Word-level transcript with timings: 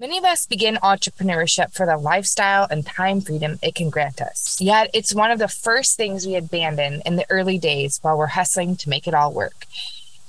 Many 0.00 0.16
of 0.16 0.24
us 0.24 0.46
begin 0.46 0.76
entrepreneurship 0.76 1.74
for 1.74 1.84
the 1.84 1.98
lifestyle 1.98 2.66
and 2.70 2.86
time 2.86 3.20
freedom 3.20 3.58
it 3.62 3.74
can 3.74 3.90
grant 3.90 4.22
us. 4.22 4.58
Yet, 4.58 4.88
it's 4.94 5.14
one 5.14 5.30
of 5.30 5.38
the 5.38 5.46
first 5.46 5.98
things 5.98 6.26
we 6.26 6.36
abandon 6.36 7.02
in 7.04 7.16
the 7.16 7.26
early 7.28 7.58
days 7.58 7.98
while 8.00 8.16
we're 8.16 8.28
hustling 8.28 8.76
to 8.76 8.88
make 8.88 9.06
it 9.06 9.12
all 9.12 9.30
work. 9.30 9.66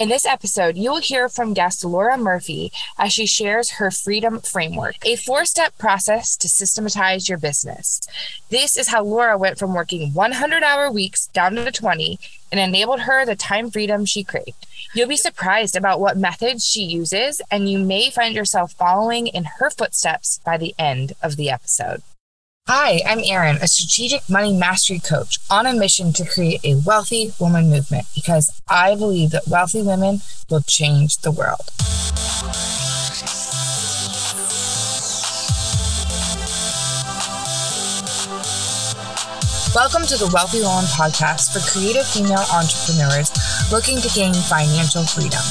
In 0.01 0.09
this 0.09 0.25
episode, 0.25 0.77
you 0.77 0.89
will 0.89 0.99
hear 0.99 1.29
from 1.29 1.53
guest 1.53 1.85
Laura 1.85 2.17
Murphy 2.17 2.71
as 2.97 3.13
she 3.13 3.27
shares 3.27 3.73
her 3.73 3.91
Freedom 3.91 4.39
Framework, 4.39 4.95
a 5.05 5.15
four 5.15 5.45
step 5.45 5.77
process 5.77 6.35
to 6.37 6.49
systematize 6.49 7.29
your 7.29 7.37
business. 7.37 8.01
This 8.49 8.77
is 8.77 8.87
how 8.87 9.03
Laura 9.03 9.37
went 9.37 9.59
from 9.59 9.75
working 9.75 10.11
100 10.11 10.63
hour 10.63 10.91
weeks 10.91 11.27
down 11.27 11.53
to 11.53 11.71
20 11.71 12.17
and 12.51 12.59
enabled 12.59 13.01
her 13.01 13.27
the 13.27 13.35
time 13.35 13.69
freedom 13.69 14.03
she 14.03 14.23
craved. 14.23 14.65
You'll 14.95 15.07
be 15.07 15.17
surprised 15.17 15.75
about 15.75 15.99
what 15.99 16.17
methods 16.17 16.65
she 16.65 16.81
uses, 16.81 17.39
and 17.51 17.69
you 17.69 17.77
may 17.77 18.09
find 18.09 18.33
yourself 18.33 18.71
following 18.71 19.27
in 19.27 19.43
her 19.59 19.69
footsteps 19.69 20.39
by 20.43 20.57
the 20.57 20.73
end 20.79 21.13
of 21.21 21.35
the 21.35 21.51
episode. 21.51 22.01
Hi, 22.73 23.01
I'm 23.05 23.19
Erinn, 23.19 23.61
a 23.61 23.67
strategic 23.67 24.29
money 24.29 24.53
mastery 24.53 24.99
coach 24.99 25.39
on 25.49 25.65
a 25.65 25.73
mission 25.73 26.13
to 26.13 26.25
create 26.25 26.63
a 26.63 26.75
wealthy 26.85 27.33
woman 27.37 27.69
movement 27.69 28.05
because 28.15 28.49
I 28.69 28.95
believe 28.95 29.31
that 29.31 29.45
wealthy 29.45 29.81
women 29.81 30.21
will 30.49 30.61
change 30.61 31.17
the 31.17 31.31
world. 31.31 31.67
Welcome 39.75 40.07
to 40.07 40.15
the 40.15 40.31
Wealthy 40.33 40.61
Woman 40.61 40.85
podcast 40.95 41.51
for 41.51 41.59
creative 41.69 42.07
female 42.07 42.45
entrepreneurs 42.55 43.35
looking 43.69 43.99
to 43.99 44.07
gain 44.15 44.33
financial 44.33 45.03
freedom. 45.03 45.43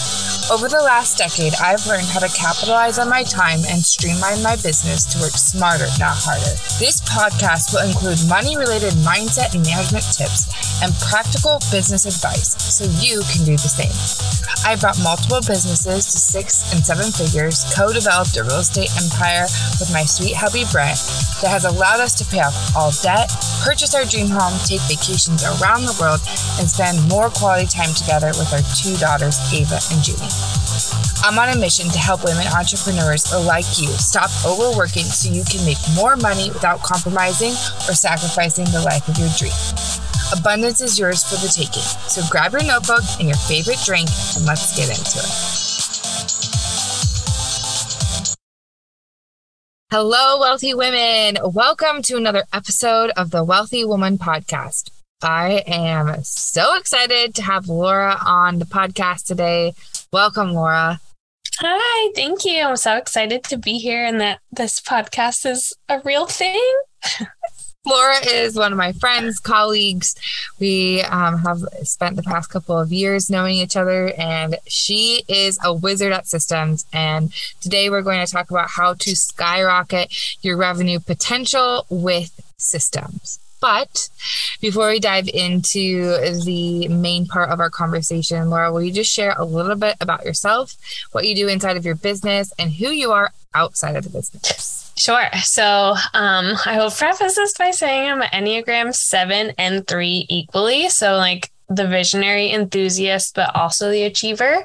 Over 0.51 0.67
the 0.67 0.83
last 0.83 1.17
decade, 1.17 1.55
I've 1.63 1.87
learned 1.87 2.11
how 2.11 2.19
to 2.19 2.29
capitalize 2.35 2.99
on 2.99 3.09
my 3.09 3.23
time 3.23 3.63
and 3.71 3.79
streamline 3.79 4.43
my 4.43 4.59
business 4.59 5.07
to 5.15 5.23
work 5.23 5.31
smarter, 5.39 5.87
not 6.03 6.19
harder. 6.19 6.59
This 6.83 6.99
podcast 7.07 7.71
will 7.71 7.87
include 7.87 8.19
money 8.27 8.59
related 8.59 8.99
mindset 9.07 9.55
and 9.55 9.63
management 9.63 10.03
tips 10.11 10.51
and 10.83 10.91
practical 11.07 11.63
business 11.71 12.03
advice 12.03 12.59
so 12.59 12.83
you 12.99 13.23
can 13.31 13.47
do 13.47 13.55
the 13.55 13.71
same. 13.71 13.95
I've 14.67 14.83
brought 14.83 14.99
multiple 15.07 15.39
businesses 15.39 16.11
to 16.11 16.19
six 16.19 16.75
and 16.75 16.83
seven 16.83 17.15
figures, 17.15 17.63
co 17.71 17.95
developed 17.95 18.35
a 18.35 18.43
real 18.43 18.59
estate 18.59 18.91
empire 18.99 19.47
with 19.79 19.95
my 19.95 20.03
sweet 20.03 20.35
hubby 20.35 20.67
Brent 20.75 20.99
that 21.47 21.55
has 21.55 21.63
allowed 21.63 22.03
us 22.03 22.13
to 22.19 22.27
pay 22.27 22.43
off 22.43 22.59
all 22.75 22.91
debt, 23.07 23.31
purchase 23.63 23.95
our 23.95 24.05
dream 24.05 24.27
home, 24.27 24.59
take 24.67 24.83
vacations 24.91 25.47
around 25.47 25.87
the 25.87 25.97
world, 26.03 26.21
and 26.59 26.67
spend 26.67 26.99
more 27.07 27.31
quality 27.31 27.71
time 27.71 27.95
together 27.95 28.35
with 28.35 28.51
our 28.51 28.67
two 28.75 28.99
daughters, 28.99 29.39
Ava 29.55 29.79
and 29.95 30.03
Julie. 30.03 30.40
I'm 31.23 31.39
on 31.39 31.51
a 31.51 31.61
mission 31.61 31.89
to 31.91 31.99
help 31.99 32.25
women 32.25 32.47
entrepreneurs 32.49 33.31
like 33.47 33.67
you 33.79 33.89
stop 34.01 34.31
overworking 34.45 35.05
so 35.05 35.31
you 35.31 35.45
can 35.45 35.65
make 35.67 35.79
more 35.95 36.17
money 36.17 36.49
without 36.49 36.81
compromising 36.83 37.53
or 37.87 37.95
sacrificing 37.95 38.65
the 38.67 38.81
life 38.81 39.07
of 39.07 39.19
your 39.19 39.29
dream. 39.37 39.53
Abundance 40.33 40.81
is 40.81 40.99
yours 40.99 41.23
for 41.25 41.37
the 41.37 41.53
taking. 41.53 41.83
So 42.09 42.23
grab 42.31 42.53
your 42.53 42.65
notebook 42.65 43.03
and 43.19 43.29
your 43.29 43.37
favorite 43.37 43.79
drink 43.85 44.09
and 44.37 44.47
let's 44.47 44.75
get 44.77 44.89
into 44.89 45.19
it. 45.19 45.61
Hello, 49.91 50.39
wealthy 50.39 50.73
women. 50.73 51.37
Welcome 51.43 52.01
to 52.03 52.17
another 52.17 52.45
episode 52.53 53.11
of 53.17 53.31
the 53.31 53.43
Wealthy 53.43 53.85
Woman 53.85 54.19
Podcast. 54.19 54.91
I 55.23 55.65
am 55.67 56.23
so 56.23 56.77
excited 56.77 57.35
to 57.35 57.43
have 57.43 57.69
Laura 57.69 58.17
on 58.25 58.59
the 58.59 58.65
podcast 58.65 59.27
today. 59.27 59.75
Welcome, 60.13 60.55
Laura. 60.55 61.01
Hi, 61.61 62.13
thank 62.17 62.45
you. 62.45 62.63
I'm 62.63 62.77
so 62.77 62.97
excited 62.97 63.45
to 63.45 63.57
be 63.57 63.79
here 63.79 64.05
and 64.05 64.21
that 64.21 64.41
this 64.51 64.81
podcast 64.81 65.47
is 65.47 65.73
a 65.89 66.01
real 66.01 66.27
thing. 66.27 66.61
Laura 67.87 68.17
is 68.27 68.57
one 68.57 68.73
of 68.73 68.79
my 68.79 68.91
friends, 68.91 69.39
colleagues. 69.39 70.17
We 70.59 71.03
um, 71.03 71.39
have 71.39 71.61
spent 71.85 72.17
the 72.17 72.25
past 72.25 72.51
couple 72.51 72.77
of 72.77 72.93
years 72.93 73.31
knowing 73.31 73.55
each 73.55 73.77
other, 73.77 74.13
and 74.19 74.57
she 74.67 75.23
is 75.29 75.61
a 75.63 75.73
wizard 75.73 76.13
at 76.13 76.27
systems. 76.27 76.87
And 76.93 77.33
today 77.61 77.89
we're 77.89 78.03
going 78.03 78.27
to 78.27 78.31
talk 78.31 78.51
about 78.51 78.69
how 78.69 78.95
to 78.95 79.15
skyrocket 79.15 80.13
your 80.43 80.57
revenue 80.57 80.99
potential 80.99 81.87
with 81.89 82.41
systems. 82.59 83.39
But 83.61 84.09
before 84.61 84.89
we 84.89 85.01
dive 85.01 85.29
into 85.29 86.17
the 86.45 86.89
main 86.89 87.27
part 87.27 87.51
of 87.51 87.61
our 87.61 87.71
conversation, 87.71 88.51
Laura, 88.51 88.73
will 88.73 88.83
you 88.83 88.93
just 88.93 89.13
share 89.13 89.35
a 89.37 89.45
little 89.45 89.77
bit 89.77 89.97
about 90.01 90.25
yourself, 90.25 90.75
what 91.13 91.27
you 91.27 91.35
do 91.35 91.49
inside 91.49 91.77
of 91.77 91.85
your 91.85 91.95
business, 91.95 92.53
and 92.59 92.73
who 92.73 92.89
you 92.89 93.13
are 93.13 93.33
outside 93.55 93.97
of 93.97 94.05
the 94.05 94.11
business? 94.11 94.93
Sure. 94.97 95.29
So 95.43 95.95
um, 96.13 96.57
I 96.67 96.77
will 96.79 96.91
preface 96.91 97.37
this 97.37 97.55
by 97.57 97.71
saying 97.71 98.11
I'm 98.11 98.21
an 98.21 98.29
Enneagram 98.33 98.95
7 98.95 99.53
and 99.57 99.87
3 99.87 100.27
equally. 100.29 100.91
So, 100.91 101.17
like, 101.17 101.51
the 101.71 101.87
visionary 101.87 102.51
enthusiast, 102.51 103.37
but 103.37 103.55
also 103.55 103.91
the 103.91 104.03
achiever. 104.03 104.65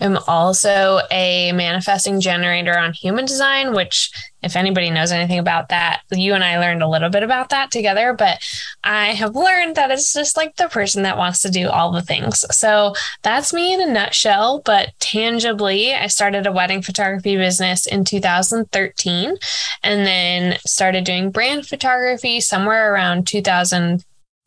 I'm 0.00 0.18
also 0.28 1.00
a 1.10 1.50
manifesting 1.52 2.20
generator 2.20 2.78
on 2.78 2.92
human 2.92 3.24
design, 3.24 3.74
which, 3.74 4.12
if 4.40 4.54
anybody 4.54 4.90
knows 4.90 5.10
anything 5.10 5.40
about 5.40 5.70
that, 5.70 6.02
you 6.12 6.32
and 6.32 6.44
I 6.44 6.60
learned 6.60 6.82
a 6.82 6.88
little 6.88 7.10
bit 7.10 7.24
about 7.24 7.48
that 7.48 7.72
together. 7.72 8.12
But 8.12 8.38
I 8.84 9.06
have 9.08 9.34
learned 9.34 9.74
that 9.76 9.90
it's 9.90 10.12
just 10.12 10.36
like 10.36 10.54
the 10.54 10.68
person 10.68 11.02
that 11.02 11.18
wants 11.18 11.42
to 11.42 11.50
do 11.50 11.68
all 11.68 11.90
the 11.90 12.02
things. 12.02 12.44
So 12.56 12.94
that's 13.22 13.52
me 13.52 13.74
in 13.74 13.80
a 13.80 13.92
nutshell. 13.92 14.62
But 14.64 14.90
tangibly, 15.00 15.92
I 15.92 16.06
started 16.06 16.46
a 16.46 16.52
wedding 16.52 16.82
photography 16.82 17.36
business 17.36 17.84
in 17.86 18.04
2013 18.04 19.36
and 19.82 20.06
then 20.06 20.56
started 20.64 21.04
doing 21.04 21.32
brand 21.32 21.66
photography 21.66 22.40
somewhere 22.40 22.94
around 22.94 23.26
2000. 23.26 24.04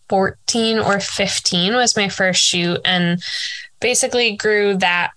14 0.10 0.80
or 0.80 1.00
15 1.00 1.74
was 1.74 1.98
my 1.98 2.10
first 2.10 2.42
shoot 2.42 2.80
and 2.86 3.22
basically 3.80 4.36
grew 4.36 4.76
that 4.78 5.12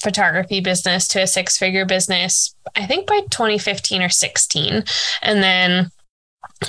photography 0.00 0.60
business 0.60 1.06
to 1.08 1.22
a 1.22 1.26
six 1.26 1.56
figure 1.56 1.86
business, 1.86 2.54
I 2.74 2.86
think 2.86 3.06
by 3.06 3.20
2015 3.30 4.02
or 4.02 4.08
16. 4.08 4.84
And 5.22 5.42
then 5.42 5.90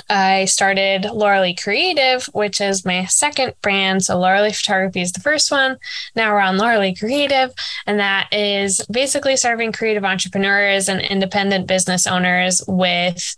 I 0.08 0.46
started 0.46 1.04
Laura 1.04 1.52
Creative, 1.54 2.24
which 2.32 2.60
is 2.60 2.84
my 2.84 3.04
second 3.06 3.54
brand. 3.62 4.04
So 4.04 4.18
Laura 4.18 4.50
Photography 4.52 5.00
is 5.00 5.12
the 5.12 5.20
first 5.20 5.50
one. 5.50 5.76
Now 6.16 6.32
we're 6.32 6.40
on 6.40 6.58
Laura 6.58 6.94
Creative, 6.94 7.52
and 7.86 7.98
that 8.00 8.28
is 8.32 8.84
basically 8.90 9.36
serving 9.36 9.72
creative 9.72 10.04
entrepreneurs 10.04 10.88
and 10.88 11.00
independent 11.00 11.66
business 11.66 12.06
owners 12.06 12.62
with 12.66 13.36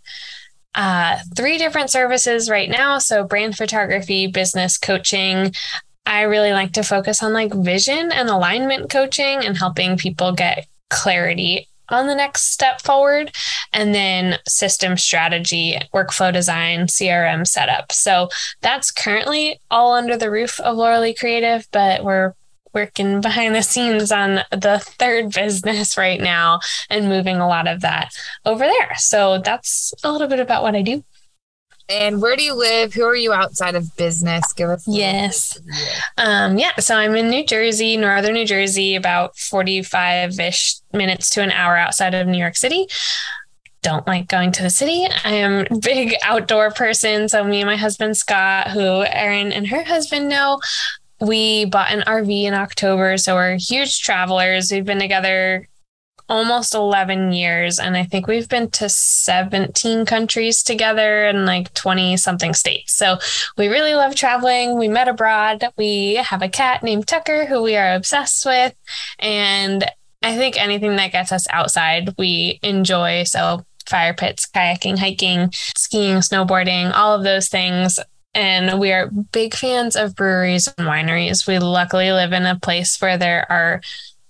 uh, 0.77 1.17
three 1.35 1.57
different 1.57 1.89
services 1.89 2.49
right 2.49 2.69
now. 2.69 2.99
So, 2.99 3.23
brand 3.23 3.57
photography, 3.57 4.27
business 4.27 4.77
coaching. 4.77 5.53
I 6.05 6.21
really 6.21 6.53
like 6.53 6.71
to 6.73 6.83
focus 6.83 7.21
on 7.21 7.33
like 7.33 7.53
vision 7.53 8.11
and 8.13 8.29
alignment 8.29 8.89
coaching 8.89 9.43
and 9.43 9.57
helping 9.57 9.97
people 9.97 10.31
get 10.31 10.67
clarity 10.89 11.67
on 11.89 12.07
the 12.07 12.15
next 12.15 12.51
step 12.51 12.81
forward 12.81 13.33
and 13.73 13.93
then 13.93 14.37
system 14.47 14.97
strategy 14.97 15.77
workflow 15.93 16.33
design 16.33 16.85
crm 16.85 17.47
setup 17.47 17.91
so 17.93 18.27
that's 18.61 18.91
currently 18.91 19.59
all 19.71 19.93
under 19.93 20.17
the 20.17 20.29
roof 20.29 20.59
of 20.59 20.75
laura 20.75 20.99
lee 20.99 21.13
creative 21.13 21.65
but 21.71 22.03
we're 22.03 22.33
working 22.73 23.21
behind 23.21 23.55
the 23.55 23.63
scenes 23.63 24.11
on 24.11 24.41
the 24.51 24.81
third 24.99 25.31
business 25.33 25.97
right 25.97 26.21
now 26.21 26.59
and 26.89 27.09
moving 27.09 27.37
a 27.37 27.47
lot 27.47 27.67
of 27.67 27.81
that 27.81 28.11
over 28.45 28.65
there. 28.65 28.95
So 28.97 29.39
that's 29.39 29.93
a 30.03 30.11
little 30.11 30.27
bit 30.27 30.39
about 30.39 30.63
what 30.63 30.75
I 30.75 30.81
do. 30.81 31.03
And 31.89 32.21
where 32.21 32.35
do 32.35 32.43
you 32.43 32.53
live? 32.53 32.93
Who 32.93 33.03
are 33.03 33.15
you 33.15 33.31
outside 33.31 33.75
of 33.75 33.95
business? 33.95 34.51
Give 34.51 34.69
us. 34.69 34.85
yes. 34.87 35.57
Um, 36.17 36.57
yeah. 36.57 36.75
So 36.79 36.95
I'm 36.95 37.15
in 37.15 37.29
New 37.29 37.45
Jersey, 37.45 37.95
northern 37.95 38.33
New 38.33 38.45
Jersey, 38.45 38.95
about 38.95 39.37
45 39.37 40.37
ish 40.37 40.75
minutes 40.91 41.29
to 41.31 41.41
an 41.41 41.51
hour 41.51 41.77
outside 41.77 42.13
of 42.13 42.27
New 42.27 42.37
York 42.37 42.57
City. 42.57 42.87
Don't 43.83 44.05
like 44.05 44.27
going 44.27 44.51
to 44.51 44.63
the 44.63 44.69
city. 44.69 45.07
I 45.23 45.31
am 45.35 45.65
a 45.71 45.77
big 45.77 46.13
outdoor 46.23 46.71
person. 46.71 47.29
So 47.29 47.43
me 47.45 47.61
and 47.61 47.67
my 47.67 47.77
husband 47.77 48.17
Scott, 48.17 48.71
who 48.71 49.05
Erinn 49.05 49.55
and 49.55 49.67
her 49.67 49.83
husband 49.83 50.27
know, 50.27 50.59
we 51.19 51.65
bought 51.65 51.91
an 51.91 52.01
RV 52.01 52.43
in 52.43 52.53
October. 52.53 53.17
So 53.17 53.35
we're 53.35 53.57
huge 53.57 54.01
travelers. 54.01 54.71
We've 54.71 54.85
been 54.85 54.99
together 54.99 55.67
almost 56.29 56.75
11 56.75 57.31
years. 57.31 57.79
And 57.79 57.95
I 57.95 58.03
think 58.03 58.27
we've 58.27 58.49
been 58.49 58.69
to 58.71 58.89
17 58.89 60.05
countries 60.05 60.61
together 60.61 61.25
and 61.25 61.45
like 61.45 61.73
20 61.73 62.17
something 62.17 62.53
states. 62.53 62.93
So 62.93 63.17
we 63.57 63.67
really 63.67 63.95
love 63.95 64.15
traveling. 64.15 64.77
We 64.77 64.87
met 64.87 65.07
abroad. 65.07 65.63
We 65.77 66.15
have 66.15 66.41
a 66.41 66.49
cat 66.49 66.83
named 66.83 67.07
Tucker 67.07 67.45
who 67.45 67.63
we 67.63 67.75
are 67.75 67.95
obsessed 67.95 68.45
with. 68.45 68.75
And 69.19 69.85
I 70.21 70.35
think 70.35 70.59
anything 70.59 70.95
that 70.97 71.11
gets 71.11 71.31
us 71.31 71.47
outside, 71.49 72.13
we 72.17 72.59
enjoy. 72.61 73.23
So 73.23 73.65
fire 73.87 74.13
pits, 74.13 74.45
kayaking, 74.45 74.97
hiking, 74.97 75.51
skiing, 75.53 76.17
snowboarding, 76.17 76.91
all 76.93 77.15
of 77.15 77.23
those 77.23 77.47
things 77.47 77.99
and 78.37 78.79
we 78.79 78.91
are 78.93 79.09
big 79.31 79.55
fans 79.55 79.95
of 79.95 80.15
breweries 80.15 80.67
and 80.67 80.87
wineries. 80.87 81.47
We 81.47 81.57
luckily 81.57 82.11
live 82.11 82.33
in 82.33 82.45
a 82.45 82.59
place 82.59 83.01
where 83.01 83.17
there 83.17 83.51
are 83.51 83.81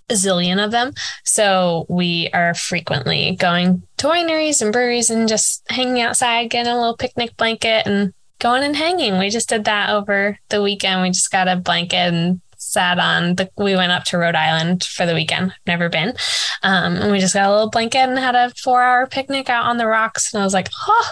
a 0.08 0.14
zillion 0.14 0.64
of 0.64 0.70
them. 0.70 0.94
So 1.24 1.84
we 1.90 2.30
are 2.32 2.54
frequently 2.54 3.36
going 3.38 3.82
to 3.98 4.06
wineries 4.06 4.62
and 4.62 4.72
breweries 4.72 5.10
and 5.10 5.28
just 5.28 5.62
hanging 5.70 6.00
outside, 6.00 6.48
getting 6.48 6.72
a 6.72 6.76
little 6.76 6.96
picnic 6.96 7.36
blanket 7.36 7.86
and 7.86 8.14
going 8.38 8.64
and 8.64 8.74
hanging. 8.74 9.18
We 9.18 9.28
just 9.28 9.50
did 9.50 9.66
that 9.66 9.90
over 9.90 10.38
the 10.48 10.62
weekend. 10.62 11.02
We 11.02 11.10
just 11.10 11.30
got 11.30 11.46
a 11.46 11.56
blanket 11.56 12.14
and 12.14 12.40
sat 12.56 12.98
on 12.98 13.34
the 13.36 13.50
we 13.56 13.76
went 13.76 13.92
up 13.92 14.04
to 14.04 14.18
Rhode 14.18 14.34
Island 14.34 14.84
for 14.84 15.04
the 15.04 15.14
weekend. 15.14 15.52
Never 15.66 15.90
been. 15.90 16.14
Um, 16.62 16.96
and 16.96 17.12
we 17.12 17.18
just 17.18 17.34
got 17.34 17.46
a 17.46 17.52
little 17.52 17.70
blanket 17.70 17.98
and 17.98 18.18
had 18.18 18.34
a 18.34 18.54
four 18.54 18.82
hour 18.82 19.06
picnic 19.06 19.50
out 19.50 19.66
on 19.66 19.76
the 19.76 19.86
rocks. 19.86 20.32
And 20.32 20.40
I 20.40 20.44
was 20.44 20.54
like, 20.54 20.70
oh, 20.88 21.10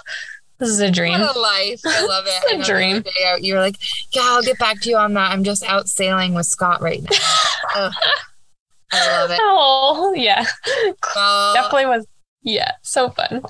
this 0.58 0.68
is 0.70 0.80
a 0.80 0.90
dream. 0.90 1.20
What 1.20 1.36
a 1.36 1.38
life. 1.38 1.80
I 1.84 2.06
love 2.06 2.24
it. 2.28 2.60
a 2.60 2.64
dream. 2.64 3.04
Out, 3.26 3.42
You 3.42 3.54
were 3.54 3.60
like, 3.60 3.76
yeah, 4.12 4.22
I'll 4.24 4.42
get 4.42 4.58
back 4.58 4.80
to 4.82 4.90
you 4.90 4.96
on 4.96 5.14
that. 5.14 5.30
I'm 5.32 5.44
just 5.44 5.64
out 5.64 5.88
sailing 5.88 6.34
with 6.34 6.46
Scott 6.46 6.80
right 6.80 7.02
now. 7.02 7.90
I 8.92 9.20
love 9.20 9.30
it. 9.30 9.38
Oh, 9.42 10.14
yeah. 10.16 10.44
Well, 11.14 11.54
Definitely 11.54 11.86
was, 11.86 12.06
yeah, 12.42 12.72
so 12.82 13.10
fun. 13.10 13.42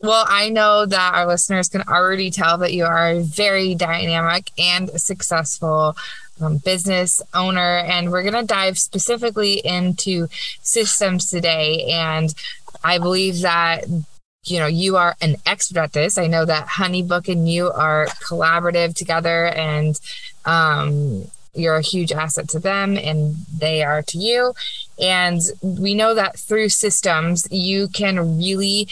Well, 0.00 0.24
I 0.28 0.48
know 0.48 0.86
that 0.86 1.14
our 1.14 1.26
listeners 1.26 1.68
can 1.68 1.82
already 1.82 2.30
tell 2.30 2.58
that 2.58 2.72
you 2.72 2.84
are 2.84 3.10
a 3.10 3.20
very 3.20 3.74
dynamic 3.74 4.50
and 4.56 4.88
successful 5.00 5.96
um, 6.40 6.58
business 6.58 7.20
owner. 7.34 7.78
And 7.78 8.12
we're 8.12 8.22
going 8.22 8.34
to 8.34 8.46
dive 8.46 8.78
specifically 8.78 9.54
into 9.54 10.28
systems 10.62 11.28
today. 11.28 11.88
And 11.90 12.32
I 12.84 12.98
believe 12.98 13.40
that 13.40 13.86
you 14.44 14.58
know 14.58 14.66
you 14.66 14.96
are 14.96 15.16
an 15.20 15.36
expert 15.46 15.80
at 15.80 15.92
this. 15.92 16.18
I 16.18 16.26
know 16.26 16.44
that 16.44 16.66
honeybook 16.66 17.28
and 17.28 17.48
you 17.48 17.70
are 17.70 18.06
collaborative 18.28 18.94
together 18.94 19.46
and 19.46 19.98
um, 20.44 21.24
you're 21.54 21.76
a 21.76 21.82
huge 21.82 22.12
asset 22.12 22.48
to 22.50 22.58
them 22.58 22.96
and 22.96 23.36
they 23.56 23.82
are 23.82 24.02
to 24.02 24.18
you. 24.18 24.54
And 25.00 25.40
we 25.62 25.94
know 25.94 26.14
that 26.14 26.38
through 26.38 26.70
systems 26.70 27.46
you 27.50 27.88
can 27.88 28.38
really 28.38 28.88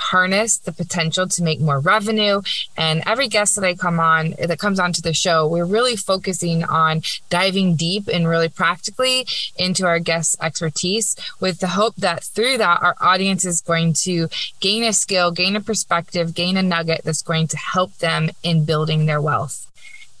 harness 0.00 0.56
the 0.56 0.72
potential 0.72 1.28
to 1.28 1.42
make 1.42 1.60
more 1.60 1.78
revenue. 1.78 2.40
And 2.76 3.02
every 3.06 3.28
guest 3.28 3.54
that 3.56 3.64
I 3.64 3.74
come 3.74 4.00
on 4.00 4.34
that 4.38 4.58
comes 4.58 4.80
onto 4.80 5.02
the 5.02 5.12
show, 5.12 5.46
we're 5.46 5.64
really 5.64 5.94
focusing 5.96 6.64
on 6.64 7.02
diving 7.28 7.76
deep 7.76 8.08
and 8.08 8.26
really 8.26 8.48
practically 8.48 9.26
into 9.56 9.86
our 9.86 9.98
guests' 9.98 10.36
expertise 10.40 11.16
with 11.38 11.60
the 11.60 11.68
hope 11.68 11.96
that 11.96 12.24
through 12.24 12.58
that 12.58 12.82
our 12.82 12.96
audience 13.00 13.44
is 13.44 13.60
going 13.60 13.92
to 13.92 14.28
gain 14.60 14.82
a 14.84 14.92
skill, 14.92 15.30
gain 15.30 15.54
a 15.54 15.60
perspective, 15.60 16.34
gain 16.34 16.56
a 16.56 16.62
nugget 16.62 17.02
that's 17.04 17.22
going 17.22 17.46
to 17.48 17.56
help 17.56 17.96
them 17.98 18.30
in 18.42 18.64
building 18.64 19.06
their 19.06 19.20
wealth. 19.20 19.66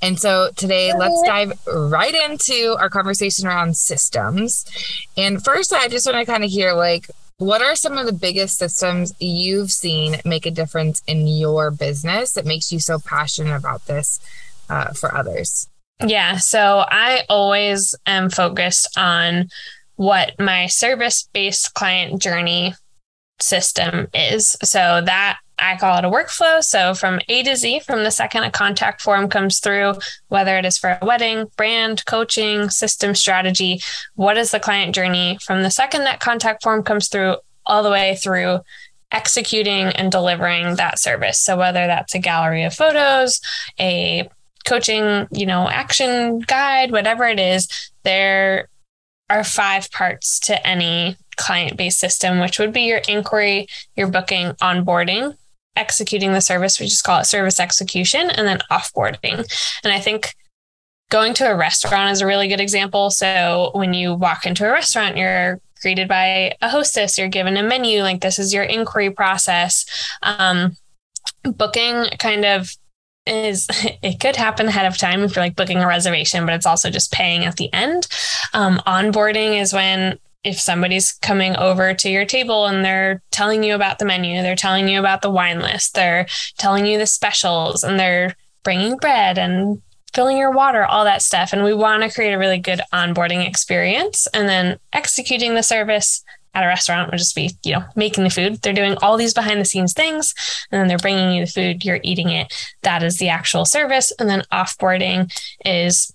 And 0.02 0.18
so 0.18 0.48
today, 0.56 0.92
let's 0.96 1.20
dive 1.26 1.52
right 1.66 2.14
into 2.14 2.74
our 2.78 2.88
conversation 2.88 3.46
around 3.46 3.76
systems. 3.76 4.64
And 5.16 5.44
first, 5.44 5.74
I 5.74 5.88
just 5.88 6.06
want 6.06 6.18
to 6.18 6.24
kind 6.24 6.42
of 6.42 6.50
hear 6.50 6.72
like, 6.72 7.10
what 7.40 7.62
are 7.62 7.74
some 7.74 7.96
of 7.96 8.04
the 8.04 8.12
biggest 8.12 8.58
systems 8.58 9.14
you've 9.18 9.70
seen 9.70 10.20
make 10.26 10.44
a 10.44 10.50
difference 10.50 11.02
in 11.06 11.26
your 11.26 11.70
business 11.70 12.34
that 12.34 12.44
makes 12.44 12.70
you 12.70 12.78
so 12.78 12.98
passionate 12.98 13.56
about 13.56 13.86
this 13.86 14.20
uh, 14.68 14.92
for 14.92 15.14
others? 15.14 15.66
Yeah. 16.06 16.36
So 16.36 16.84
I 16.86 17.22
always 17.30 17.94
am 18.06 18.28
focused 18.28 18.98
on 18.98 19.48
what 19.96 20.38
my 20.38 20.66
service 20.66 21.30
based 21.32 21.72
client 21.72 22.20
journey 22.20 22.74
system 23.40 24.08
is. 24.12 24.58
So 24.62 25.00
that 25.00 25.38
I 25.60 25.76
call 25.76 25.98
it 25.98 26.04
a 26.04 26.10
workflow. 26.10 26.62
So 26.62 26.94
from 26.94 27.20
A 27.28 27.42
to 27.42 27.56
Z, 27.56 27.80
from 27.80 28.04
the 28.04 28.10
second 28.10 28.44
a 28.44 28.50
contact 28.50 29.02
form 29.02 29.28
comes 29.28 29.60
through, 29.60 29.94
whether 30.28 30.56
it 30.56 30.64
is 30.64 30.78
for 30.78 30.98
a 31.00 31.04
wedding, 31.04 31.50
brand, 31.56 32.04
coaching, 32.06 32.70
system 32.70 33.14
strategy, 33.14 33.80
what 34.14 34.36
is 34.36 34.50
the 34.50 34.60
client 34.60 34.94
journey 34.94 35.38
from 35.42 35.62
the 35.62 35.70
second 35.70 36.04
that 36.04 36.20
contact 36.20 36.62
form 36.62 36.82
comes 36.82 37.08
through 37.08 37.36
all 37.66 37.82
the 37.82 37.90
way 37.90 38.16
through 38.16 38.60
executing 39.12 39.86
and 39.86 40.12
delivering 40.12 40.76
that 40.76 40.98
service. 40.98 41.40
So 41.40 41.56
whether 41.56 41.86
that's 41.86 42.14
a 42.14 42.18
gallery 42.18 42.64
of 42.64 42.74
photos, 42.74 43.40
a 43.78 44.28
coaching, 44.64 45.26
you 45.30 45.46
know, 45.46 45.68
action 45.68 46.40
guide, 46.40 46.92
whatever 46.92 47.24
it 47.24 47.40
is, 47.40 47.68
there 48.02 48.68
are 49.28 49.44
five 49.44 49.90
parts 49.90 50.38
to 50.40 50.66
any 50.66 51.16
client 51.36 51.76
based 51.76 51.98
system, 51.98 52.40
which 52.40 52.58
would 52.58 52.72
be 52.72 52.82
your 52.82 53.00
inquiry, 53.08 53.66
your 53.96 54.08
booking, 54.08 54.48
onboarding, 54.62 55.36
executing 55.80 56.32
the 56.32 56.40
service, 56.40 56.78
we 56.78 56.86
just 56.86 57.04
call 57.04 57.20
it 57.20 57.24
service 57.24 57.58
execution, 57.58 58.30
and 58.30 58.46
then 58.46 58.60
offboarding. 58.70 59.38
And 59.82 59.92
I 59.92 59.98
think 59.98 60.34
going 61.10 61.34
to 61.34 61.50
a 61.50 61.56
restaurant 61.56 62.12
is 62.12 62.20
a 62.20 62.26
really 62.26 62.48
good 62.48 62.60
example. 62.60 63.10
So 63.10 63.70
when 63.74 63.94
you 63.94 64.14
walk 64.14 64.46
into 64.46 64.66
a 64.66 64.70
restaurant, 64.70 65.16
you're 65.16 65.60
greeted 65.82 66.08
by 66.08 66.52
a 66.60 66.68
hostess, 66.68 67.18
you're 67.18 67.28
given 67.28 67.56
a 67.56 67.62
menu, 67.62 68.02
like 68.02 68.20
this 68.20 68.38
is 68.38 68.54
your 68.54 68.64
inquiry 68.64 69.10
process. 69.10 69.86
Um, 70.22 70.76
booking 71.42 72.04
kind 72.18 72.44
of 72.44 72.70
is 73.26 73.66
it 74.02 74.20
could 74.20 74.36
happen 74.36 74.68
ahead 74.68 74.86
of 74.86 74.98
time 74.98 75.22
if 75.22 75.34
you're 75.34 75.44
like 75.44 75.56
booking 75.56 75.78
a 75.78 75.86
reservation, 75.86 76.46
but 76.46 76.54
it's 76.54 76.66
also 76.66 76.90
just 76.90 77.12
paying 77.12 77.44
at 77.44 77.56
the 77.56 77.72
end. 77.72 78.06
Um, 78.52 78.80
onboarding 78.86 79.60
is 79.60 79.72
when 79.72 80.18
if 80.42 80.58
somebody's 80.58 81.12
coming 81.12 81.54
over 81.56 81.92
to 81.92 82.08
your 82.08 82.24
table 82.24 82.66
and 82.66 82.84
they're 82.84 83.22
telling 83.30 83.62
you 83.62 83.74
about 83.74 83.98
the 83.98 84.04
menu, 84.04 84.40
they're 84.42 84.56
telling 84.56 84.88
you 84.88 84.98
about 84.98 85.22
the 85.22 85.30
wine 85.30 85.60
list, 85.60 85.94
they're 85.94 86.26
telling 86.56 86.86
you 86.86 86.98
the 86.98 87.06
specials, 87.06 87.84
and 87.84 87.98
they're 87.98 88.34
bringing 88.62 88.96
bread 88.96 89.38
and 89.38 89.82
filling 90.14 90.38
your 90.38 90.50
water, 90.50 90.84
all 90.84 91.04
that 91.04 91.22
stuff. 91.22 91.52
And 91.52 91.62
we 91.62 91.74
want 91.74 92.02
to 92.02 92.10
create 92.10 92.32
a 92.32 92.38
really 92.38 92.58
good 92.58 92.80
onboarding 92.92 93.46
experience. 93.46 94.26
And 94.34 94.48
then 94.48 94.78
executing 94.92 95.54
the 95.54 95.62
service 95.62 96.24
at 96.54 96.64
a 96.64 96.66
restaurant 96.66 97.10
would 97.10 97.18
just 97.18 97.36
be, 97.36 97.52
you 97.62 97.74
know, 97.74 97.84
making 97.94 98.24
the 98.24 98.30
food. 98.30 98.56
They're 98.56 98.72
doing 98.72 98.96
all 99.02 99.16
these 99.16 99.34
behind 99.34 99.60
the 99.60 99.64
scenes 99.64 99.92
things 99.92 100.34
and 100.70 100.80
then 100.80 100.88
they're 100.88 100.98
bringing 100.98 101.32
you 101.32 101.44
the 101.44 101.50
food, 101.50 101.84
you're 101.84 102.00
eating 102.02 102.30
it. 102.30 102.52
That 102.82 103.02
is 103.04 103.18
the 103.18 103.28
actual 103.28 103.64
service. 103.64 104.12
And 104.18 104.28
then 104.28 104.42
offboarding 104.52 105.32
is 105.64 106.12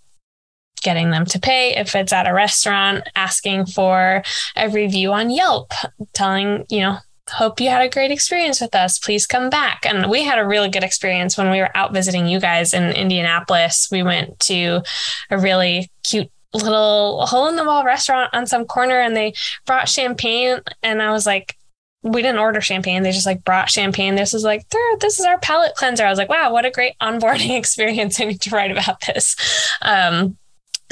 getting 0.85 1.09
them 1.09 1.25
to 1.25 1.39
pay 1.39 1.75
if 1.75 1.95
it's 1.95 2.13
at 2.13 2.27
a 2.27 2.33
restaurant, 2.33 3.09
asking 3.15 3.65
for 3.65 4.23
a 4.55 4.69
review 4.69 5.11
on 5.11 5.31
Yelp, 5.31 5.73
telling, 6.13 6.65
you 6.69 6.79
know, 6.79 6.97
hope 7.31 7.59
you 7.59 7.69
had 7.69 7.81
a 7.81 7.89
great 7.89 8.11
experience 8.11 8.61
with 8.61 8.75
us. 8.75 8.99
Please 8.99 9.25
come 9.25 9.49
back. 9.49 9.83
And 9.83 10.09
we 10.09 10.23
had 10.23 10.37
a 10.37 10.45
really 10.45 10.69
good 10.69 10.83
experience 10.83 11.37
when 11.37 11.49
we 11.49 11.59
were 11.59 11.75
out 11.75 11.91
visiting 11.91 12.27
you 12.27 12.39
guys 12.39 12.73
in 12.73 12.91
Indianapolis. 12.91 13.89
We 13.91 14.03
went 14.03 14.39
to 14.41 14.83
a 15.31 15.37
really 15.39 15.89
cute 16.03 16.29
little 16.53 17.25
hole 17.25 17.47
in 17.47 17.55
the 17.55 17.65
wall 17.65 17.83
restaurant 17.83 18.33
on 18.33 18.45
some 18.45 18.65
corner 18.65 19.01
and 19.01 19.15
they 19.15 19.33
brought 19.65 19.89
champagne. 19.89 20.59
And 20.83 21.01
I 21.01 21.11
was 21.11 21.25
like, 21.25 21.57
we 22.03 22.21
didn't 22.21 22.39
order 22.39 22.61
champagne. 22.61 23.01
They 23.01 23.11
just 23.11 23.25
like 23.25 23.43
brought 23.43 23.71
champagne. 23.71 24.13
This 24.13 24.35
is 24.35 24.43
like, 24.43 24.63
this 24.99 25.19
is 25.19 25.25
our 25.25 25.39
palate 25.39 25.73
cleanser. 25.73 26.05
I 26.05 26.11
was 26.11 26.19
like, 26.19 26.29
wow, 26.29 26.53
what 26.53 26.63
a 26.63 26.69
great 26.69 26.93
onboarding 27.01 27.57
experience. 27.57 28.21
I 28.21 28.25
need 28.25 28.41
to 28.41 28.51
write 28.51 28.71
about 28.71 29.01
this. 29.01 29.35
Um, 29.81 30.37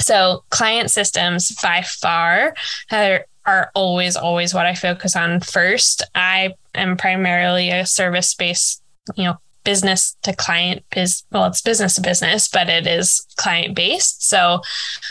so 0.00 0.44
client 0.50 0.90
systems 0.90 1.54
by 1.62 1.82
far 1.82 2.54
are, 2.90 3.26
are 3.46 3.70
always, 3.74 4.16
always 4.16 4.54
what 4.54 4.66
I 4.66 4.74
focus 4.74 5.16
on 5.16 5.40
first. 5.40 6.02
I 6.14 6.54
am 6.74 6.96
primarily 6.96 7.70
a 7.70 7.86
service 7.86 8.34
based, 8.34 8.82
you 9.16 9.24
know, 9.24 9.38
business 9.64 10.14
to 10.22 10.34
client 10.34 10.84
is 10.94 11.24
well 11.32 11.46
it's 11.46 11.62
business 11.62 11.94
to 11.94 12.02
business 12.02 12.48
but 12.48 12.68
it 12.68 12.86
is 12.86 13.26
client 13.36 13.74
based 13.74 14.22
so 14.22 14.60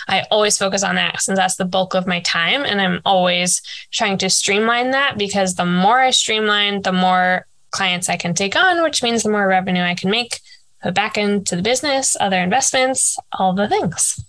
i 0.08 0.22
always 0.30 0.58
focus 0.58 0.84
on 0.84 0.96
that 0.96 1.20
since 1.20 1.38
that's 1.38 1.56
the 1.56 1.66
bulk 1.66 1.96
of 1.96 2.06
my 2.06 2.20
time 2.22 2.64
and 2.64 2.80
i'm 2.80 3.02
always 3.04 3.62
trying 3.92 4.18
to 4.18 4.30
streamline 4.30 4.92
that 4.92 5.18
because 5.18 5.56
the 5.56 5.66
more 5.66 6.00
i 6.00 6.12
streamline 6.12 6.84
the 6.84 6.94
more 6.94 7.48
clients 7.72 8.10
i 8.10 8.16
can 8.16 8.36
take 8.36 8.56
on 8.56 8.84
which 8.84 9.02
means 9.02 9.24
the 9.24 9.30
more 9.30 9.48
revenue 9.48 9.82
i 9.82 9.96
can 9.96 10.12
make 10.12 10.40
put 10.84 10.94
back 10.94 11.18
into 11.18 11.56
the 11.56 11.62
business 11.64 12.16
other 12.20 12.38
investments 12.38 13.18
all 13.40 13.54
the 13.54 13.68
things 13.68 14.24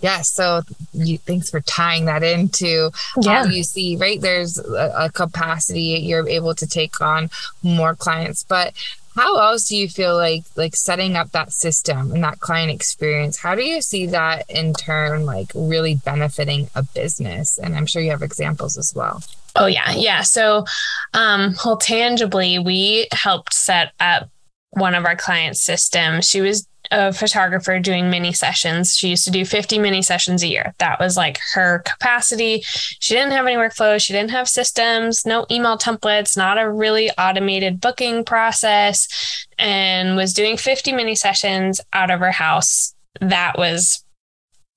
yeah 0.00 0.20
so 0.20 0.62
you, 0.92 1.18
thanks 1.18 1.50
for 1.50 1.60
tying 1.60 2.06
that 2.06 2.22
into 2.22 2.90
yeah. 3.20 3.44
how 3.44 3.50
you 3.50 3.62
see 3.62 3.96
right 3.96 4.20
there's 4.20 4.58
a, 4.58 4.92
a 4.96 5.10
capacity 5.12 5.80
you're 5.80 6.28
able 6.28 6.54
to 6.54 6.66
take 6.66 7.00
on 7.00 7.30
more 7.62 7.94
clients 7.94 8.44
but 8.44 8.72
how 9.14 9.38
else 9.38 9.68
do 9.68 9.76
you 9.76 9.88
feel 9.88 10.16
like 10.16 10.44
like 10.56 10.74
setting 10.74 11.16
up 11.16 11.30
that 11.32 11.52
system 11.52 12.12
and 12.12 12.24
that 12.24 12.40
client 12.40 12.70
experience? 12.70 13.38
How 13.38 13.54
do 13.54 13.62
you 13.62 13.80
see 13.80 14.06
that 14.06 14.44
in 14.48 14.74
turn 14.74 15.24
like 15.24 15.52
really 15.54 15.94
benefiting 15.94 16.68
a 16.74 16.82
business? 16.82 17.58
And 17.58 17.76
i'm 17.76 17.86
sure 17.86 18.02
you 18.02 18.10
have 18.10 18.22
examples 18.22 18.76
as 18.76 18.92
well. 18.94 19.22
Oh 19.56 19.66
yeah 19.66 19.92
yeah. 19.92 20.22
So 20.22 20.64
um 21.12 21.54
well 21.64 21.76
tangibly 21.76 22.58
we 22.58 23.06
helped 23.12 23.54
set 23.54 23.92
up 24.00 24.28
one 24.70 24.94
of 24.94 25.04
our 25.04 25.16
client 25.16 25.56
systems. 25.56 26.28
She 26.28 26.40
was 26.40 26.66
a 26.90 27.12
photographer 27.12 27.78
doing 27.80 28.10
mini 28.10 28.32
sessions. 28.32 28.96
She 28.96 29.08
used 29.08 29.24
to 29.24 29.30
do 29.30 29.44
50 29.44 29.78
mini 29.78 30.02
sessions 30.02 30.42
a 30.42 30.48
year. 30.48 30.74
That 30.78 31.00
was 31.00 31.16
like 31.16 31.38
her 31.54 31.80
capacity. 31.80 32.62
She 32.64 33.14
didn't 33.14 33.32
have 33.32 33.46
any 33.46 33.56
workflow. 33.56 34.00
She 34.00 34.12
didn't 34.12 34.30
have 34.30 34.48
systems, 34.48 35.24
no 35.24 35.46
email 35.50 35.78
templates, 35.78 36.36
not 36.36 36.58
a 36.58 36.70
really 36.70 37.10
automated 37.12 37.80
booking 37.80 38.24
process, 38.24 39.46
and 39.58 40.16
was 40.16 40.32
doing 40.32 40.56
50 40.56 40.92
mini 40.92 41.14
sessions 41.14 41.80
out 41.92 42.10
of 42.10 42.20
her 42.20 42.32
house. 42.32 42.94
That 43.20 43.56
was 43.56 44.04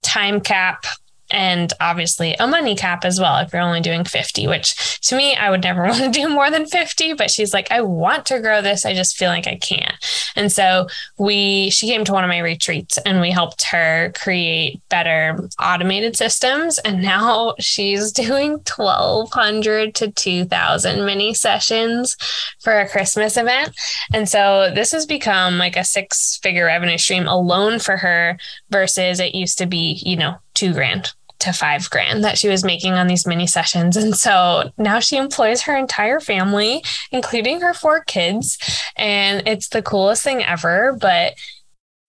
time 0.03 0.39
cap 0.41 0.85
and 1.31 1.73
obviously 1.79 2.33
a 2.39 2.47
money 2.47 2.75
cap 2.75 3.03
as 3.03 3.19
well 3.19 3.37
if 3.39 3.51
you're 3.51 3.61
only 3.61 3.81
doing 3.81 4.03
50 4.03 4.47
which 4.47 4.99
to 5.01 5.15
me 5.15 5.35
i 5.35 5.49
would 5.49 5.63
never 5.63 5.83
want 5.87 5.99
to 5.99 6.09
do 6.09 6.29
more 6.29 6.49
than 6.49 6.65
50 6.65 7.13
but 7.13 7.29
she's 7.29 7.53
like 7.53 7.69
i 7.71 7.81
want 7.81 8.25
to 8.27 8.39
grow 8.39 8.61
this 8.61 8.85
i 8.85 8.93
just 8.93 9.17
feel 9.17 9.29
like 9.29 9.47
i 9.47 9.55
can't. 9.55 9.95
And 10.35 10.51
so 10.51 10.87
we 11.17 11.69
she 11.71 11.87
came 11.87 12.05
to 12.05 12.13
one 12.13 12.23
of 12.23 12.27
my 12.27 12.39
retreats 12.39 12.97
and 12.99 13.19
we 13.19 13.31
helped 13.31 13.63
her 13.63 14.11
create 14.15 14.81
better 14.89 15.49
automated 15.59 16.15
systems 16.15 16.77
and 16.79 17.01
now 17.01 17.55
she's 17.59 18.11
doing 18.11 18.51
1200 18.75 19.95
to 19.95 20.11
2000 20.11 21.05
mini 21.05 21.33
sessions 21.33 22.15
for 22.59 22.79
a 22.79 22.87
christmas 22.87 23.37
event. 23.37 23.75
And 24.13 24.29
so 24.29 24.71
this 24.73 24.91
has 24.91 25.05
become 25.05 25.57
like 25.57 25.75
a 25.75 25.83
six 25.83 26.37
figure 26.41 26.65
revenue 26.65 26.97
stream 26.97 27.27
alone 27.27 27.79
for 27.79 27.97
her 27.97 28.37
versus 28.69 29.19
it 29.19 29.35
used 29.35 29.57
to 29.57 29.65
be 29.65 30.01
you 30.05 30.15
know 30.15 30.35
two 30.53 30.73
grand 30.73 31.13
to 31.39 31.53
five 31.53 31.89
grand 31.89 32.23
that 32.23 32.37
she 32.37 32.49
was 32.49 32.63
making 32.63 32.93
on 32.93 33.07
these 33.07 33.27
mini 33.27 33.47
sessions. 33.47 33.95
And 33.95 34.15
so 34.15 34.71
now 34.77 34.99
she 34.99 35.17
employs 35.17 35.61
her 35.61 35.75
entire 35.75 36.19
family, 36.19 36.83
including 37.11 37.61
her 37.61 37.73
four 37.73 38.03
kids. 38.03 38.57
And 38.95 39.47
it's 39.47 39.69
the 39.69 39.81
coolest 39.81 40.23
thing 40.23 40.43
ever. 40.43 40.97
But 40.99 41.33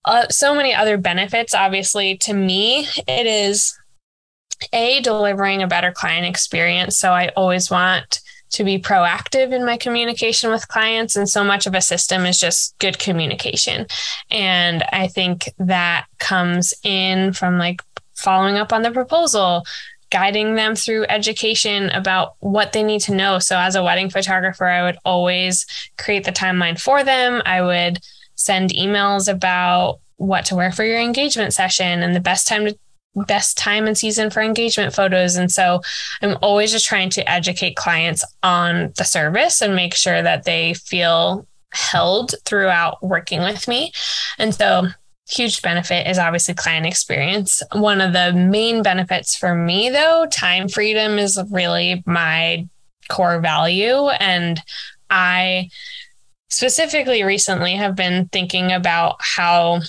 uh, 0.05 0.29
so 0.29 0.55
many 0.55 0.75
other 0.75 0.97
benefits. 0.97 1.55
Obviously, 1.55 2.17
to 2.19 2.33
me, 2.33 2.87
it 3.07 3.27
is 3.27 3.79
a 4.73 5.01
delivering 5.03 5.63
a 5.63 5.67
better 5.67 5.93
client 5.93 6.27
experience. 6.27 6.99
So 6.99 7.13
I 7.13 7.29
always 7.37 7.71
want 7.71 8.21
to 8.51 8.65
be 8.65 8.79
proactive 8.79 9.53
in 9.53 9.65
my 9.65 9.77
communication 9.77 10.51
with 10.51 10.69
clients. 10.69 11.17
And 11.17 11.29
so 11.29 11.45
much 11.45 11.67
of 11.67 11.75
a 11.75 11.81
system 11.81 12.25
is 12.25 12.39
just 12.39 12.79
good 12.79 12.99
communication. 12.99 13.87
And 14.31 14.83
I 14.91 15.09
think 15.09 15.53
that 15.59 16.07
comes 16.19 16.73
in 16.83 17.35
from 17.35 17.59
like 17.59 17.83
following 18.19 18.57
up 18.57 18.73
on 18.73 18.83
the 18.83 18.91
proposal, 18.91 19.65
guiding 20.11 20.55
them 20.55 20.75
through 20.75 21.07
education 21.09 21.91
about 21.91 22.35
what 22.41 22.73
they 22.73 22.83
need 22.83 23.01
to 23.03 23.15
know. 23.15 23.39
So, 23.39 23.57
as 23.59 23.75
a 23.75 23.83
wedding 23.83 24.11
photographer, 24.11 24.67
I 24.67 24.83
would 24.83 24.99
always 25.05 25.67
create 25.97 26.25
the 26.25 26.33
timeline 26.33 26.81
for 26.81 27.05
them. 27.05 27.43
I 27.47 27.63
would 27.63 27.99
send 28.35 28.71
emails 28.71 29.31
about 29.31 30.01
what 30.17 30.45
to 30.47 30.57
wear 30.57 30.73
for 30.73 30.85
your 30.85 31.01
engagement 31.01 31.55
session 31.55 32.03
and 32.03 32.15
the 32.15 32.21
best 32.21 32.47
time 32.47 32.67
to 32.67 32.79
best 33.27 33.57
time 33.57 33.87
and 33.87 33.99
season 33.99 34.31
for 34.31 34.41
engagement 34.41 34.95
photos 34.95 35.35
and 35.35 35.51
so 35.51 35.81
i'm 36.23 36.37
always 36.41 36.71
just 36.71 36.87
trying 36.87 37.11
to 37.11 37.29
educate 37.29 37.75
clients 37.75 38.25
on 38.45 38.93
the 38.97 39.05
service 39.05 39.61
and 39.61 39.75
make 39.75 39.95
sure 39.95 40.23
that 40.23 40.45
they 40.45 40.75
feel 40.75 41.45
held 41.73 42.35
throughout 42.45 43.03
working 43.03 43.41
with 43.41 43.67
me 43.67 43.91
and 44.39 44.55
so 44.55 44.87
huge 45.29 45.61
benefit 45.61 46.07
is 46.09 46.19
obviously 46.19 46.55
client 46.55 46.87
experience. 46.87 47.63
One 47.73 48.01
of 48.01 48.13
the 48.13 48.33
main 48.33 48.83
benefits 48.83 49.37
for 49.37 49.55
me, 49.55 49.91
though, 49.91 50.27
time 50.31 50.69
freedom 50.69 51.19
is 51.19 51.41
really 51.51 52.03
my 52.07 52.67
core 53.09 53.41
value. 53.41 54.09
And 54.09 54.61
I 55.11 55.69
specifically 56.49 57.23
recently 57.23 57.75
have 57.75 57.95
been 57.95 58.29
thinking 58.29 58.73
about 58.73 59.17
how 59.21 59.81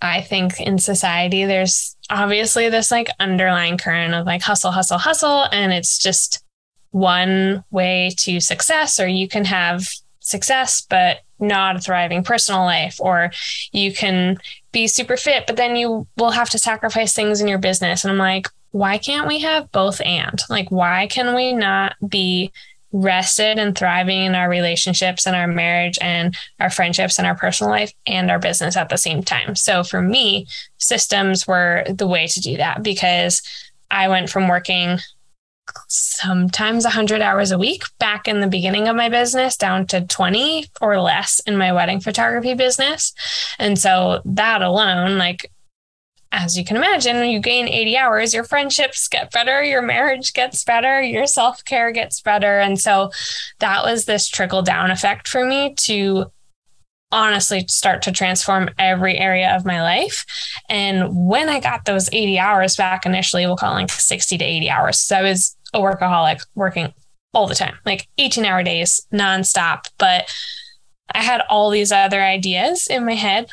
I 0.00 0.22
think 0.22 0.60
in 0.60 0.78
society 0.78 1.44
there's 1.44 1.96
obviously 2.08 2.68
this 2.68 2.90
like 2.90 3.08
underlying 3.20 3.76
current 3.76 4.14
of 4.14 4.24
like 4.24 4.42
hustle, 4.42 4.70
hustle, 4.70 4.98
hustle. 4.98 5.46
And 5.52 5.72
it's 5.72 5.98
just 5.98 6.42
one 6.90 7.64
way 7.70 8.14
to 8.18 8.40
success, 8.40 8.98
or 9.00 9.08
you 9.08 9.28
can 9.28 9.44
have 9.44 9.86
success, 10.20 10.86
but 10.88 11.18
not 11.46 11.76
a 11.76 11.80
thriving 11.80 12.24
personal 12.24 12.62
life, 12.62 12.96
or 13.00 13.30
you 13.72 13.92
can 13.92 14.38
be 14.72 14.86
super 14.86 15.16
fit, 15.16 15.46
but 15.46 15.56
then 15.56 15.76
you 15.76 16.06
will 16.16 16.30
have 16.30 16.50
to 16.50 16.58
sacrifice 16.58 17.14
things 17.14 17.40
in 17.40 17.48
your 17.48 17.58
business. 17.58 18.04
And 18.04 18.12
I'm 18.12 18.18
like, 18.18 18.48
why 18.72 18.98
can't 18.98 19.28
we 19.28 19.38
have 19.40 19.70
both 19.70 20.00
and? 20.00 20.40
Like, 20.50 20.70
why 20.70 21.06
can 21.06 21.34
we 21.34 21.52
not 21.52 21.94
be 22.06 22.52
rested 22.92 23.58
and 23.58 23.76
thriving 23.76 24.24
in 24.24 24.34
our 24.34 24.48
relationships 24.48 25.26
and 25.26 25.34
our 25.34 25.46
marriage 25.46 25.98
and 26.00 26.36
our 26.60 26.70
friendships 26.70 27.18
and 27.18 27.26
our 27.26 27.34
personal 27.34 27.70
life 27.70 27.92
and 28.06 28.30
our 28.30 28.38
business 28.38 28.76
at 28.76 28.88
the 28.88 28.96
same 28.96 29.22
time? 29.22 29.54
So 29.54 29.84
for 29.84 30.02
me, 30.02 30.46
systems 30.78 31.46
were 31.46 31.84
the 31.88 32.06
way 32.06 32.26
to 32.26 32.40
do 32.40 32.56
that 32.56 32.82
because 32.82 33.42
I 33.90 34.08
went 34.08 34.28
from 34.28 34.48
working 34.48 34.98
sometimes 35.88 36.84
100 36.84 37.20
hours 37.20 37.50
a 37.50 37.58
week 37.58 37.82
back 37.98 38.28
in 38.28 38.40
the 38.40 38.46
beginning 38.46 38.88
of 38.88 38.96
my 38.96 39.08
business 39.08 39.56
down 39.56 39.86
to 39.88 40.00
20 40.06 40.66
or 40.80 41.00
less 41.00 41.40
in 41.40 41.56
my 41.56 41.72
wedding 41.72 42.00
photography 42.00 42.54
business. 42.54 43.12
And 43.58 43.78
so 43.78 44.20
that 44.24 44.62
alone, 44.62 45.18
like, 45.18 45.50
as 46.34 46.58
you 46.58 46.64
can 46.64 46.76
imagine, 46.76 47.16
when 47.16 47.30
you 47.30 47.38
gain 47.38 47.68
80 47.68 47.96
hours, 47.96 48.34
your 48.34 48.42
friendships 48.42 49.06
get 49.06 49.30
better, 49.30 49.62
your 49.62 49.82
marriage 49.82 50.32
gets 50.32 50.64
better, 50.64 51.00
your 51.00 51.26
self 51.26 51.64
care 51.64 51.92
gets 51.92 52.20
better. 52.20 52.58
And 52.58 52.78
so 52.78 53.10
that 53.60 53.84
was 53.84 54.04
this 54.04 54.28
trickle 54.28 54.62
down 54.62 54.90
effect 54.90 55.28
for 55.28 55.44
me 55.44 55.74
to 55.74 56.32
honestly 57.14 57.64
start 57.68 58.02
to 58.02 58.12
transform 58.12 58.68
every 58.78 59.16
area 59.16 59.54
of 59.54 59.64
my 59.64 59.80
life. 59.80 60.26
And 60.68 61.28
when 61.28 61.48
I 61.48 61.60
got 61.60 61.84
those 61.84 62.08
80 62.12 62.38
hours 62.38 62.76
back 62.76 63.06
initially, 63.06 63.46
we'll 63.46 63.56
call 63.56 63.76
it 63.76 63.82
like 63.82 63.90
60 63.90 64.36
to 64.36 64.44
80 64.44 64.68
hours. 64.68 64.98
So 64.98 65.16
I 65.16 65.22
was 65.22 65.56
a 65.72 65.78
workaholic 65.78 66.44
working 66.54 66.92
all 67.32 67.46
the 67.46 67.54
time, 67.54 67.78
like 67.86 68.08
18 68.18 68.44
hour 68.44 68.62
days 68.62 69.00
nonstop. 69.12 69.86
But 69.96 70.34
I 71.14 71.22
had 71.22 71.42
all 71.48 71.70
these 71.70 71.92
other 71.92 72.20
ideas 72.20 72.88
in 72.88 73.06
my 73.06 73.14
head. 73.14 73.48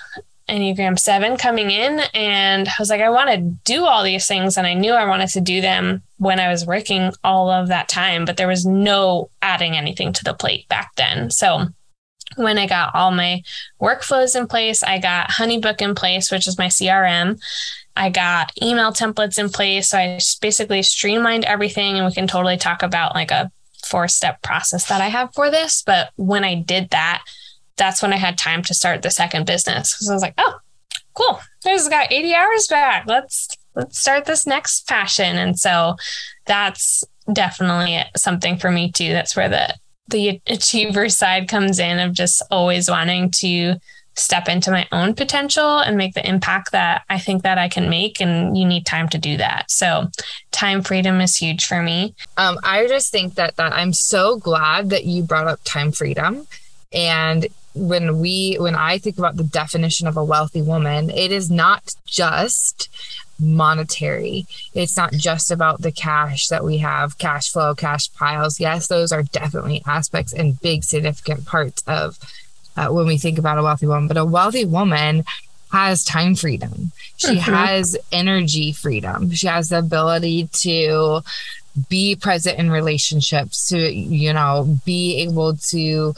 Enneagram 0.50 1.00
7 1.00 1.38
coming 1.38 1.72
in, 1.72 2.02
and 2.14 2.68
I 2.68 2.74
was 2.78 2.90
like, 2.90 3.00
I 3.00 3.10
want 3.10 3.30
to 3.30 3.38
do 3.64 3.86
all 3.86 4.04
these 4.04 4.28
things. 4.28 4.58
And 4.58 4.68
I 4.68 4.74
knew 4.74 4.92
I 4.92 5.06
wanted 5.06 5.30
to 5.30 5.40
do 5.40 5.62
them 5.62 6.02
when 6.18 6.42
I 6.42 6.50
was 6.50 6.66
working 6.66 7.14
all 7.24 7.50
of 7.50 7.70
that 7.70 7.88
time, 7.88 8.26
but 8.26 8.36
there 8.36 8.50
was 8.50 8.66
no 8.66 9.30
adding 9.42 9.78
anything 9.78 10.12
to 10.12 10.24
the 10.26 10.34
plate 10.34 10.68
back 10.68 10.94
then. 10.98 11.30
So 11.30 11.68
when 12.36 12.58
I 12.58 12.68
got 12.68 12.96
all 12.96 13.12
my 13.12 13.44
workflows 13.82 14.36
in 14.36 14.48
place, 14.48 14.84
I 14.84 15.00
got 15.00 15.30
Honeybook 15.30 15.82
in 15.82 15.96
place, 15.96 16.32
which 16.32 16.48
is 16.48 16.58
my 16.58 16.68
CRM. 16.68 17.42
I 17.96 18.10
got 18.10 18.52
email 18.62 18.92
templates 18.92 19.38
in 19.38 19.50
place. 19.50 19.90
So 19.90 19.98
I 19.98 20.20
basically 20.42 20.84
streamlined 20.84 21.46
everything, 21.46 21.98
and 21.98 22.06
we 22.06 22.14
can 22.14 22.28
totally 22.28 22.58
talk 22.58 22.84
about 22.84 23.16
like 23.16 23.32
a 23.32 23.52
four 23.86 24.08
step 24.08 24.42
process 24.42 24.88
that 24.88 25.02
I 25.02 25.08
have 25.08 25.34
for 25.34 25.52
this. 25.52 25.84
But 25.86 26.12
when 26.16 26.44
I 26.44 26.56
did 26.56 26.90
that, 26.92 27.24
that's 27.78 28.02
when 28.02 28.14
I 28.14 28.18
had 28.18 28.38
time 28.38 28.64
to 28.64 28.74
start 28.74 29.02
the 29.02 29.10
second 29.10 29.46
business. 29.46 29.96
So 30.00 30.12
I 30.12 30.16
was 30.16 30.22
like, 30.22 30.36
oh, 30.38 30.56
cool. 31.14 31.40
I 31.66 31.76
just 31.76 31.90
got 31.90 32.12
80 32.12 32.34
hours 32.34 32.68
back. 32.68 33.06
Let's 33.08 33.50
let's 33.76 34.00
start 34.00 34.26
this 34.26 34.46
next 34.46 34.88
passion. 34.88 35.38
And 35.38 35.58
so 35.58 35.96
that's 36.46 37.04
definitely 37.32 38.02
something 38.16 38.58
for 38.58 38.72
me 38.72 38.92
too. 38.92 39.12
That's 39.12 39.36
where 39.36 39.50
the 39.50 39.76
the 40.12 40.42
achiever 40.48 41.10
side 41.10 41.48
comes 41.48 41.80
in 41.80 42.00
of 42.00 42.14
just 42.14 42.42
always 42.52 42.90
wanting 42.90 43.32
to 43.32 43.76
step 44.16 44.50
into 44.50 44.72
my 44.72 44.88
own 44.92 45.14
potential 45.14 45.80
and 45.80 45.98
make 45.98 46.14
the 46.14 46.28
impact 46.28 46.74
that 46.74 47.04
I 47.10 47.18
think 47.18 47.44
that 47.44 47.58
I 47.58 47.70
can 47.70 47.90
make 47.90 48.20
and 48.20 48.58
you 48.58 48.66
need 48.66 48.86
time 48.86 49.08
to 49.10 49.18
do 49.18 49.38
that. 49.38 49.72
So 49.72 50.08
time 50.52 50.82
freedom 50.82 51.22
is 51.22 51.38
huge 51.38 51.66
for 51.66 51.82
me. 51.82 52.14
Um, 52.38 52.60
I 52.64 52.88
just 52.88 53.12
think 53.12 53.36
that 53.36 53.56
that 53.56 53.74
I'm 53.74 53.94
so 53.94 54.38
glad 54.38 54.90
that 54.90 55.06
you 55.06 55.24
brought 55.24 55.48
up 55.48 55.60
time 55.64 55.92
freedom 55.92 56.46
and 56.92 57.48
when 57.74 58.20
we 58.20 58.58
when 58.60 58.76
I 58.76 58.98
think 58.98 59.18
about 59.18 59.38
the 59.38 59.44
definition 59.44 60.08
of 60.08 60.18
a 60.18 60.24
wealthy 60.24 60.62
woman, 60.62 61.10
it 61.10 61.32
is 61.32 61.50
not 61.50 61.96
just 62.06 62.90
monetary. 63.40 64.46
It's 64.74 64.96
not 64.96 65.14
just 65.14 65.52
about 65.52 65.82
the 65.82 65.92
cash 65.92 66.48
that 66.48 66.64
we 66.64 66.78
have, 66.78 67.18
cash 67.18 67.52
flow, 67.52 67.74
cash 67.74 68.12
piles. 68.14 68.60
Yes, 68.60 68.88
those 68.88 69.12
are 69.12 69.24
definitely 69.24 69.82
aspects 69.86 70.34
and 70.34 70.60
big 70.62 70.84
significant 70.84 71.46
parts 71.46 71.84
of 71.88 72.20
uh, 72.78 72.88
when 72.88 73.08
we 73.08 73.18
think 73.18 73.38
about 73.38 73.58
a 73.58 73.64
wealthy 73.64 73.88
woman. 73.88 74.08
But 74.08 74.18
a 74.18 74.26
wealthy 74.26 74.66
woman 74.66 75.24
has 75.72 76.04
time 76.04 76.36
freedom. 76.36 76.92
She 77.18 77.38
mm-hmm. 77.38 77.52
has 77.52 77.98
energy 78.12 78.72
freedom. 78.72 79.32
She 79.32 79.48
has 79.48 79.70
the 79.70 79.80
ability 79.80 80.50
to 80.62 81.22
be 81.90 82.16
present 82.16 82.60
in 82.60 82.70
relationships, 82.70 83.70
to, 83.70 83.78
you 83.78 84.34
know, 84.34 84.78
be 84.86 85.22
able 85.22 85.56
to 85.56 86.14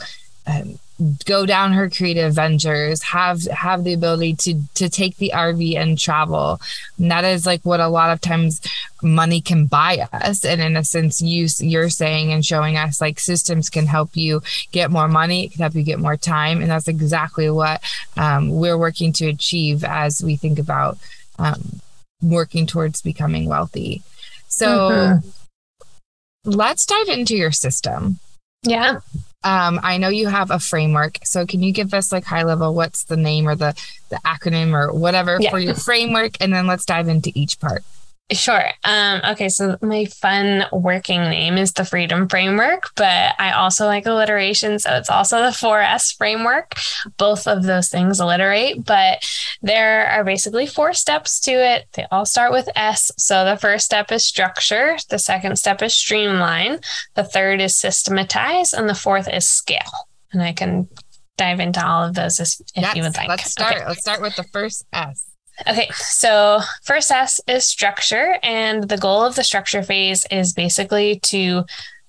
um, 0.46 0.78
go 1.26 1.44
down 1.44 1.72
her 1.72 1.90
creative 1.90 2.34
ventures 2.34 3.02
have 3.02 3.42
have 3.46 3.82
the 3.82 3.92
ability 3.92 4.34
to 4.34 4.60
to 4.74 4.88
take 4.88 5.16
the 5.16 5.32
rv 5.34 5.76
and 5.76 5.98
travel. 5.98 6.60
And 6.98 7.10
that 7.10 7.24
is 7.24 7.44
like 7.44 7.62
what 7.62 7.80
a 7.80 7.88
lot 7.88 8.10
of 8.10 8.20
times 8.20 8.60
money 9.02 9.40
can 9.40 9.66
buy 9.66 10.06
us. 10.12 10.44
And 10.44 10.60
in 10.60 10.76
a 10.76 10.84
sense 10.84 11.20
you 11.20 11.48
you're 11.58 11.90
saying 11.90 12.32
and 12.32 12.44
showing 12.44 12.76
us 12.76 13.00
like 13.00 13.18
systems 13.18 13.70
can 13.70 13.86
help 13.86 14.16
you 14.16 14.40
get 14.70 14.90
more 14.90 15.08
money. 15.08 15.46
It 15.46 15.52
can 15.52 15.62
help 15.62 15.74
you 15.74 15.82
get 15.82 15.98
more 15.98 16.16
time. 16.16 16.60
And 16.60 16.70
that's 16.70 16.88
exactly 16.88 17.50
what 17.50 17.82
um, 18.16 18.50
we're 18.50 18.78
working 18.78 19.12
to 19.14 19.26
achieve 19.26 19.82
as 19.82 20.22
we 20.22 20.36
think 20.36 20.60
about 20.60 20.98
um, 21.40 21.80
working 22.22 22.66
towards 22.66 23.02
becoming 23.02 23.48
wealthy. 23.48 24.02
So 24.46 24.66
mm-hmm. 24.68 26.50
let's 26.50 26.86
dive 26.86 27.08
into 27.08 27.34
your 27.34 27.50
system. 27.50 28.20
Yeah 28.62 29.00
um, 29.44 29.78
I 29.82 29.98
know 29.98 30.08
you 30.08 30.28
have 30.28 30.50
a 30.50 30.58
framework. 30.58 31.18
So 31.22 31.46
can 31.46 31.62
you 31.62 31.72
give 31.72 31.94
us 31.94 32.10
like 32.10 32.24
high 32.24 32.42
level 32.42 32.74
what's 32.74 33.04
the 33.04 33.16
name 33.16 33.46
or 33.46 33.54
the 33.54 33.74
the 34.08 34.16
acronym 34.24 34.72
or 34.72 34.92
whatever 34.92 35.38
yeah. 35.40 35.50
for 35.50 35.58
your 35.58 35.74
framework 35.74 36.36
and 36.40 36.52
then 36.52 36.66
let's 36.66 36.84
dive 36.84 37.08
into 37.08 37.30
each 37.34 37.60
part. 37.60 37.84
Sure. 38.32 38.64
Um, 38.84 39.20
okay, 39.32 39.50
so 39.50 39.76
my 39.82 40.06
fun 40.06 40.64
working 40.72 41.20
name 41.20 41.58
is 41.58 41.72
the 41.72 41.84
Freedom 41.84 42.26
Framework, 42.26 42.90
but 42.96 43.34
I 43.38 43.52
also 43.52 43.84
like 43.84 44.06
alliteration, 44.06 44.78
so 44.78 44.94
it's 44.94 45.10
also 45.10 45.42
the 45.42 45.50
4S 45.50 46.16
framework. 46.16 46.72
Both 47.18 47.46
of 47.46 47.64
those 47.64 47.90
things 47.90 48.22
alliterate, 48.22 48.82
but 48.86 49.22
there 49.60 50.06
are 50.06 50.24
basically 50.24 50.66
four 50.66 50.94
steps 50.94 51.38
to 51.40 51.52
it. 51.52 51.86
They 51.92 52.06
all 52.10 52.24
start 52.24 52.50
with 52.50 52.66
S. 52.74 53.10
So 53.18 53.44
the 53.44 53.58
first 53.58 53.84
step 53.84 54.10
is 54.10 54.24
structure, 54.24 54.96
the 55.10 55.18
second 55.18 55.56
step 55.56 55.82
is 55.82 55.94
streamline, 55.94 56.78
the 57.14 57.24
third 57.24 57.60
is 57.60 57.76
systematize, 57.76 58.72
and 58.72 58.88
the 58.88 58.94
fourth 58.94 59.28
is 59.30 59.46
scale. 59.46 60.08
And 60.32 60.42
I 60.42 60.54
can 60.54 60.88
dive 61.36 61.60
into 61.60 61.86
all 61.86 62.04
of 62.04 62.14
those 62.14 62.40
if, 62.40 62.54
yes, 62.74 62.96
you 62.96 63.02
would 63.02 63.16
like. 63.16 63.28
Let's 63.28 63.50
start. 63.50 63.76
Okay. 63.76 63.86
Let's 63.86 64.00
start 64.00 64.22
with 64.22 64.34
the 64.36 64.44
first 64.44 64.86
S. 64.94 65.33
Okay, 65.68 65.88
so 65.94 66.60
first 66.82 67.10
S 67.10 67.40
is 67.46 67.66
structure, 67.66 68.38
and 68.42 68.88
the 68.88 68.98
goal 68.98 69.24
of 69.24 69.36
the 69.36 69.44
structure 69.44 69.82
phase 69.82 70.26
is 70.30 70.52
basically 70.52 71.20
to 71.20 71.64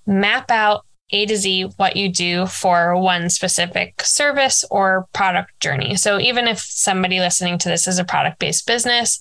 map 0.07 0.49
out 0.49 0.85
A 1.11 1.25
to 1.27 1.35
Z 1.35 1.69
what 1.77 1.95
you 1.95 2.09
do 2.09 2.47
for 2.47 2.97
one 2.97 3.29
specific 3.29 4.01
service 4.01 4.65
or 4.71 5.07
product 5.13 5.59
journey. 5.59 5.95
So 5.95 6.19
even 6.19 6.47
if 6.47 6.59
somebody 6.59 7.19
listening 7.19 7.57
to 7.59 7.69
this 7.69 7.87
is 7.87 7.99
a 7.99 8.03
product 8.03 8.39
based 8.39 8.65
business, 8.65 9.19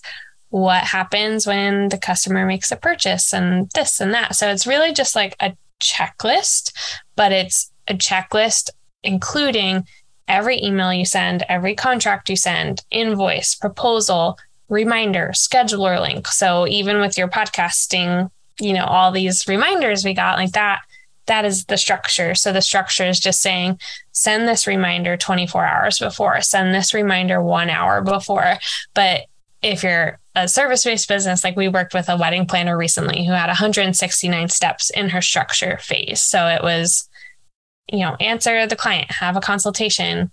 what 0.49 0.83
happens 0.83 1.45
when 1.45 1.89
the 1.89 1.97
customer 1.97 2.45
makes 2.45 2.71
a 2.71 2.77
purchase 2.77 3.33
and 3.33 3.69
this 3.75 3.99
and 3.99 4.13
that. 4.13 4.35
So 4.35 4.49
it's 4.49 4.65
really 4.65 4.93
just 4.93 5.15
like 5.15 5.35
a 5.39 5.55
checklist, 5.79 6.71
but 7.15 7.31
it's 7.31 7.71
a 7.87 7.93
checklist 7.93 8.69
including 9.03 9.85
every 10.27 10.61
email 10.61 10.93
you 10.93 11.05
send, 11.05 11.43
every 11.49 11.75
contract 11.75 12.29
you 12.29 12.35
send, 12.35 12.83
invoice, 12.91 13.55
proposal, 13.55 14.37
reminder, 14.69 15.31
scheduler 15.33 16.01
link. 16.01 16.27
So 16.27 16.67
even 16.67 16.99
with 16.99 17.17
your 17.17 17.27
podcasting, 17.27 18.29
you 18.59 18.73
know, 18.73 18.85
all 18.85 19.11
these 19.11 19.47
reminders 19.47 20.03
we 20.03 20.13
got 20.13 20.37
like 20.37 20.53
that, 20.53 20.81
that 21.27 21.45
is 21.45 21.65
the 21.65 21.77
structure. 21.77 22.35
So 22.35 22.51
the 22.51 22.61
structure 22.61 23.05
is 23.05 23.19
just 23.19 23.41
saying, 23.41 23.79
send 24.11 24.47
this 24.47 24.67
reminder 24.67 25.17
24 25.17 25.65
hours 25.65 25.99
before, 25.99 26.41
send 26.41 26.73
this 26.73 26.93
reminder 26.93 27.41
one 27.41 27.69
hour 27.69 28.01
before. 28.01 28.57
But 28.93 29.21
if 29.61 29.83
you're 29.83 30.19
a 30.35 30.47
service 30.47 30.83
based 30.83 31.07
business, 31.07 31.43
like 31.43 31.55
we 31.55 31.67
worked 31.67 31.93
with 31.93 32.09
a 32.09 32.17
wedding 32.17 32.45
planner 32.45 32.77
recently 32.77 33.25
who 33.25 33.31
had 33.31 33.47
169 33.47 34.49
steps 34.49 34.89
in 34.91 35.09
her 35.09 35.21
structure 35.21 35.77
phase. 35.79 36.21
So 36.21 36.47
it 36.47 36.61
was 36.61 37.09
you 37.91 37.99
know, 37.99 38.15
answer 38.19 38.65
the 38.67 38.75
client, 38.75 39.11
have 39.11 39.37
a 39.37 39.41
consultation, 39.41 40.31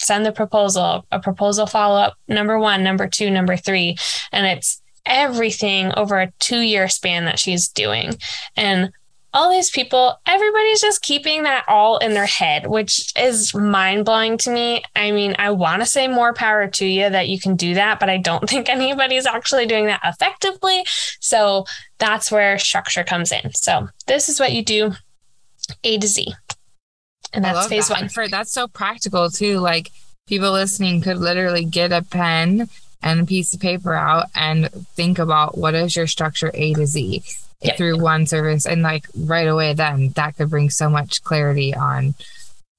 send 0.00 0.24
the 0.24 0.32
proposal, 0.32 1.06
a 1.10 1.20
proposal 1.20 1.66
follow 1.66 2.00
up, 2.00 2.14
number 2.28 2.58
one, 2.58 2.82
number 2.82 3.06
two, 3.08 3.30
number 3.30 3.56
three. 3.56 3.96
And 4.32 4.46
it's 4.46 4.82
everything 5.06 5.92
over 5.96 6.20
a 6.20 6.32
two 6.38 6.60
year 6.60 6.88
span 6.88 7.24
that 7.24 7.38
she's 7.38 7.68
doing. 7.68 8.12
And 8.56 8.92
all 9.32 9.50
these 9.50 9.70
people, 9.70 10.18
everybody's 10.26 10.80
just 10.80 11.02
keeping 11.02 11.44
that 11.44 11.64
all 11.68 11.98
in 11.98 12.14
their 12.14 12.26
head, 12.26 12.66
which 12.66 13.12
is 13.16 13.54
mind 13.54 14.04
blowing 14.04 14.36
to 14.38 14.50
me. 14.50 14.82
I 14.96 15.12
mean, 15.12 15.36
I 15.38 15.50
want 15.50 15.82
to 15.82 15.86
say 15.86 16.08
more 16.08 16.34
power 16.34 16.66
to 16.66 16.84
you 16.84 17.08
that 17.08 17.28
you 17.28 17.38
can 17.38 17.54
do 17.54 17.74
that, 17.74 18.00
but 18.00 18.10
I 18.10 18.16
don't 18.16 18.48
think 18.50 18.68
anybody's 18.68 19.26
actually 19.26 19.66
doing 19.66 19.86
that 19.86 20.00
effectively. 20.04 20.84
So 21.20 21.64
that's 21.98 22.32
where 22.32 22.58
structure 22.58 23.04
comes 23.04 23.30
in. 23.30 23.52
So 23.54 23.88
this 24.06 24.28
is 24.28 24.40
what 24.40 24.52
you 24.52 24.64
do 24.64 24.92
A 25.84 25.98
to 25.98 26.08
Z 26.08 26.34
and 27.32 27.44
that's 27.44 27.68
phase 27.68 27.88
that. 27.88 28.00
one. 28.00 28.08
For 28.08 28.28
that's 28.28 28.52
so 28.52 28.68
practical 28.68 29.30
too. 29.30 29.58
Like 29.58 29.90
people 30.26 30.52
listening 30.52 31.00
could 31.00 31.18
literally 31.18 31.64
get 31.64 31.92
a 31.92 32.02
pen 32.02 32.68
and 33.02 33.20
a 33.20 33.26
piece 33.26 33.54
of 33.54 33.60
paper 33.60 33.94
out 33.94 34.26
and 34.34 34.70
think 34.94 35.18
about 35.18 35.56
what 35.56 35.74
is 35.74 35.96
your 35.96 36.06
structure 36.06 36.50
A 36.54 36.74
to 36.74 36.86
Z 36.86 37.22
yep. 37.62 37.76
through 37.76 38.00
one 38.00 38.26
service, 38.26 38.66
and 38.66 38.82
like 38.82 39.06
right 39.16 39.48
away, 39.48 39.74
then 39.74 40.10
that 40.10 40.36
could 40.36 40.50
bring 40.50 40.70
so 40.70 40.88
much 40.88 41.22
clarity 41.22 41.74
on 41.74 42.14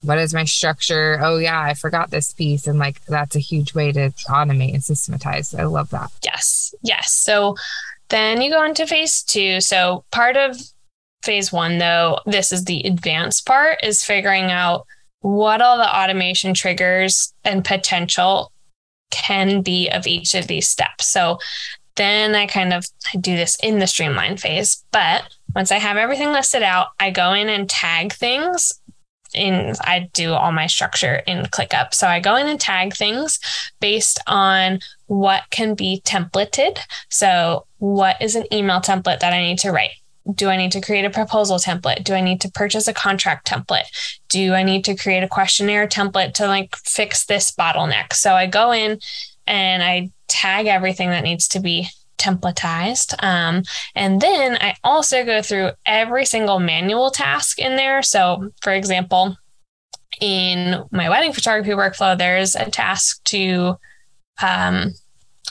what 0.03 0.17
is 0.17 0.33
my 0.33 0.45
structure. 0.45 1.19
Oh 1.21 1.37
yeah, 1.37 1.59
I 1.59 1.73
forgot 1.73 2.09
this 2.09 2.33
piece, 2.33 2.67
and 2.67 2.79
like 2.79 3.03
that's 3.05 3.35
a 3.35 3.39
huge 3.39 3.73
way 3.73 3.91
to 3.91 4.09
automate 4.27 4.73
and 4.73 4.83
systematize. 4.83 5.53
I 5.53 5.63
love 5.63 5.89
that. 5.91 6.11
Yes, 6.23 6.73
yes. 6.81 7.11
So 7.11 7.55
then 8.09 8.41
you 8.41 8.51
go 8.51 8.63
into 8.63 8.85
phase 8.87 9.23
two. 9.23 9.61
So 9.61 10.03
part 10.11 10.37
of 10.37 10.57
phase 11.23 11.51
one, 11.51 11.77
though, 11.77 12.19
this 12.25 12.51
is 12.51 12.65
the 12.65 12.81
advanced 12.85 13.45
part, 13.45 13.83
is 13.83 14.03
figuring 14.03 14.51
out 14.51 14.85
what 15.21 15.61
all 15.61 15.77
the 15.77 15.95
automation 15.95 16.53
triggers 16.53 17.33
and 17.43 17.63
potential 17.63 18.51
can 19.11 19.61
be 19.61 19.89
of 19.89 20.07
each 20.07 20.33
of 20.33 20.47
these 20.47 20.67
steps. 20.67 21.07
So 21.07 21.37
then 21.95 22.33
I 22.33 22.47
kind 22.47 22.73
of 22.73 22.85
do 23.19 23.35
this 23.35 23.57
in 23.61 23.79
the 23.79 23.87
streamline 23.87 24.37
phase. 24.37 24.83
But 24.91 25.23
once 25.53 25.71
I 25.71 25.77
have 25.77 25.97
everything 25.97 26.31
listed 26.31 26.63
out, 26.63 26.87
I 26.99 27.11
go 27.11 27.33
in 27.33 27.49
and 27.49 27.69
tag 27.69 28.13
things. 28.13 28.73
In 29.33 29.75
I 29.81 30.09
do 30.13 30.33
all 30.33 30.51
my 30.51 30.67
structure 30.67 31.15
in 31.27 31.45
ClickUp. 31.45 31.93
So 31.93 32.07
I 32.07 32.19
go 32.19 32.35
in 32.35 32.47
and 32.47 32.59
tag 32.59 32.93
things 32.93 33.39
based 33.79 34.19
on 34.27 34.79
what 35.07 35.43
can 35.51 35.73
be 35.73 36.01
templated. 36.03 36.79
So 37.09 37.65
what 37.77 38.21
is 38.21 38.35
an 38.35 38.45
email 38.53 38.81
template 38.81 39.19
that 39.19 39.33
I 39.33 39.41
need 39.41 39.59
to 39.59 39.71
write? 39.71 39.91
Do 40.33 40.49
I 40.49 40.57
need 40.57 40.71
to 40.73 40.81
create 40.81 41.05
a 41.05 41.09
proposal 41.09 41.57
template? 41.57 42.03
Do 42.03 42.13
I 42.13 42.21
need 42.21 42.41
to 42.41 42.51
purchase 42.51 42.87
a 42.87 42.93
contract 42.93 43.47
template? 43.47 44.19
Do 44.29 44.53
I 44.53 44.63
need 44.63 44.85
to 44.85 44.95
create 44.95 45.23
a 45.23 45.27
questionnaire 45.27 45.87
template 45.87 46.33
to 46.35 46.47
like 46.47 46.75
fix 46.75 47.25
this 47.25 47.51
bottleneck? 47.51 48.13
So 48.13 48.33
I 48.33 48.45
go 48.47 48.71
in 48.71 48.99
and 49.47 49.83
I 49.83 50.11
tag 50.27 50.67
everything 50.67 51.09
that 51.09 51.23
needs 51.23 51.47
to 51.49 51.59
be 51.59 51.87
templatized. 52.17 53.15
Um, 53.23 53.63
and 53.95 54.21
then 54.21 54.57
I 54.61 54.75
also 54.83 55.25
go 55.25 55.41
through 55.41 55.71
every 55.85 56.25
single 56.25 56.59
manual 56.59 57.09
task 57.09 57.59
in 57.59 57.75
there. 57.75 58.03
So, 58.03 58.51
for 58.61 58.71
example, 58.71 59.35
in 60.19 60.83
my 60.91 61.09
wedding 61.09 61.33
photography 61.33 61.71
workflow, 61.71 62.15
there's 62.15 62.55
a 62.55 62.69
task 62.69 63.23
to 63.25 63.75
um, 64.41 64.93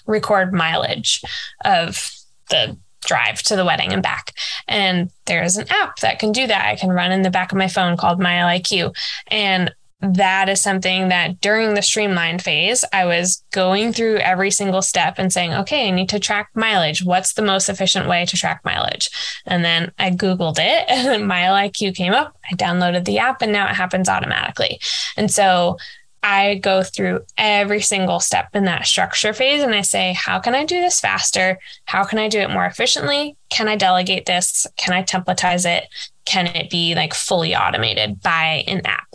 record 0.06 0.52
mileage 0.52 1.22
of 1.64 2.10
the 2.50 2.76
drive 3.02 3.42
to 3.42 3.56
the 3.56 3.64
wedding 3.64 3.92
and 3.92 4.02
back. 4.02 4.32
And 4.68 5.10
there's 5.26 5.56
an 5.56 5.66
app 5.70 6.00
that 6.00 6.18
can 6.18 6.32
do 6.32 6.46
that. 6.46 6.66
I 6.66 6.76
can 6.76 6.90
run 6.90 7.12
in 7.12 7.22
the 7.22 7.30
back 7.30 7.52
of 7.52 7.58
my 7.58 7.68
phone 7.68 7.96
called 7.96 8.20
MileIQ. 8.20 8.94
And 9.28 9.72
that 10.02 10.48
is 10.48 10.62
something 10.62 11.08
that 11.08 11.40
during 11.40 11.74
the 11.74 11.82
streamline 11.82 12.38
phase, 12.38 12.84
I 12.92 13.04
was 13.04 13.44
going 13.52 13.92
through 13.92 14.16
every 14.16 14.50
single 14.50 14.80
step 14.80 15.16
and 15.18 15.30
saying, 15.30 15.52
okay, 15.52 15.88
I 15.88 15.90
need 15.90 16.08
to 16.08 16.18
track 16.18 16.48
mileage. 16.54 17.04
What's 17.04 17.34
the 17.34 17.42
most 17.42 17.68
efficient 17.68 18.08
way 18.08 18.24
to 18.24 18.36
track 18.36 18.62
mileage? 18.64 19.10
And 19.44 19.62
then 19.62 19.92
I 19.98 20.10
Googled 20.10 20.56
it 20.58 20.84
and 20.88 21.24
MileIQ 21.24 21.94
came 21.94 22.14
up. 22.14 22.34
I 22.50 22.54
downloaded 22.54 23.04
the 23.04 23.18
app 23.18 23.42
and 23.42 23.52
now 23.52 23.68
it 23.68 23.74
happens 23.74 24.08
automatically. 24.08 24.80
And 25.18 25.30
so 25.30 25.76
I 26.22 26.56
go 26.56 26.82
through 26.82 27.20
every 27.38 27.80
single 27.80 28.20
step 28.20 28.48
in 28.54 28.64
that 28.64 28.86
structure 28.86 29.32
phase 29.32 29.62
and 29.62 29.74
I 29.74 29.80
say, 29.80 30.12
how 30.12 30.38
can 30.38 30.54
I 30.54 30.64
do 30.64 30.80
this 30.80 31.00
faster? 31.00 31.58
How 31.86 32.04
can 32.04 32.18
I 32.18 32.28
do 32.28 32.40
it 32.40 32.50
more 32.50 32.66
efficiently? 32.66 33.36
Can 33.48 33.68
I 33.68 33.76
delegate 33.76 34.26
this? 34.26 34.66
Can 34.76 34.92
I 34.92 35.02
templatize 35.02 35.64
it? 35.64 35.88
Can 36.26 36.46
it 36.48 36.70
be 36.70 36.94
like 36.94 37.14
fully 37.14 37.56
automated 37.56 38.20
by 38.20 38.64
an 38.66 38.82
app? 38.84 39.08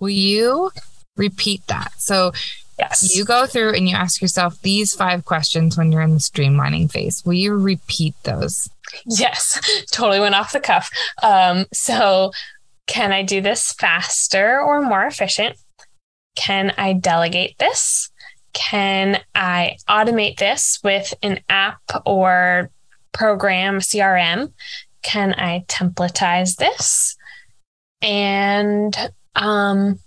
Will 0.00 0.10
you 0.10 0.70
repeat 1.16 1.64
that? 1.68 1.92
So, 1.98 2.32
yes, 2.78 3.14
you 3.14 3.24
go 3.24 3.46
through 3.46 3.74
and 3.74 3.88
you 3.88 3.94
ask 3.94 4.20
yourself 4.20 4.60
these 4.62 4.94
five 4.94 5.24
questions 5.24 5.76
when 5.76 5.92
you're 5.92 6.02
in 6.02 6.14
the 6.14 6.20
streamlining 6.20 6.90
phase. 6.90 7.22
Will 7.24 7.34
you 7.34 7.54
repeat 7.54 8.14
those? 8.24 8.68
Yes, 9.06 9.60
totally 9.92 10.20
went 10.20 10.34
off 10.34 10.52
the 10.52 10.60
cuff. 10.60 10.90
Um, 11.22 11.66
so, 11.72 12.32
can 12.86 13.12
I 13.12 13.22
do 13.22 13.40
this 13.40 13.72
faster 13.72 14.60
or 14.60 14.82
more 14.82 15.04
efficient? 15.04 15.56
Can 16.34 16.72
I 16.76 16.92
delegate 16.92 17.58
this? 17.58 18.10
Can 18.52 19.20
I 19.34 19.76
automate 19.88 20.38
this 20.38 20.80
with 20.82 21.14
an 21.22 21.40
app 21.48 21.80
or 22.04 22.70
program, 23.12 23.78
CRM? 23.78 24.52
Can 25.02 25.34
I 25.34 25.64
templatize 25.68 26.56
this? 26.56 27.16
And 28.02 28.96
um, 29.36 29.98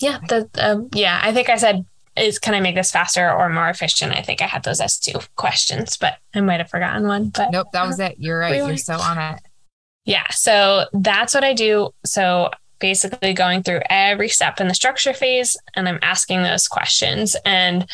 yeah, 0.00 0.18
the 0.28 0.48
uh, 0.58 0.82
yeah, 0.92 1.20
I 1.22 1.32
think 1.32 1.48
I 1.48 1.56
said 1.56 1.84
is 2.16 2.38
can 2.38 2.54
I 2.54 2.60
make 2.60 2.74
this 2.74 2.90
faster 2.90 3.30
or 3.30 3.48
more 3.48 3.68
efficient? 3.68 4.14
I 4.14 4.22
think 4.22 4.40
I 4.40 4.46
had 4.46 4.62
those 4.62 4.80
as 4.80 4.98
two 4.98 5.18
questions, 5.36 5.96
but 5.96 6.18
I 6.34 6.40
might 6.40 6.60
have 6.60 6.70
forgotten 6.70 7.06
one. 7.06 7.28
But 7.28 7.50
nope, 7.50 7.68
that 7.72 7.86
was 7.86 8.00
it. 8.00 8.16
You're 8.18 8.38
right. 8.38 8.56
You're 8.56 8.76
so 8.76 8.94
on 8.94 9.18
it. 9.18 9.40
Yeah, 10.04 10.26
so 10.30 10.86
that's 10.92 11.34
what 11.34 11.44
I 11.44 11.52
do. 11.52 11.90
So 12.04 12.50
basically 12.78 13.32
going 13.32 13.62
through 13.62 13.80
every 13.90 14.28
step 14.28 14.60
in 14.60 14.68
the 14.68 14.74
structure 14.74 15.12
phase 15.12 15.56
and 15.74 15.88
I'm 15.88 15.98
asking 16.02 16.42
those 16.42 16.68
questions. 16.68 17.36
And 17.44 17.86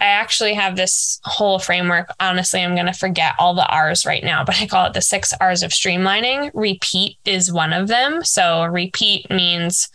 I 0.00 0.04
actually 0.04 0.54
have 0.54 0.76
this 0.76 1.20
whole 1.24 1.58
framework. 1.58 2.08
Honestly, 2.20 2.62
I'm 2.62 2.74
going 2.74 2.86
to 2.86 2.92
forget 2.92 3.34
all 3.38 3.54
the 3.54 3.66
R's 3.66 4.04
right 4.04 4.22
now, 4.22 4.44
but 4.44 4.60
I 4.60 4.66
call 4.66 4.86
it 4.86 4.92
the 4.92 5.00
six 5.00 5.32
R's 5.40 5.62
of 5.62 5.70
streamlining. 5.70 6.50
Repeat 6.54 7.18
is 7.24 7.52
one 7.52 7.72
of 7.72 7.88
them. 7.88 8.24
So, 8.24 8.64
repeat 8.64 9.30
means 9.30 9.88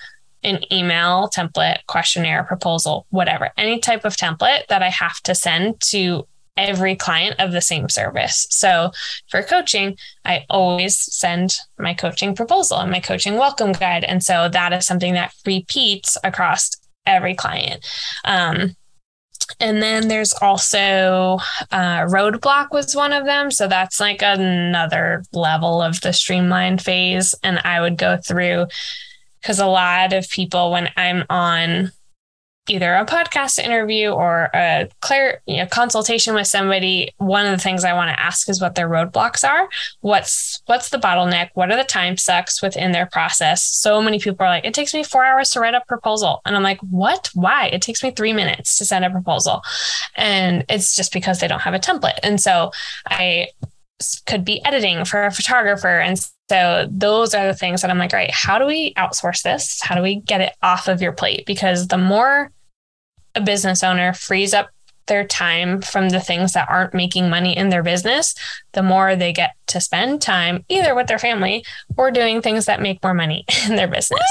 an 0.44 0.62
email, 0.74 1.30
template, 1.30 1.86
questionnaire, 1.88 2.44
proposal, 2.44 3.06
whatever, 3.10 3.52
any 3.58 3.80
type 3.80 4.06
of 4.06 4.16
template 4.16 4.68
that 4.68 4.82
I 4.82 4.90
have 4.90 5.22
to 5.24 5.36
send 5.36 5.80
to 5.82 6.28
every 6.58 6.96
client 6.96 7.36
of 7.40 7.52
the 7.52 7.62
same 7.62 7.90
service. 7.90 8.46
So 8.50 8.92
for 9.30 9.42
coaching, 9.42 9.98
I 10.26 10.46
always 10.50 10.98
send 10.98 11.58
my 11.80 11.94
coaching 11.94 12.36
proposal 12.36 12.80
and 12.80 12.92
my 12.92 13.00
coaching 13.00 13.38
welcome 13.38 13.72
guide. 13.72 14.04
And 14.04 14.24
so 14.24 14.50
that 14.50 14.74
is 14.74 14.86
something 14.86 15.14
that 15.14 15.34
repeats 15.46 16.18
across 16.24 16.72
every 17.06 17.36
client. 17.36 17.86
Um, 18.26 18.76
and 19.60 19.82
then 19.82 20.08
there's 20.08 20.34
also 20.34 21.40
uh, 21.72 22.02
roadblock 22.06 22.72
was 22.72 22.96
one 22.96 23.14
of 23.14 23.26
them. 23.26 23.52
So 23.52 23.68
that's 23.68 24.00
like 24.00 24.22
another 24.22 25.24
level 25.34 25.82
of 25.82 26.02
the 26.02 26.14
streamlined 26.14 26.82
phase. 26.82 27.36
And 27.44 27.60
I 27.60 27.82
would 27.82 27.98
go 27.98 28.18
through 28.18 28.68
because 29.42 29.60
a 29.60 29.66
lot 29.66 30.14
of 30.14 30.30
people, 30.30 30.72
when 30.72 30.90
I'm 30.96 31.26
on 31.30 31.92
either 32.68 32.94
a 32.94 33.06
podcast 33.06 33.58
interview 33.58 34.10
or 34.10 34.50
a 34.54 34.88
clear 35.02 35.42
you 35.48 35.58
know, 35.58 35.66
consultation 35.66 36.36
with 36.36 36.46
somebody 36.46 37.12
one 37.18 37.46
of 37.46 37.52
the 37.52 37.58
things 37.58 37.84
i 37.84 37.94
want 37.94 38.10
to 38.10 38.20
ask 38.20 38.48
is 38.50 38.62
what 38.62 38.76
their 38.76 38.88
roadblocks 38.88 39.48
are. 39.48 39.68
What's 40.02 40.62
what's 40.68 40.90
the 40.90 40.98
bottleneck? 40.98 41.50
What 41.56 41.72
are 41.72 41.78
the 41.78 41.84
time 41.84 42.18
sucks 42.18 42.62
within 42.62 42.92
their 42.92 43.08
process? 43.08 43.64
So 43.64 44.02
many 44.02 44.20
people 44.20 44.46
are 44.46 44.50
like 44.50 44.66
it 44.66 44.74
takes 44.74 44.94
me 44.94 45.04
four 45.04 45.26
hours 45.26 45.50
to 45.52 45.60
write 45.60 45.74
a 45.74 45.82
proposal. 45.88 46.42
And 46.46 46.56
i'm 46.56 46.64
like 46.64 46.80
what? 46.82 47.30
Why? 47.34 47.68
It 47.68 47.82
takes 47.82 48.04
me 48.04 48.12
three 48.12 48.34
minutes 48.34 48.78
to 48.78 48.86
send 48.86 49.06
a 49.06 49.10
proposal. 49.10 49.62
And 50.16 50.64
it's 50.70 50.96
just 50.96 51.14
because 51.14 51.40
they 51.40 51.48
don't 51.48 51.62
have 51.62 51.74
a 51.74 51.80
template. 51.80 52.20
And 52.24 52.40
so 52.40 52.72
i 53.08 53.48
could 54.26 54.44
be 54.46 54.64
editing 54.66 55.06
for 55.06 55.26
a 55.26 55.32
photographer 55.32 56.00
and 56.00 56.20
so 56.50 56.86
those 56.92 57.34
are 57.34 57.48
the 57.48 57.54
things 57.54 57.82
that 57.82 57.90
I'm 57.90 57.98
like, 57.98 58.12
right, 58.12 58.30
how 58.30 58.60
do 58.60 58.66
we 58.66 58.94
outsource 58.96 59.42
this? 59.42 59.80
How 59.82 59.96
do 59.96 60.02
we 60.02 60.18
get 60.18 60.42
it 60.42 60.54
off 60.62 60.90
of 60.90 61.02
your 61.02 61.14
plate? 61.14 61.46
Because 61.46 61.88
the 61.88 61.98
more 61.98 62.52
a 63.36 63.40
business 63.40 63.86
owner 63.86 64.12
frees 64.12 64.54
up 64.54 64.70
their 65.12 65.28
time 65.28 65.82
from 65.82 66.08
the 66.08 66.22
things 66.22 66.54
that 66.54 66.70
aren't 66.70 66.94
making 66.94 67.30
money 67.30 67.56
in 67.56 67.68
their 67.68 67.84
business, 67.84 68.34
the 68.72 68.82
more 68.82 69.14
they 69.14 69.34
get 69.34 69.56
to 69.68 69.82
spend 69.82 70.22
time 70.22 70.64
either 70.70 70.96
with 70.96 71.08
their 71.08 71.20
family 71.20 71.66
or 71.98 72.12
doing 72.12 72.42
things 72.42 72.66
that 72.66 72.82
make 72.82 73.04
more 73.04 73.14
money 73.14 73.44
in 73.68 73.76
their 73.76 73.90
business. 73.90 74.24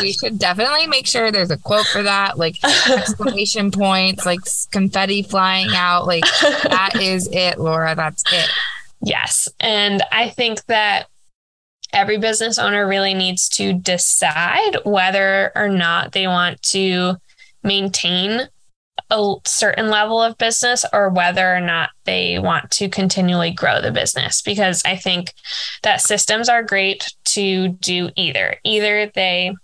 we 0.00 0.12
should 0.12 0.38
definitely 0.38 0.86
make 0.86 1.06
sure 1.06 1.30
there's 1.30 1.50
a 1.50 1.58
quote 1.58 1.84
for 1.84 2.02
that, 2.02 2.38
like 2.38 2.56
exclamation 2.88 3.70
points, 3.70 4.24
like 4.24 4.40
confetti 4.70 5.22
flying 5.22 5.68
out. 5.74 6.06
Like 6.06 6.24
that 6.40 6.92
is 6.98 7.28
it, 7.30 7.60
Laura. 7.60 7.94
That's 7.94 8.24
it. 8.32 8.48
Yes. 9.02 9.46
And 9.60 10.02
I 10.10 10.30
think 10.30 10.64
that 10.66 11.08
every 11.92 12.16
business 12.16 12.58
owner 12.58 12.88
really 12.88 13.12
needs 13.12 13.46
to 13.50 13.74
decide 13.74 14.78
whether 14.84 15.52
or 15.54 15.68
not 15.68 16.12
they 16.12 16.26
want 16.26 16.62
to 16.62 17.16
maintain 17.62 18.48
a 19.12 19.34
certain 19.44 19.90
level 19.90 20.22
of 20.22 20.38
business 20.38 20.86
or 20.92 21.10
whether 21.10 21.54
or 21.54 21.60
not 21.60 21.90
they 22.04 22.38
want 22.38 22.70
to 22.70 22.88
continually 22.88 23.50
grow 23.50 23.80
the 23.80 23.92
business 23.92 24.40
because 24.40 24.82
I 24.86 24.96
think 24.96 25.34
that 25.82 26.00
systems 26.00 26.48
are 26.48 26.62
great 26.62 27.12
to 27.26 27.68
do 27.68 28.08
either. 28.16 28.56
Either 28.64 29.12
they 29.14 29.54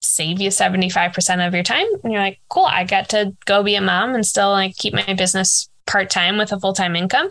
save 0.00 0.40
you 0.40 0.50
75% 0.50 1.46
of 1.46 1.54
your 1.54 1.62
time 1.62 1.86
and 2.02 2.12
you're 2.12 2.20
like, 2.20 2.40
cool, 2.48 2.64
I 2.64 2.82
get 2.82 3.10
to 3.10 3.34
go 3.44 3.62
be 3.62 3.76
a 3.76 3.80
mom 3.80 4.14
and 4.14 4.26
still 4.26 4.50
like 4.50 4.76
keep 4.76 4.92
my 4.92 5.14
business 5.14 5.68
part 5.86 6.10
time 6.10 6.36
with 6.36 6.50
a 6.50 6.58
full 6.58 6.72
time 6.72 6.96
income. 6.96 7.30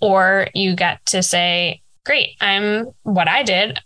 Or 0.00 0.46
you 0.54 0.76
get 0.76 1.04
to 1.06 1.22
say, 1.22 1.82
great. 2.06 2.36
I'm 2.40 2.86
what 3.02 3.26
I 3.26 3.42
did. 3.42 3.80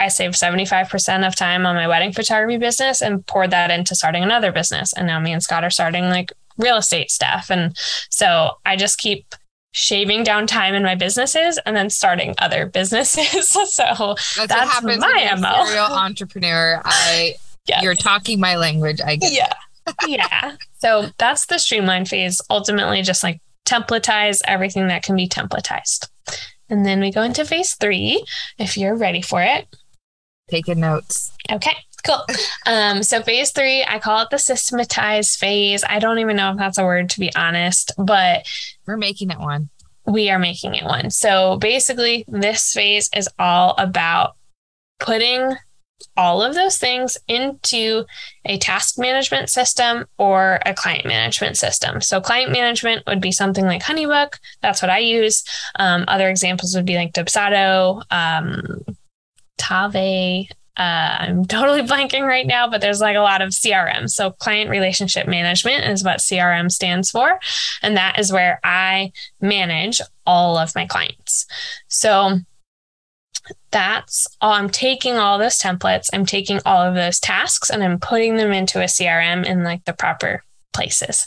I 0.00 0.08
saved 0.08 0.34
75% 0.34 1.26
of 1.26 1.34
time 1.34 1.66
on 1.66 1.74
my 1.74 1.88
wedding 1.88 2.12
photography 2.12 2.56
business 2.56 3.00
and 3.00 3.26
poured 3.26 3.50
that 3.50 3.70
into 3.70 3.94
starting 3.94 4.22
another 4.22 4.52
business. 4.52 4.92
And 4.92 5.06
now 5.06 5.20
me 5.20 5.32
and 5.32 5.42
Scott 5.42 5.64
are 5.64 5.70
starting 5.70 6.04
like 6.04 6.32
real 6.58 6.76
estate 6.76 7.10
stuff. 7.10 7.50
And 7.50 7.76
so 8.10 8.58
I 8.66 8.76
just 8.76 8.98
keep 8.98 9.34
shaving 9.72 10.24
down 10.24 10.46
time 10.46 10.74
in 10.74 10.82
my 10.82 10.94
businesses 10.94 11.58
and 11.64 11.76
then 11.76 11.90
starting 11.90 12.34
other 12.38 12.66
businesses. 12.72 13.48
so 13.70 14.14
that's, 14.16 14.36
what 14.36 14.50
happens. 14.50 15.00
that's 15.00 15.40
my 15.40 15.50
MO. 15.50 15.64
Serial 15.66 15.84
entrepreneur. 15.90 16.82
I 16.84 17.34
yes. 17.66 17.82
you're 17.82 17.94
talking 17.94 18.40
my 18.40 18.56
language. 18.56 19.00
I 19.04 19.16
get 19.16 19.32
yeah. 19.32 19.52
yeah. 20.06 20.56
So 20.78 21.06
that's 21.18 21.46
the 21.46 21.58
streamline 21.58 22.04
phase. 22.04 22.40
Ultimately, 22.50 23.02
just 23.02 23.22
like 23.22 23.40
templatize 23.64 24.40
everything 24.46 24.88
that 24.88 25.02
can 25.02 25.16
be 25.16 25.28
templatized. 25.28 26.08
And 26.70 26.84
then 26.84 27.00
we 27.00 27.10
go 27.10 27.22
into 27.22 27.44
phase 27.44 27.74
three, 27.74 28.22
if 28.58 28.76
you're 28.76 28.96
ready 28.96 29.22
for 29.22 29.42
it. 29.42 29.66
Taking 30.50 30.80
notes. 30.80 31.32
Okay, 31.50 31.76
cool. 32.08 32.26
Um, 32.66 33.02
so 33.02 33.22
phase 33.22 33.50
three, 33.50 33.84
I 33.86 33.98
call 33.98 34.22
it 34.22 34.30
the 34.30 34.38
systematized 34.38 35.38
phase. 35.38 35.84
I 35.88 35.98
don't 35.98 36.18
even 36.18 36.36
know 36.36 36.52
if 36.52 36.58
that's 36.58 36.78
a 36.78 36.84
word 36.84 37.10
to 37.10 37.20
be 37.20 37.34
honest, 37.34 37.92
but 37.98 38.46
we're 38.86 38.96
making 38.96 39.30
it 39.30 39.38
one. 39.38 39.68
We 40.06 40.30
are 40.30 40.38
making 40.38 40.74
it 40.74 40.84
one. 40.84 41.10
So 41.10 41.58
basically, 41.58 42.24
this 42.28 42.72
phase 42.72 43.10
is 43.14 43.28
all 43.38 43.74
about 43.76 44.36
putting 44.98 45.56
all 46.16 46.42
of 46.42 46.54
those 46.54 46.78
things 46.78 47.18
into 47.26 48.04
a 48.44 48.58
task 48.58 48.98
management 48.98 49.50
system 49.50 50.06
or 50.16 50.60
a 50.64 50.74
client 50.74 51.04
management 51.04 51.56
system. 51.56 52.00
So, 52.00 52.20
client 52.20 52.52
management 52.52 53.04
would 53.06 53.20
be 53.20 53.32
something 53.32 53.64
like 53.64 53.82
Honeybook. 53.82 54.38
That's 54.62 54.82
what 54.82 54.90
I 54.90 54.98
use. 54.98 55.44
Um, 55.76 56.04
other 56.08 56.28
examples 56.28 56.74
would 56.74 56.86
be 56.86 56.96
like 56.96 57.12
Dubsado, 57.12 58.02
um, 58.10 58.84
Tave. 59.58 60.48
Uh, 60.78 61.16
I'm 61.18 61.44
totally 61.44 61.82
blanking 61.86 62.26
right 62.26 62.46
now, 62.46 62.68
but 62.68 62.80
there's 62.80 63.00
like 63.00 63.16
a 63.16 63.20
lot 63.20 63.42
of 63.42 63.50
CRM. 63.50 64.08
So, 64.08 64.30
client 64.30 64.70
relationship 64.70 65.26
management 65.26 65.84
is 65.84 66.04
what 66.04 66.20
CRM 66.20 66.70
stands 66.70 67.10
for. 67.10 67.38
And 67.82 67.96
that 67.96 68.18
is 68.18 68.32
where 68.32 68.60
I 68.62 69.12
manage 69.40 70.00
all 70.24 70.56
of 70.56 70.74
my 70.74 70.86
clients. 70.86 71.46
So, 71.88 72.38
that's 73.70 74.26
all 74.40 74.52
I'm 74.52 74.70
taking 74.70 75.16
all 75.16 75.38
those 75.38 75.58
templates, 75.58 76.08
I'm 76.12 76.26
taking 76.26 76.60
all 76.64 76.82
of 76.82 76.94
those 76.94 77.20
tasks 77.20 77.70
and 77.70 77.82
I'm 77.82 77.98
putting 77.98 78.36
them 78.36 78.52
into 78.52 78.80
a 78.80 78.84
CRM 78.84 79.44
in 79.44 79.64
like 79.64 79.84
the 79.84 79.92
proper 79.92 80.42
places. 80.72 81.26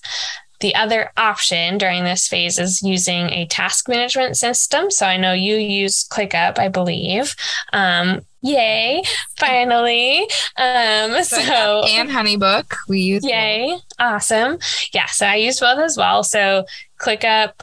The 0.62 0.76
other 0.76 1.12
option 1.18 1.78
during 1.78 2.04
this 2.04 2.28
phase 2.28 2.58
is 2.60 2.82
using 2.82 3.30
a 3.30 3.46
task 3.48 3.90
management 3.90 4.38
system. 4.38 4.90
So 4.92 5.06
I 5.06 5.18
know 5.18 5.34
you 5.34 5.56
use 5.56 6.08
ClickUp, 6.08 6.60
I 6.60 6.68
believe. 6.70 7.36
Um, 7.74 8.22
yay, 8.42 9.04
finally. 9.38 10.22
Um, 10.58 11.24
so 11.24 11.84
and 11.88 12.10
Honeybook, 12.10 12.76
we 12.88 13.02
use. 13.02 13.24
Yay, 13.26 13.78
awesome. 14.00 14.60
Yeah, 14.94 15.08
so 15.08 15.26
I 15.28 15.36
use 15.36 15.60
both 15.60 15.80
as 15.80 15.98
well. 15.98 16.24
So 16.24 16.66
ClickUp, 17.00 17.54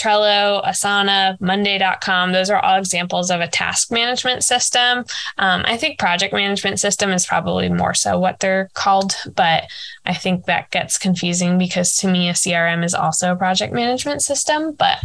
Trello, 0.00 0.64
Asana, 0.64 1.38
Monday.com, 1.40 2.32
those 2.32 2.48
are 2.48 2.64
all 2.64 2.78
examples 2.78 3.30
of 3.30 3.40
a 3.40 3.48
task 3.48 3.92
management 3.92 4.42
system. 4.42 5.04
Um, 5.38 5.62
I 5.66 5.76
think 5.76 5.98
project 5.98 6.32
management 6.32 6.80
system 6.80 7.10
is 7.10 7.26
probably 7.26 7.68
more 7.68 7.94
so 7.94 8.18
what 8.18 8.40
they're 8.40 8.70
called, 8.74 9.14
but 9.34 9.64
I 10.06 10.14
think 10.14 10.46
that 10.46 10.70
gets 10.70 10.96
confusing 10.96 11.58
because 11.58 11.96
to 11.98 12.08
me, 12.08 12.28
a 12.28 12.32
CRM 12.32 12.84
is 12.84 12.94
also 12.94 13.32
a 13.32 13.36
project 13.36 13.72
management 13.72 14.22
system. 14.22 14.72
But 14.72 14.98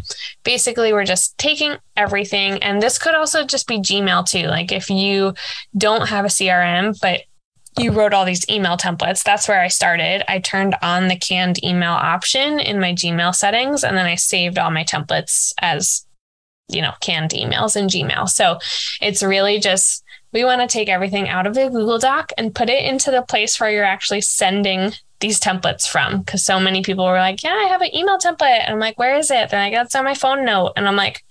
basically, 0.43 0.93
we're 0.93 1.05
just 1.05 1.37
taking 1.37 1.75
everything, 1.97 2.63
and 2.63 2.81
this 2.81 2.97
could 2.97 3.15
also 3.15 3.45
just 3.45 3.67
be 3.67 3.79
Gmail 3.79 4.27
too. 4.27 4.47
Like 4.47 4.71
if 4.71 4.89
you 4.89 5.33
don't 5.77 6.07
have 6.07 6.25
a 6.25 6.29
CRM, 6.29 6.97
but 7.01 7.21
you 7.77 7.91
wrote 7.91 8.13
all 8.13 8.25
these 8.25 8.47
email 8.49 8.77
templates. 8.77 9.23
That's 9.23 9.47
where 9.47 9.61
I 9.61 9.67
started. 9.67 10.23
I 10.31 10.39
turned 10.39 10.75
on 10.81 11.07
the 11.07 11.17
canned 11.17 11.63
email 11.63 11.91
option 11.91 12.59
in 12.59 12.79
my 12.79 12.93
Gmail 12.93 13.35
settings, 13.35 13.83
and 13.83 13.97
then 13.97 14.05
I 14.05 14.15
saved 14.15 14.57
all 14.57 14.71
my 14.71 14.83
templates 14.83 15.53
as, 15.59 16.05
you 16.69 16.81
know, 16.81 16.93
canned 17.01 17.31
emails 17.31 17.75
in 17.75 17.87
Gmail. 17.87 18.29
So 18.29 18.59
it's 19.01 19.21
really 19.21 19.59
just, 19.59 20.03
we 20.31 20.45
want 20.45 20.61
to 20.61 20.67
take 20.67 20.87
everything 20.87 21.27
out 21.27 21.47
of 21.47 21.53
the 21.53 21.69
Google 21.69 21.99
Doc 21.99 22.31
and 22.37 22.55
put 22.55 22.69
it 22.69 22.85
into 22.85 23.11
the 23.11 23.21
place 23.21 23.59
where 23.59 23.69
you're 23.69 23.83
actually 23.83 24.21
sending 24.21 24.93
these 25.19 25.39
templates 25.39 25.87
from. 25.87 26.23
Cause 26.25 26.43
so 26.43 26.59
many 26.59 26.81
people 26.81 27.05
were 27.05 27.19
like, 27.19 27.41
yeah, 27.43 27.53
I 27.53 27.67
have 27.69 27.81
an 27.81 27.95
email 27.95 28.17
template. 28.17 28.63
And 28.63 28.73
I'm 28.73 28.79
like, 28.79 28.99
where 28.99 29.17
is 29.17 29.31
it? 29.31 29.49
They're 29.49 29.59
like, 29.59 29.73
that's 29.73 29.95
on 29.95 30.03
my 30.03 30.13
phone 30.13 30.43
note. 30.43 30.73
And 30.75 30.87
I'm 30.87 30.97
like, 30.97 31.23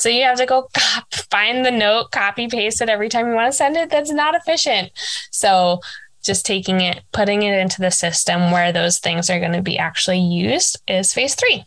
so 0.00 0.08
you 0.08 0.22
have 0.22 0.38
to 0.38 0.46
go 0.46 0.68
find 1.30 1.64
the 1.64 1.70
note, 1.70 2.10
copy 2.10 2.48
paste 2.48 2.80
it 2.80 2.88
every 2.88 3.08
time 3.08 3.28
you 3.28 3.34
want 3.34 3.52
to 3.52 3.56
send 3.56 3.76
it. 3.76 3.90
That's 3.90 4.10
not 4.10 4.34
efficient. 4.34 4.90
So 5.30 5.80
just 6.24 6.44
taking 6.44 6.80
it, 6.80 7.02
putting 7.12 7.42
it 7.42 7.58
into 7.58 7.80
the 7.80 7.90
system 7.90 8.50
where 8.50 8.72
those 8.72 8.98
things 8.98 9.30
are 9.30 9.40
going 9.40 9.52
to 9.52 9.62
be 9.62 9.78
actually 9.78 10.20
used 10.20 10.80
is 10.88 11.14
phase 11.14 11.34
three. 11.34 11.64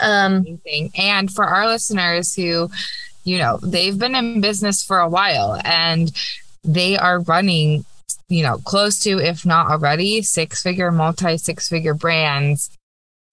Um, 0.00 0.60
and 0.96 1.30
for 1.30 1.44
our 1.44 1.66
listeners 1.66 2.34
who, 2.34 2.70
you 3.24 3.38
know, 3.38 3.58
they've 3.62 3.98
been 3.98 4.14
in 4.14 4.40
business 4.40 4.84
for 4.84 4.98
a 4.98 5.08
while 5.08 5.60
and 5.64 6.12
they 6.62 6.96
are 6.96 7.20
running, 7.20 7.84
you 8.28 8.42
know, 8.42 8.58
close 8.58 8.98
to, 9.00 9.18
if 9.18 9.46
not 9.46 9.70
already, 9.70 10.22
six 10.22 10.62
figure, 10.62 10.92
multi 10.92 11.38
six 11.38 11.68
figure 11.68 11.94
brands 11.94 12.70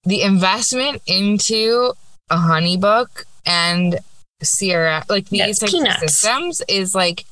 the 0.05 0.21
investment 0.21 1.01
into 1.07 1.93
a 2.29 2.35
honeybook 2.35 3.23
and 3.45 3.99
CRM, 4.43 5.09
like 5.09 5.29
these 5.29 5.59
systems, 5.59 6.61
is 6.67 6.95
like. 6.95 7.25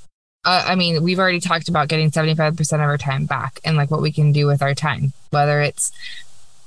Uh, 0.44 0.66
I 0.70 0.74
mean, 0.74 1.04
we've 1.04 1.20
already 1.20 1.40
talked 1.40 1.70
about 1.70 1.88
getting 1.88 2.10
75% 2.10 2.74
of 2.74 2.80
our 2.80 2.98
time 2.98 3.28
back 3.28 3.60
and 3.64 3.78
like 3.78 3.92
what 3.92 4.02
we 4.02 4.12
can 4.12 4.32
do 4.32 4.48
with 4.48 4.64
our 4.64 4.74
time, 4.74 5.14
whether 5.30 5.62
it's 5.62 5.92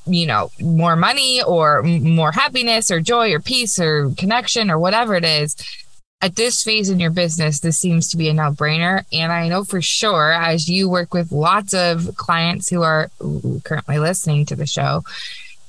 you 0.07 0.27
know, 0.27 0.51
more 0.61 0.97
money 0.97 1.43
or 1.43 1.83
more 1.83 2.33
happiness 2.33 2.91
or 2.91 3.01
joy 3.01 3.33
or 3.33 3.41
peace 3.41 3.79
or 3.79 4.11
connection 4.17 4.71
or 4.71 4.79
whatever 4.79 5.15
it 5.15 5.25
is. 5.25 5.57
At 6.21 6.37
this 6.37 6.63
phase 6.63 6.89
in 6.89 7.01
your 7.01 7.11
business, 7.11 7.61
this 7.61 7.79
seems 7.79 8.09
to 8.09 8.17
be 8.17 8.29
a 8.29 8.35
no 8.35 8.51
brainer. 8.51 9.05
And 9.13 9.31
I 9.31 9.49
know 9.49 9.63
for 9.63 9.83
sure, 9.83 10.33
as 10.33 10.69
you 10.69 10.89
work 10.89 11.13
with 11.13 11.33
lots 11.33 11.75
of 11.75 12.17
clients 12.17 12.69
who 12.69 12.83
are 12.83 13.11
currently 13.65 13.99
listening 13.99 14.47
to 14.47 14.57
the 14.57 14.67
show, 14.67 15.05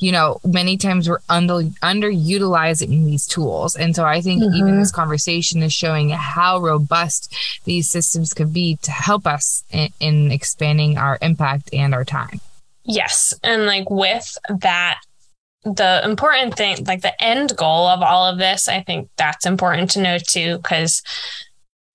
you 0.05 0.11
know, 0.11 0.39
many 0.43 0.77
times 0.77 1.09
we're 1.09 1.17
under 1.29 1.63
underutilizing 1.81 3.05
these 3.05 3.25
tools. 3.25 3.75
And 3.75 3.95
so 3.95 4.05
I 4.05 4.21
think 4.21 4.43
mm-hmm. 4.43 4.53
even 4.53 4.77
this 4.77 4.91
conversation 4.91 5.63
is 5.63 5.73
showing 5.73 6.11
how 6.11 6.59
robust 6.59 7.35
these 7.63 7.89
systems 7.89 8.31
could 8.31 8.53
be 8.53 8.75
to 8.83 8.91
help 8.91 9.25
us 9.25 9.63
in, 9.71 9.89
in 9.99 10.31
expanding 10.31 10.99
our 10.99 11.17
impact 11.23 11.71
and 11.73 11.95
our 11.95 12.05
time. 12.05 12.39
Yes. 12.83 13.33
And 13.43 13.65
like 13.65 13.89
with 13.89 14.37
that, 14.59 14.99
the 15.63 16.01
important 16.05 16.55
thing, 16.55 16.85
like 16.85 17.01
the 17.01 17.23
end 17.23 17.57
goal 17.57 17.87
of 17.87 18.03
all 18.03 18.27
of 18.27 18.37
this, 18.37 18.67
I 18.67 18.83
think 18.83 19.09
that's 19.17 19.47
important 19.47 19.89
to 19.91 20.01
know 20.01 20.19
too, 20.19 20.57
because 20.57 21.01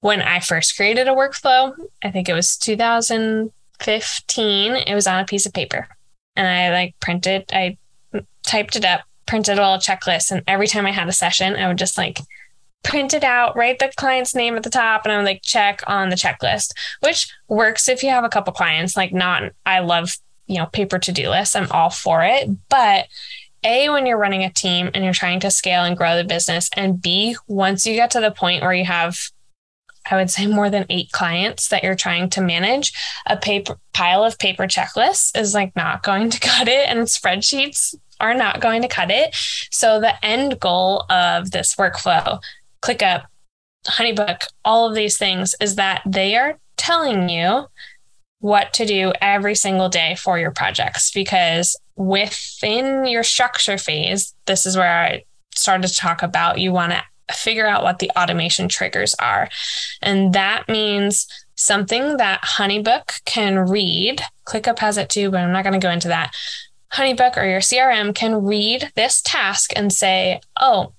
when 0.00 0.20
I 0.20 0.40
first 0.40 0.74
created 0.74 1.06
a 1.06 1.12
workflow, 1.12 1.76
I 2.02 2.10
think 2.10 2.28
it 2.28 2.34
was 2.34 2.56
2015, 2.56 4.72
it 4.74 4.94
was 4.96 5.06
on 5.06 5.20
a 5.20 5.26
piece 5.26 5.46
of 5.46 5.52
paper. 5.52 5.86
And 6.34 6.48
I 6.48 6.70
like 6.70 6.96
printed, 6.98 7.44
I 7.52 7.76
typed 8.50 8.76
it 8.76 8.84
up, 8.84 9.02
printed 9.26 9.58
a 9.58 9.62
little 9.62 9.78
checklist. 9.78 10.30
And 10.30 10.42
every 10.46 10.66
time 10.66 10.86
I 10.86 10.90
had 10.90 11.08
a 11.08 11.12
session, 11.12 11.54
I 11.54 11.68
would 11.68 11.78
just 11.78 11.96
like 11.96 12.18
print 12.82 13.14
it 13.14 13.22
out, 13.22 13.56
write 13.56 13.78
the 13.78 13.92
client's 13.96 14.34
name 14.34 14.56
at 14.56 14.62
the 14.62 14.70
top, 14.70 15.02
and 15.04 15.12
I 15.12 15.16
would 15.16 15.26
like 15.26 15.42
check 15.42 15.82
on 15.86 16.08
the 16.08 16.16
checklist, 16.16 16.72
which 17.00 17.32
works 17.48 17.88
if 17.88 18.02
you 18.02 18.10
have 18.10 18.24
a 18.24 18.28
couple 18.28 18.52
clients. 18.52 18.96
Like, 18.96 19.12
not, 19.12 19.52
I 19.64 19.80
love 19.80 20.16
you 20.46 20.56
know, 20.56 20.66
paper 20.66 20.98
to-do 20.98 21.30
lists. 21.30 21.54
I'm 21.54 21.70
all 21.70 21.90
for 21.90 22.24
it. 22.24 22.48
But 22.68 23.06
A, 23.62 23.88
when 23.88 24.04
you're 24.04 24.18
running 24.18 24.42
a 24.42 24.52
team 24.52 24.90
and 24.92 25.04
you're 25.04 25.14
trying 25.14 25.38
to 25.40 25.50
scale 25.50 25.84
and 25.84 25.96
grow 25.96 26.16
the 26.16 26.24
business, 26.24 26.68
and 26.76 27.00
B, 27.00 27.36
once 27.46 27.86
you 27.86 27.94
get 27.94 28.10
to 28.12 28.20
the 28.20 28.32
point 28.32 28.62
where 28.62 28.74
you 28.74 28.84
have 28.84 29.16
I 30.10 30.16
would 30.16 30.30
say 30.30 30.46
more 30.46 30.70
than 30.70 30.86
eight 30.88 31.12
clients 31.12 31.68
that 31.68 31.84
you're 31.84 31.94
trying 31.94 32.30
to 32.30 32.40
manage, 32.40 32.92
a 33.26 33.36
paper 33.36 33.78
pile 33.92 34.24
of 34.24 34.38
paper 34.38 34.66
checklists 34.66 35.38
is 35.38 35.54
like 35.54 35.76
not 35.76 36.02
going 36.02 36.30
to 36.30 36.40
cut 36.48 36.66
it, 36.66 36.88
and 36.88 37.00
spreadsheets 37.00 37.94
are 38.20 38.34
not 38.34 38.60
going 38.60 38.82
to 38.82 38.88
cut 38.88 39.10
it. 39.10 39.34
So 39.70 40.00
the 40.00 40.24
end 40.24 40.60
goal 40.60 41.04
of 41.10 41.50
this 41.50 41.74
workflow, 41.74 42.40
ClickUp, 42.82 43.24
Honeybook, 43.86 44.42
all 44.64 44.88
of 44.88 44.94
these 44.94 45.16
things 45.16 45.54
is 45.60 45.76
that 45.76 46.02
they 46.04 46.36
are 46.36 46.58
telling 46.76 47.28
you 47.28 47.66
what 48.40 48.72
to 48.74 48.86
do 48.86 49.12
every 49.20 49.54
single 49.54 49.88
day 49.88 50.14
for 50.14 50.38
your 50.38 50.50
projects 50.50 51.10
because 51.10 51.76
within 51.96 53.06
your 53.06 53.22
structure 53.22 53.76
phase, 53.76 54.34
this 54.46 54.64
is 54.64 54.76
where 54.76 55.04
I 55.04 55.24
started 55.54 55.88
to 55.88 55.94
talk 55.94 56.22
about 56.22 56.58
you 56.58 56.72
want 56.72 56.92
to 56.92 57.02
figure 57.34 57.66
out 57.66 57.82
what 57.82 57.98
the 57.98 58.10
automation 58.16 58.68
triggers 58.68 59.14
are. 59.14 59.48
And 60.02 60.32
that 60.32 60.68
means 60.68 61.26
something 61.54 62.16
that 62.16 62.40
Honeybook 62.42 63.24
can 63.24 63.58
read. 63.58 64.22
ClickUp 64.46 64.78
has 64.78 64.96
it 64.96 65.10
too, 65.10 65.30
but 65.30 65.40
I'm 65.40 65.52
not 65.52 65.64
going 65.64 65.78
to 65.78 65.86
go 65.86 65.92
into 65.92 66.08
that. 66.08 66.34
Honeybook 66.92 67.36
or 67.36 67.44
your 67.44 67.60
CRM 67.60 68.14
can 68.14 68.44
read 68.44 68.90
this 68.96 69.22
task 69.22 69.72
and 69.76 69.92
say, 69.92 70.40
oh, 70.60 70.92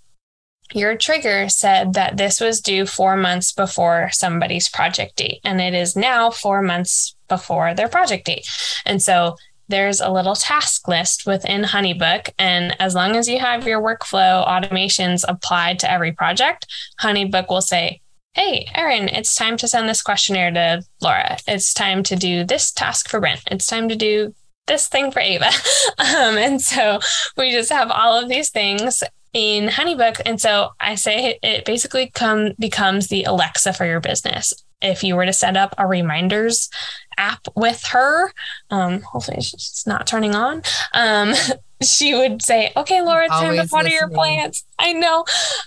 your 0.73 0.95
trigger 0.95 1.49
said 1.49 1.93
that 1.93 2.17
this 2.17 2.39
was 2.39 2.61
due 2.61 2.85
four 2.85 3.17
months 3.17 3.51
before 3.51 4.09
somebody's 4.13 4.69
project 4.69 5.17
date, 5.17 5.41
and 5.43 5.59
it 5.59 5.73
is 5.73 5.95
now 5.95 6.29
four 6.29 6.61
months 6.61 7.15
before 7.27 7.73
their 7.73 7.89
project 7.89 8.25
date. 8.25 8.47
And 8.85 9.01
so 9.01 9.35
there's 9.67 10.01
a 10.01 10.11
little 10.11 10.35
task 10.35 10.87
list 10.87 11.25
within 11.25 11.63
Honeybook. 11.63 12.29
And 12.37 12.75
as 12.79 12.93
long 12.93 13.15
as 13.15 13.27
you 13.27 13.39
have 13.39 13.65
your 13.65 13.81
workflow 13.81 14.45
automations 14.45 15.23
applied 15.27 15.79
to 15.79 15.91
every 15.91 16.11
project, 16.11 16.67
Honeybook 17.01 17.49
will 17.49 17.61
say, 17.61 18.01
Hey, 18.33 18.67
Erinn, 18.75 19.11
it's 19.11 19.35
time 19.35 19.57
to 19.57 19.67
send 19.67 19.89
this 19.89 20.01
questionnaire 20.01 20.51
to 20.51 20.83
Laura. 21.01 21.37
It's 21.47 21.73
time 21.73 22.01
to 22.03 22.15
do 22.15 22.45
this 22.45 22.71
task 22.71 23.09
for 23.09 23.19
Brent. 23.19 23.41
It's 23.47 23.65
time 23.67 23.89
to 23.89 23.95
do 23.95 24.33
this 24.71 24.87
thing 24.87 25.11
for 25.11 25.19
Ava. 25.19 25.49
Um, 25.99 26.37
and 26.37 26.61
so 26.61 26.99
we 27.37 27.51
just 27.51 27.71
have 27.71 27.91
all 27.91 28.17
of 28.17 28.27
these 28.27 28.49
things 28.49 29.03
in 29.33 29.69
Honeybook. 29.69 30.19
And 30.25 30.41
so 30.41 30.69
I 30.79 30.95
say 30.95 31.37
it 31.43 31.63
basically 31.63 32.09
come 32.09 32.53
becomes 32.57 33.07
the 33.07 33.23
Alexa 33.23 33.73
for 33.73 33.85
your 33.85 33.99
business. 33.99 34.53
If 34.81 35.03
you 35.03 35.15
were 35.15 35.25
to 35.25 35.33
set 35.33 35.55
up 35.55 35.75
a 35.77 35.85
reminders 35.85 36.69
app 37.17 37.47
with 37.55 37.83
her, 37.91 38.33
um, 38.71 39.01
hopefully 39.01 39.41
she's 39.41 39.83
not 39.85 40.07
turning 40.07 40.33
on. 40.33 40.63
Um, 40.93 41.33
she 41.83 42.15
would 42.15 42.41
say, 42.41 42.71
"Okay, 42.75 43.01
Laura, 43.01 43.25
it's 43.25 43.33
time 43.33 43.55
to 43.55 43.67
water 43.71 43.83
listening. 43.83 43.91
your 43.91 44.09
plants." 44.09 44.65
I 44.79 44.93
know, 44.93 45.25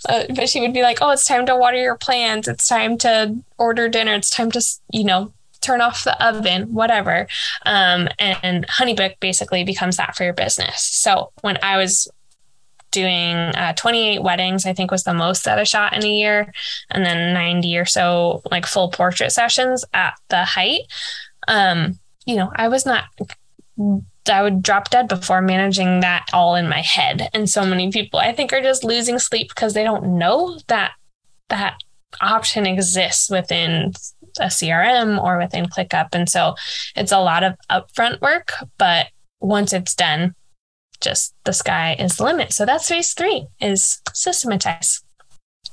uh, 0.08 0.24
but 0.34 0.48
she 0.48 0.60
would 0.60 0.72
be 0.72 0.82
like, 0.82 0.98
"Oh, 1.00 1.10
it's 1.10 1.26
time 1.26 1.46
to 1.46 1.56
water 1.56 1.76
your 1.76 1.96
plants. 1.96 2.48
It's 2.48 2.66
time 2.66 2.98
to 2.98 3.36
order 3.56 3.88
dinner. 3.88 4.14
It's 4.14 4.30
time 4.30 4.50
to, 4.52 4.60
you 4.90 5.04
know." 5.04 5.32
Turn 5.64 5.80
off 5.80 6.04
the 6.04 6.24
oven, 6.24 6.72
whatever. 6.72 7.26
Um, 7.64 8.08
and 8.18 8.66
Honeybook 8.68 9.18
basically 9.20 9.64
becomes 9.64 9.96
that 9.96 10.16
for 10.16 10.24
your 10.24 10.32
business. 10.32 10.82
So 10.82 11.32
when 11.40 11.58
I 11.62 11.76
was 11.76 12.08
doing 12.90 13.36
uh, 13.36 13.72
28 13.74 14.22
weddings, 14.22 14.66
I 14.66 14.72
think 14.72 14.90
was 14.90 15.02
the 15.02 15.12
most 15.12 15.44
that 15.44 15.58
I 15.58 15.64
shot 15.64 15.94
in 15.94 16.04
a 16.04 16.08
year, 16.08 16.52
and 16.90 17.04
then 17.04 17.34
90 17.34 17.76
or 17.76 17.84
so 17.84 18.40
like 18.50 18.66
full 18.66 18.90
portrait 18.90 19.32
sessions 19.32 19.84
at 19.92 20.14
the 20.28 20.44
height. 20.44 20.82
Um, 21.48 21.98
you 22.24 22.36
know, 22.36 22.52
I 22.54 22.68
was 22.68 22.86
not. 22.86 23.04
I 24.30 24.42
would 24.42 24.62
drop 24.62 24.88
dead 24.88 25.08
before 25.08 25.42
managing 25.42 26.00
that 26.00 26.26
all 26.32 26.54
in 26.54 26.68
my 26.68 26.80
head. 26.80 27.28
And 27.34 27.50
so 27.50 27.66
many 27.66 27.90
people 27.90 28.18
I 28.18 28.32
think 28.32 28.52
are 28.52 28.62
just 28.62 28.84
losing 28.84 29.18
sleep 29.18 29.48
because 29.48 29.74
they 29.74 29.82
don't 29.82 30.16
know 30.16 30.58
that 30.68 30.92
that 31.50 31.76
option 32.20 32.64
exists 32.64 33.28
within 33.28 33.92
a 34.40 34.46
CRM 34.46 35.22
or 35.22 35.38
within 35.38 35.66
ClickUp. 35.66 36.08
And 36.12 36.28
so 36.28 36.54
it's 36.96 37.12
a 37.12 37.20
lot 37.20 37.42
of 37.42 37.54
upfront 37.70 38.20
work, 38.20 38.52
but 38.78 39.08
once 39.40 39.72
it's 39.72 39.94
done, 39.94 40.34
just 41.00 41.34
the 41.44 41.52
sky 41.52 41.96
is 41.98 42.16
the 42.16 42.24
limit. 42.24 42.52
So 42.52 42.64
that's 42.64 42.88
phase 42.88 43.12
three 43.12 43.46
is 43.60 44.00
systematize. 44.12 45.02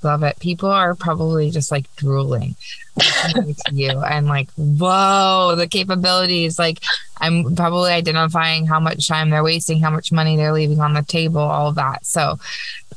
Love 0.03 0.23
it. 0.23 0.39
People 0.39 0.69
are 0.69 0.95
probably 0.95 1.51
just 1.51 1.71
like 1.71 1.85
drooling 1.95 2.55
to 2.99 3.55
you 3.71 4.01
and 4.03 4.27
like, 4.27 4.49
whoa, 4.53 5.53
the 5.55 5.67
capabilities. 5.67 6.57
Like, 6.57 6.79
I'm 7.19 7.55
probably 7.55 7.91
identifying 7.91 8.65
how 8.65 8.79
much 8.79 9.07
time 9.07 9.29
they're 9.29 9.43
wasting, 9.43 9.79
how 9.79 9.91
much 9.91 10.11
money 10.11 10.35
they're 10.35 10.53
leaving 10.53 10.81
on 10.81 10.93
the 10.93 11.03
table, 11.03 11.41
all 11.41 11.67
of 11.67 11.75
that. 11.75 12.05
So 12.05 12.37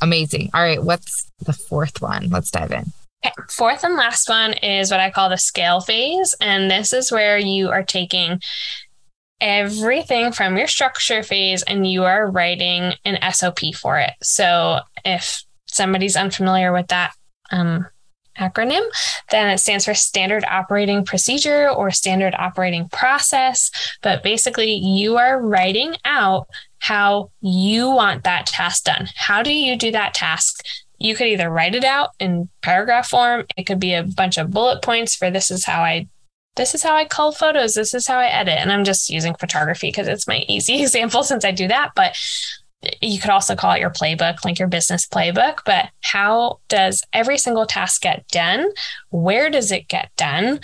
amazing. 0.00 0.50
All 0.54 0.62
right. 0.62 0.82
What's 0.82 1.30
the 1.40 1.52
fourth 1.52 2.00
one? 2.00 2.30
Let's 2.30 2.50
dive 2.50 2.72
in. 2.72 2.92
Fourth 3.48 3.84
and 3.84 3.96
last 3.96 4.28
one 4.28 4.52
is 4.54 4.90
what 4.90 5.00
I 5.00 5.10
call 5.10 5.28
the 5.28 5.38
scale 5.38 5.80
phase. 5.80 6.34
And 6.40 6.70
this 6.70 6.92
is 6.92 7.12
where 7.12 7.38
you 7.38 7.70
are 7.70 7.82
taking 7.82 8.40
everything 9.40 10.32
from 10.32 10.56
your 10.56 10.66
structure 10.66 11.22
phase 11.22 11.62
and 11.62 11.86
you 11.86 12.04
are 12.04 12.30
writing 12.30 12.94
an 13.04 13.18
SOP 13.32 13.74
for 13.74 13.98
it. 13.98 14.12
So 14.22 14.80
if 15.04 15.44
somebody's 15.66 16.16
unfamiliar 16.16 16.72
with 16.72 16.88
that 16.88 17.12
um, 17.50 17.86
acronym, 18.38 18.82
then 19.30 19.50
it 19.50 19.58
stands 19.58 19.84
for 19.84 19.94
Standard 19.94 20.44
Operating 20.44 21.04
Procedure 21.04 21.68
or 21.68 21.90
Standard 21.90 22.34
Operating 22.34 22.88
Process. 22.88 23.70
But 24.02 24.22
basically, 24.22 24.72
you 24.72 25.16
are 25.16 25.40
writing 25.40 25.96
out 26.04 26.48
how 26.78 27.30
you 27.40 27.90
want 27.90 28.24
that 28.24 28.46
task 28.46 28.84
done. 28.84 29.08
How 29.14 29.42
do 29.42 29.52
you 29.52 29.76
do 29.76 29.90
that 29.92 30.14
task? 30.14 30.64
You 30.98 31.14
could 31.14 31.26
either 31.26 31.50
write 31.50 31.74
it 31.74 31.84
out 31.84 32.10
in 32.20 32.48
paragraph 32.62 33.10
form, 33.10 33.44
it 33.56 33.64
could 33.64 33.80
be 33.80 33.94
a 33.94 34.04
bunch 34.04 34.38
of 34.38 34.50
bullet 34.50 34.82
points 34.82 35.14
for 35.14 35.30
this 35.30 35.50
is 35.50 35.64
how 35.64 35.82
I 35.82 36.08
this 36.56 36.74
is 36.74 36.82
how 36.82 36.94
I 36.94 37.04
cull 37.04 37.32
photos. 37.32 37.74
This 37.74 37.94
is 37.94 38.06
how 38.06 38.18
I 38.18 38.26
edit. 38.26 38.58
And 38.58 38.70
I'm 38.70 38.84
just 38.84 39.10
using 39.10 39.34
photography 39.34 39.88
because 39.88 40.08
it's 40.08 40.28
my 40.28 40.44
easy 40.48 40.80
example 40.82 41.22
since 41.22 41.44
I 41.44 41.50
do 41.50 41.68
that. 41.68 41.90
But 41.96 42.16
you 43.00 43.18
could 43.18 43.30
also 43.30 43.56
call 43.56 43.72
it 43.72 43.80
your 43.80 43.90
playbook, 43.90 44.44
like 44.44 44.58
your 44.58 44.68
business 44.68 45.06
playbook. 45.06 45.60
But 45.64 45.88
how 46.02 46.60
does 46.68 47.02
every 47.12 47.38
single 47.38 47.66
task 47.66 48.02
get 48.02 48.26
done? 48.28 48.70
Where 49.10 49.50
does 49.50 49.72
it 49.72 49.88
get 49.88 50.10
done? 50.16 50.60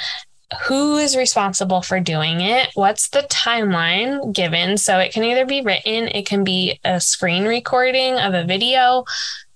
Who 0.67 0.97
is 0.97 1.17
responsible 1.17 1.81
for 1.81 2.01
doing 2.01 2.41
it? 2.41 2.71
What's 2.75 3.09
the 3.09 3.23
timeline 3.31 4.35
given? 4.35 4.77
So 4.79 4.99
it 4.99 5.13
can 5.13 5.23
either 5.23 5.47
be 5.47 5.63
written, 5.63 6.09
it 6.09 6.27
can 6.27 6.43
be 6.43 6.81
a 6.85 7.01
screen 7.01 7.45
recording 7.45 8.19
of 8.19 8.35
a 8.35 8.45
video 8.45 9.05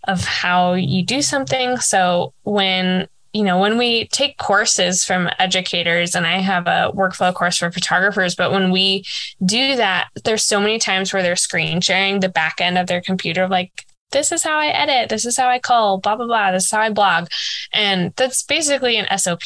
of 0.04 0.24
how 0.24 0.74
you 0.74 1.04
do 1.04 1.22
something. 1.22 1.78
So 1.78 2.32
when 2.42 3.08
you 3.34 3.42
know, 3.42 3.58
when 3.58 3.76
we 3.76 4.06
take 4.08 4.38
courses 4.38 5.04
from 5.04 5.28
educators, 5.40 6.14
and 6.14 6.24
I 6.24 6.38
have 6.38 6.68
a 6.68 6.92
workflow 6.94 7.34
course 7.34 7.58
for 7.58 7.70
photographers, 7.72 8.36
but 8.36 8.52
when 8.52 8.70
we 8.70 9.04
do 9.44 9.74
that, 9.74 10.06
there's 10.24 10.44
so 10.44 10.60
many 10.60 10.78
times 10.78 11.12
where 11.12 11.20
they're 11.20 11.34
screen 11.34 11.80
sharing 11.80 12.20
the 12.20 12.28
back 12.28 12.60
end 12.60 12.78
of 12.78 12.86
their 12.86 13.00
computer, 13.00 13.48
like, 13.48 13.86
this 14.12 14.30
is 14.30 14.44
how 14.44 14.56
I 14.56 14.68
edit, 14.68 15.08
this 15.08 15.26
is 15.26 15.36
how 15.36 15.48
I 15.48 15.58
call, 15.58 15.98
blah, 15.98 16.14
blah, 16.14 16.26
blah, 16.26 16.52
this 16.52 16.66
is 16.66 16.70
how 16.70 16.80
I 16.80 16.90
blog. 16.90 17.26
And 17.72 18.12
that's 18.14 18.44
basically 18.44 18.96
an 18.96 19.18
SOP. 19.18 19.42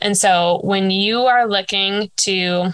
And 0.00 0.16
so 0.16 0.60
when 0.64 0.90
you 0.90 1.20
are 1.26 1.46
looking 1.46 2.10
to 2.18 2.70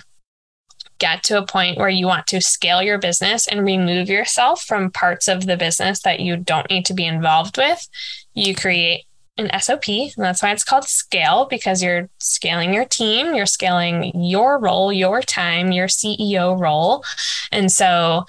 get 0.98 1.22
to 1.24 1.38
a 1.38 1.46
point 1.46 1.78
where 1.78 1.88
you 1.88 2.06
want 2.06 2.26
to 2.28 2.40
scale 2.40 2.82
your 2.82 2.98
business 2.98 3.46
and 3.48 3.64
remove 3.64 4.08
yourself 4.08 4.62
from 4.62 4.90
parts 4.90 5.28
of 5.28 5.46
the 5.46 5.56
business 5.56 6.00
that 6.02 6.20
you 6.20 6.36
don't 6.36 6.70
need 6.70 6.86
to 6.86 6.94
be 6.94 7.04
involved 7.04 7.56
with, 7.56 7.88
you 8.34 8.54
create 8.54 9.04
an 9.36 9.50
SOP. 9.60 9.88
And 9.88 10.12
that's 10.16 10.42
why 10.42 10.52
it's 10.52 10.64
called 10.64 10.84
scale 10.84 11.46
because 11.50 11.82
you're 11.82 12.08
scaling 12.20 12.72
your 12.72 12.84
team, 12.84 13.34
you're 13.34 13.46
scaling 13.46 14.12
your 14.14 14.58
role, 14.58 14.92
your 14.92 15.22
time, 15.22 15.72
your 15.72 15.88
CEO 15.88 16.58
role. 16.58 17.04
And 17.50 17.70
so 17.70 18.24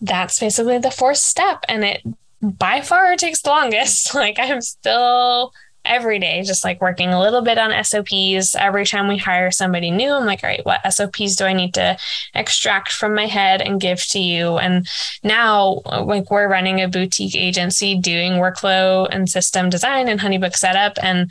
that's 0.00 0.38
basically 0.38 0.78
the 0.78 0.90
fourth 0.90 1.18
step. 1.18 1.64
And 1.68 1.84
it 1.84 2.02
by 2.40 2.80
far 2.80 3.16
takes 3.16 3.42
the 3.42 3.50
longest. 3.50 4.14
Like 4.20 4.38
I'm 4.38 4.60
still 4.60 5.52
every 5.84 6.18
day, 6.18 6.42
just 6.42 6.64
like 6.64 6.80
working 6.80 7.10
a 7.10 7.20
little 7.20 7.42
bit 7.42 7.58
on 7.58 7.84
SOPs. 7.84 8.54
Every 8.54 8.84
time 8.86 9.08
we 9.08 9.16
hire 9.16 9.50
somebody 9.50 9.90
new, 9.90 10.10
I'm 10.12 10.26
like, 10.26 10.44
all 10.44 10.50
right, 10.50 10.64
what 10.64 10.92
SOPs 10.92 11.36
do 11.36 11.44
I 11.44 11.52
need 11.52 11.74
to 11.74 11.96
extract 12.34 12.92
from 12.92 13.14
my 13.14 13.26
head 13.26 13.62
and 13.62 13.80
give 13.80 14.02
to 14.08 14.18
you? 14.18 14.58
And 14.58 14.88
now, 15.22 15.80
like, 15.84 16.30
we're 16.30 16.48
running 16.48 16.80
a 16.80 16.88
boutique 16.88 17.36
agency 17.36 17.98
doing 17.98 18.32
workflow 18.32 19.08
and 19.10 19.28
system 19.28 19.70
design 19.70 20.08
and 20.08 20.20
Honeybook 20.20 20.54
setup. 20.54 20.98
And 21.02 21.30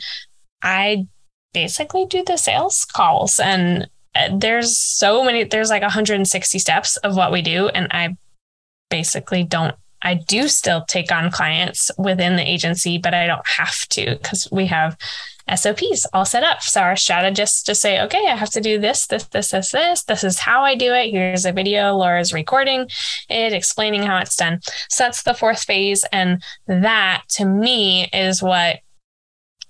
I 0.62 1.06
basically 1.52 2.06
do 2.06 2.24
the 2.24 2.36
sales 2.36 2.84
calls. 2.84 3.38
And 3.38 3.88
uh, 4.14 4.36
there's 4.36 4.76
so 4.76 5.24
many, 5.24 5.44
there's 5.44 5.70
like 5.70 5.82
160 5.82 6.58
steps 6.58 6.96
of 6.98 7.16
what 7.16 7.32
we 7.32 7.42
do. 7.42 7.68
And 7.68 7.88
I 7.90 8.16
basically 8.90 9.44
don't 9.44 9.74
I 10.02 10.14
do 10.14 10.48
still 10.48 10.84
take 10.86 11.12
on 11.12 11.30
clients 11.30 11.90
within 11.98 12.36
the 12.36 12.48
agency, 12.48 12.98
but 12.98 13.14
I 13.14 13.26
don't 13.26 13.46
have 13.46 13.86
to 13.90 14.16
because 14.16 14.48
we 14.50 14.66
have 14.66 14.96
SOPs 15.54 16.06
all 16.12 16.24
set 16.24 16.42
up. 16.42 16.62
So 16.62 16.80
our 16.80 16.96
strategists 16.96 17.62
just 17.62 17.82
say, 17.82 18.00
okay, 18.02 18.26
I 18.28 18.36
have 18.36 18.50
to 18.50 18.60
do 18.60 18.78
this, 18.78 19.06
this, 19.06 19.24
this, 19.24 19.50
this, 19.50 19.72
this. 19.72 20.02
This 20.04 20.24
is 20.24 20.38
how 20.38 20.62
I 20.62 20.74
do 20.74 20.92
it. 20.92 21.10
Here's 21.10 21.44
a 21.44 21.52
video. 21.52 21.94
Laura's 21.96 22.32
recording 22.32 22.88
it, 23.28 23.52
explaining 23.52 24.02
how 24.02 24.18
it's 24.18 24.36
done. 24.36 24.60
So 24.88 25.04
that's 25.04 25.22
the 25.22 25.34
fourth 25.34 25.64
phase. 25.64 26.04
And 26.12 26.42
that 26.66 27.24
to 27.30 27.44
me 27.44 28.08
is 28.12 28.42
what 28.42 28.78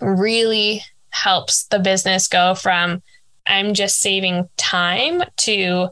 really 0.00 0.82
helps 1.10 1.64
the 1.64 1.78
business 1.78 2.28
go 2.28 2.54
from 2.54 3.02
I'm 3.46 3.74
just 3.74 4.00
saving 4.00 4.48
time 4.56 5.22
to 5.38 5.88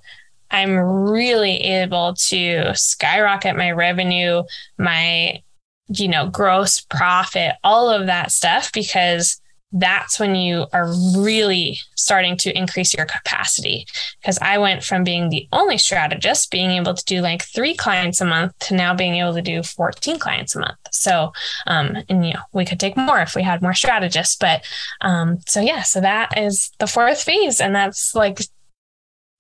I'm 0.51 0.77
really 0.77 1.57
able 1.59 2.15
to 2.29 2.75
skyrocket 2.75 3.57
my 3.57 3.71
revenue, 3.71 4.43
my, 4.79 5.43
you 5.89 6.09
know, 6.09 6.29
gross 6.29 6.81
profit, 6.81 7.53
all 7.65 7.91
of 7.91 8.07
that 8.07 8.33
stuff, 8.33 8.73
because 8.73 9.41
that's 9.73 10.19
when 10.19 10.35
you 10.35 10.67
are 10.73 10.91
really 11.17 11.79
starting 11.95 12.37
to 12.39 12.57
increase 12.57 12.95
your 12.95 13.05
capacity. 13.05 13.87
Because 14.21 14.39
I 14.41 14.59
went 14.59 14.83
from 14.83 15.05
being 15.05 15.29
the 15.29 15.47
only 15.53 15.77
strategist, 15.77 16.51
being 16.51 16.71
able 16.71 16.95
to 16.95 17.05
do 17.05 17.21
like 17.21 17.43
three 17.43 17.75
clients 17.75 18.21
a 18.21 18.25
month, 18.25 18.59
to 18.61 18.75
now 18.75 18.95
being 18.95 19.17
able 19.17 19.35
to 19.35 19.43
do 19.43 19.63
14 19.63 20.19
clients 20.19 20.55
a 20.55 20.61
month. 20.61 20.79
So, 20.91 21.33
um, 21.67 21.99
and 22.09 22.25
you 22.25 22.33
know, 22.33 22.43
we 22.53 22.65
could 22.65 22.81
take 22.81 22.97
more 22.97 23.21
if 23.21 23.35
we 23.35 23.43
had 23.43 23.61
more 23.61 23.75
strategists. 23.75 24.37
But 24.37 24.65
um, 25.03 25.39
so 25.47 25.61
yeah, 25.61 25.83
so 25.83 26.01
that 26.01 26.39
is 26.39 26.71
the 26.79 26.87
fourth 26.87 27.23
phase. 27.23 27.61
And 27.61 27.75
that's 27.75 28.15
like 28.15 28.41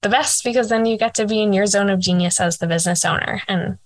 the 0.02 0.08
best 0.08 0.44
because 0.44 0.68
then 0.68 0.86
you 0.86 0.96
get 0.96 1.14
to 1.14 1.26
be 1.26 1.42
in 1.42 1.52
your 1.52 1.66
zone 1.66 1.90
of 1.90 2.00
genius 2.00 2.40
as 2.40 2.58
the 2.58 2.66
business 2.66 3.04
owner 3.04 3.42
and 3.48 3.78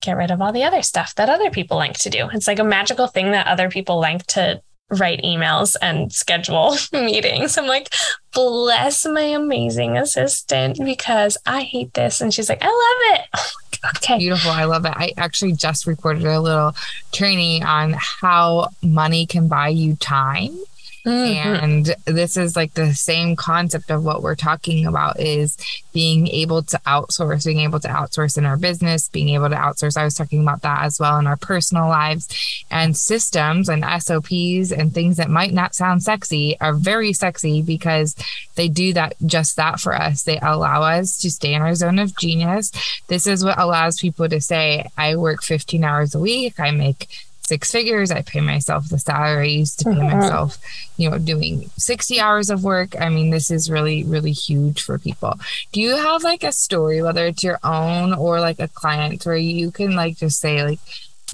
get 0.00 0.16
rid 0.16 0.30
of 0.30 0.40
all 0.40 0.52
the 0.52 0.64
other 0.64 0.82
stuff 0.82 1.14
that 1.14 1.28
other 1.28 1.50
people 1.50 1.76
like 1.76 1.98
to 1.98 2.10
do. 2.10 2.28
It's 2.32 2.48
like 2.48 2.58
a 2.58 2.64
magical 2.64 3.06
thing 3.06 3.30
that 3.30 3.46
other 3.46 3.68
people 3.68 4.00
like 4.00 4.26
to 4.28 4.60
write 4.90 5.22
emails 5.22 5.76
and 5.80 6.12
schedule 6.12 6.76
meetings. 6.92 7.56
I'm 7.56 7.66
like, 7.66 7.88
bless 8.32 9.06
my 9.06 9.22
amazing 9.22 9.96
assistant 9.96 10.78
because 10.84 11.38
I 11.46 11.62
hate 11.62 11.94
this. 11.94 12.20
And 12.20 12.32
she's 12.32 12.48
like, 12.48 12.62
I 12.62 12.66
love 12.66 13.18
it. 13.18 13.40
okay. 13.96 14.18
Beautiful. 14.18 14.50
I 14.50 14.64
love 14.64 14.84
it. 14.84 14.92
I 14.94 15.12
actually 15.16 15.52
just 15.52 15.86
recorded 15.86 16.24
a 16.24 16.40
little 16.40 16.74
training 17.12 17.64
on 17.64 17.94
how 17.98 18.68
money 18.82 19.26
can 19.26 19.48
buy 19.48 19.68
you 19.68 19.96
time 19.96 20.58
Mm-hmm. 21.04 21.64
And 21.64 21.94
this 22.04 22.36
is 22.36 22.54
like 22.54 22.74
the 22.74 22.94
same 22.94 23.34
concept 23.34 23.90
of 23.90 24.04
what 24.04 24.22
we're 24.22 24.36
talking 24.36 24.86
about 24.86 25.18
is 25.18 25.56
being 25.92 26.28
able 26.28 26.62
to 26.62 26.78
outsource, 26.86 27.44
being 27.44 27.60
able 27.60 27.80
to 27.80 27.88
outsource 27.88 28.38
in 28.38 28.46
our 28.46 28.56
business, 28.56 29.08
being 29.08 29.30
able 29.30 29.48
to 29.48 29.56
outsource. 29.56 29.96
I 29.96 30.04
was 30.04 30.14
talking 30.14 30.40
about 30.40 30.62
that 30.62 30.84
as 30.84 31.00
well 31.00 31.18
in 31.18 31.26
our 31.26 31.36
personal 31.36 31.88
lives 31.88 32.64
and 32.70 32.96
systems 32.96 33.68
and 33.68 33.84
SOPs 34.02 34.70
and 34.70 34.94
things 34.94 35.16
that 35.16 35.28
might 35.28 35.52
not 35.52 35.74
sound 35.74 36.02
sexy 36.02 36.56
are 36.60 36.72
very 36.72 37.12
sexy 37.12 37.62
because 37.62 38.14
they 38.54 38.68
do 38.68 38.92
that 38.92 39.16
just 39.26 39.56
that 39.56 39.80
for 39.80 39.94
us. 39.94 40.22
They 40.22 40.38
allow 40.38 40.82
us 40.82 41.18
to 41.18 41.30
stay 41.30 41.54
in 41.54 41.62
our 41.62 41.74
zone 41.74 41.98
of 41.98 42.16
genius. 42.16 42.70
This 43.08 43.26
is 43.26 43.44
what 43.44 43.58
allows 43.58 43.98
people 43.98 44.28
to 44.28 44.40
say, 44.40 44.88
I 44.96 45.16
work 45.16 45.42
15 45.42 45.82
hours 45.82 46.14
a 46.14 46.20
week. 46.20 46.60
I 46.60 46.70
make 46.70 47.08
six 47.46 47.70
figures. 47.70 48.10
I 48.10 48.22
pay 48.22 48.40
myself 48.40 48.88
the 48.88 48.98
salary. 48.98 49.48
I 49.48 49.58
used 49.58 49.78
to 49.80 49.84
pay 49.86 49.90
mm-hmm. 49.92 50.18
myself, 50.18 50.58
you 50.96 51.10
know, 51.10 51.18
doing 51.18 51.70
60 51.76 52.20
hours 52.20 52.50
of 52.50 52.64
work. 52.64 52.98
I 53.00 53.08
mean, 53.08 53.30
this 53.30 53.50
is 53.50 53.70
really, 53.70 54.04
really 54.04 54.32
huge 54.32 54.82
for 54.82 54.98
people. 54.98 55.38
Do 55.72 55.80
you 55.80 55.96
have 55.96 56.22
like 56.22 56.44
a 56.44 56.52
story, 56.52 57.02
whether 57.02 57.26
it's 57.26 57.42
your 57.42 57.58
own 57.62 58.14
or 58.14 58.40
like 58.40 58.60
a 58.60 58.68
client, 58.68 59.26
where 59.26 59.36
you 59.36 59.70
can 59.70 59.94
like 59.94 60.16
just 60.16 60.40
say, 60.40 60.64
like, 60.64 60.80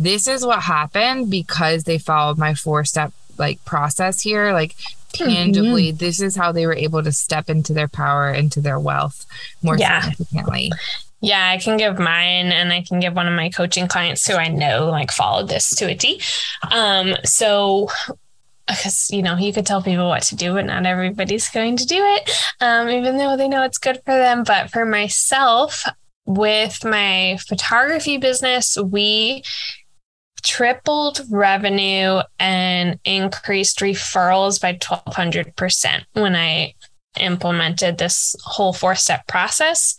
this 0.01 0.29
is 0.29 0.47
what 0.47 0.63
happened 0.63 1.31
because 1.31 1.85
they 1.85 1.99
followed 1.99 2.39
my 2.39 2.55
four 2.55 2.85
step 2.85 3.13
like 3.37 3.65
process 3.65 4.21
here? 4.21 4.53
Like, 4.53 4.75
tangibly, 5.13 5.89
mm-hmm. 5.89 5.99
this 5.99 6.21
is 6.21 6.37
how 6.37 6.53
they 6.53 6.67
were 6.67 6.75
able 6.75 7.03
to 7.03 7.13
step 7.13 7.49
into 7.51 7.73
their 7.73 7.89
power, 7.89 8.31
into 8.31 8.61
their 8.61 8.79
wealth 8.79 9.27
more 9.63 9.77
yeah. 9.77 10.03
significantly. 10.03 10.71
Yeah, 11.21 11.49
I 11.49 11.59
can 11.59 11.77
give 11.77 11.99
mine 11.99 12.53
and 12.53 12.73
I 12.73 12.83
can 12.83 13.01
give 13.01 13.15
one 13.15 13.27
of 13.27 13.35
my 13.35 13.51
coaching 13.51 13.89
clients 13.89 14.27
who 14.27 14.35
I 14.35 14.49
know 14.49 14.89
like 14.89 15.11
followed 15.11 15.49
this 15.49 15.75
to 15.77 15.87
a 15.87 15.95
T. 15.95 16.21
Um, 16.71 17.15
so 17.25 17.89
because 18.69 19.11
you 19.11 19.23
know 19.23 19.37
you 19.37 19.53
could 19.53 19.67
tell 19.67 19.83
people 19.83 20.09
what 20.09 20.23
to 20.23 20.37
do 20.37 20.53
but 20.53 20.67
not 20.67 20.87
everybody's 20.87 21.49
going 21.49 21.77
to 21.77 21.87
do 21.87 21.97
it 21.99 22.31
um, 22.61 22.89
even 22.89 23.17
though 23.17 23.37
they 23.37 23.49
know 23.49 23.65
it's 23.65 23.79
good 23.79 23.97
for 24.05 24.15
them 24.15 24.45
but 24.45 24.71
for 24.71 24.85
myself 24.85 25.85
with 26.27 26.85
my 26.85 27.39
photography 27.49 28.19
business 28.19 28.77
we 28.77 29.43
tripled 30.43 31.21
revenue 31.31 32.21
and 32.39 32.99
increased 33.05 33.81
referrals 33.81 34.61
by 34.61 34.75
1200% 34.75 36.05
when 36.13 36.37
i 36.37 36.73
implemented 37.21 37.99
this 37.99 38.37
whole 38.43 38.73
four 38.73 38.95
step 38.95 39.27
process. 39.27 39.97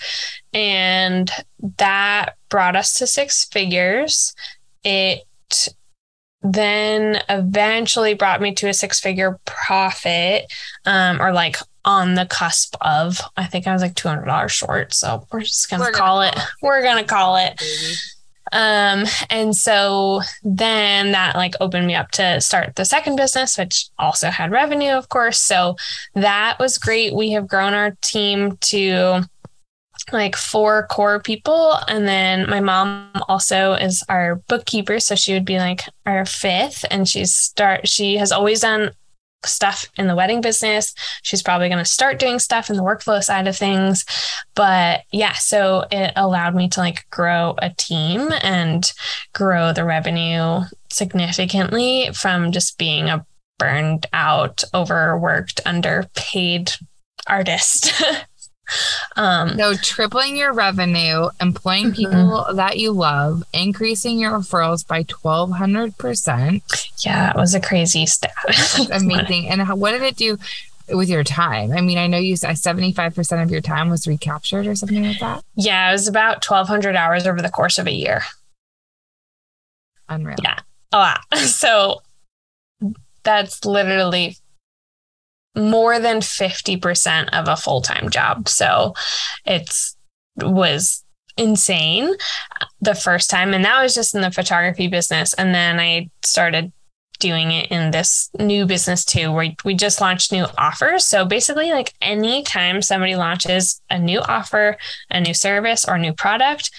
And 0.53 1.31
that 1.77 2.35
brought 2.49 2.75
us 2.75 2.93
to 2.93 3.07
six 3.07 3.45
figures. 3.45 4.33
It 4.83 5.23
then 6.41 7.21
eventually 7.27 8.13
brought 8.13 8.41
me 8.41 8.53
to 8.55 8.69
a 8.69 8.73
six 8.73 8.99
figure 8.99 9.39
profit 9.45 10.45
um, 10.85 11.21
or 11.21 11.33
like 11.33 11.57
on 11.85 12.13
the 12.13 12.25
cusp 12.25 12.75
of 12.81 13.21
i 13.37 13.45
think 13.45 13.65
i 13.65 13.73
was 13.73 13.81
like 13.81 13.93
$200 13.93 14.49
short 14.49 14.93
so 14.93 15.25
we're 15.31 15.41
just 15.41 15.69
gonna 15.69 15.83
we're 15.83 15.91
call 15.91 16.21
it 16.21 16.37
we're 16.61 16.83
gonna 16.83 17.03
call 17.03 17.35
it 17.37 17.57
baby. 17.57 17.95
Um, 18.51 19.05
and 19.29 19.55
so 19.55 20.21
then 20.43 21.11
that 21.11 21.35
like 21.35 21.55
opened 21.59 21.87
me 21.87 21.95
up 21.95 22.11
to 22.11 22.41
start 22.41 22.75
the 22.75 22.85
second 22.85 23.15
business, 23.15 23.57
which 23.57 23.89
also 23.97 24.29
had 24.29 24.51
revenue, 24.51 24.91
of 24.91 25.09
course. 25.09 25.39
So 25.39 25.75
that 26.15 26.57
was 26.59 26.77
great. 26.77 27.13
We 27.13 27.31
have 27.31 27.47
grown 27.47 27.73
our 27.73 27.95
team 28.01 28.57
to 28.57 29.23
like 30.11 30.35
four 30.35 30.87
core 30.87 31.19
people 31.19 31.73
and 31.87 32.07
then 32.07 32.49
my 32.49 32.59
mom 32.59 33.11
also 33.27 33.73
is 33.73 34.03
our 34.09 34.35
bookkeeper 34.47 34.99
so 34.99 35.13
she 35.13 35.33
would 35.33 35.45
be 35.45 35.57
like 35.57 35.81
our 36.05 36.25
fifth 36.25 36.85
and 36.89 37.07
she's 37.07 37.35
start 37.35 37.87
she 37.87 38.15
has 38.15 38.31
always 38.31 38.61
done 38.61 38.91
stuff 39.45 39.85
in 39.97 40.07
the 40.07 40.15
wedding 40.15 40.41
business. 40.41 40.93
She's 41.21 41.43
probably 41.43 41.69
going 41.69 41.83
to 41.83 41.89
start 41.89 42.19
doing 42.19 42.39
stuff 42.39 42.69
in 42.69 42.75
the 42.75 42.83
workflow 42.83 43.23
side 43.23 43.47
of 43.47 43.57
things. 43.57 44.05
But 44.55 45.01
yeah, 45.11 45.33
so 45.33 45.85
it 45.91 46.13
allowed 46.15 46.55
me 46.55 46.69
to 46.69 46.79
like 46.79 47.09
grow 47.09 47.55
a 47.59 47.69
team 47.71 48.29
and 48.41 48.91
grow 49.33 49.73
the 49.73 49.85
revenue 49.85 50.61
significantly 50.91 52.09
from 52.13 52.51
just 52.51 52.77
being 52.77 53.09
a 53.09 53.25
burned 53.57 54.07
out, 54.13 54.63
overworked, 54.73 55.61
underpaid 55.65 56.71
artist. 57.27 57.93
Um, 59.15 59.57
so 59.57 59.73
tripling 59.75 60.37
your 60.37 60.53
revenue, 60.53 61.29
employing 61.41 61.91
mm-hmm. 61.91 61.95
people 61.95 62.45
that 62.53 62.77
you 62.77 62.91
love, 62.91 63.43
increasing 63.53 64.19
your 64.19 64.31
referrals 64.31 64.85
by 64.85 65.03
twelve 65.03 65.51
hundred 65.51 65.97
percent. 65.97 66.63
Yeah, 66.99 67.31
it 67.31 67.35
was 67.35 67.55
a 67.55 67.59
crazy 67.59 68.05
stat. 68.05 68.31
amazing. 68.91 69.49
and 69.49 69.61
how, 69.61 69.75
what 69.75 69.91
did 69.91 70.03
it 70.03 70.15
do 70.15 70.37
with 70.89 71.09
your 71.09 71.23
time? 71.23 71.71
I 71.71 71.81
mean, 71.81 71.97
I 71.97 72.07
know 72.07 72.17
you 72.17 72.35
said 72.35 72.57
seventy 72.57 72.93
five 72.93 73.15
percent 73.15 73.41
of 73.41 73.51
your 73.51 73.61
time 73.61 73.89
was 73.89 74.07
recaptured 74.07 74.67
or 74.67 74.75
something 74.75 75.03
like 75.03 75.19
that. 75.19 75.43
Yeah, 75.55 75.89
it 75.89 75.93
was 75.93 76.07
about 76.07 76.41
twelve 76.41 76.67
hundred 76.67 76.95
hours 76.95 77.25
over 77.27 77.41
the 77.41 77.49
course 77.49 77.77
of 77.77 77.87
a 77.87 77.93
year. 77.93 78.21
Unreal. 80.07 80.37
Yeah, 80.43 80.59
a 80.91 80.97
lot. 80.97 81.21
So 81.37 82.01
that's 83.23 83.65
literally 83.65 84.37
more 85.55 85.99
than 85.99 86.19
50% 86.19 87.29
of 87.29 87.47
a 87.47 87.55
full-time 87.55 88.09
job. 88.09 88.47
So 88.47 88.93
it's 89.45 89.95
was 90.37 91.03
insane 91.37 92.13
the 92.81 92.95
first 92.95 93.29
time. 93.29 93.53
And 93.53 93.65
that 93.65 93.81
was 93.81 93.95
just 93.95 94.15
in 94.15 94.21
the 94.21 94.31
photography 94.31 94.87
business. 94.87 95.33
And 95.33 95.53
then 95.53 95.79
I 95.79 96.09
started 96.23 96.71
doing 97.19 97.51
it 97.51 97.69
in 97.69 97.91
this 97.91 98.29
new 98.39 98.65
business 98.65 99.03
too 99.03 99.31
where 99.31 99.51
we 99.65 99.75
just 99.75 99.99
launched 99.99 100.31
new 100.31 100.45
offers. 100.57 101.03
So 101.05 101.25
basically 101.25 101.71
like 101.71 101.93
anytime 102.01 102.81
somebody 102.81 103.15
launches 103.15 103.81
a 103.89 103.99
new 103.99 104.19
offer 104.19 104.77
a 105.09 105.19
new 105.19 105.33
service 105.33 105.83
or 105.85 105.97
new 105.97 106.13
product 106.13 106.71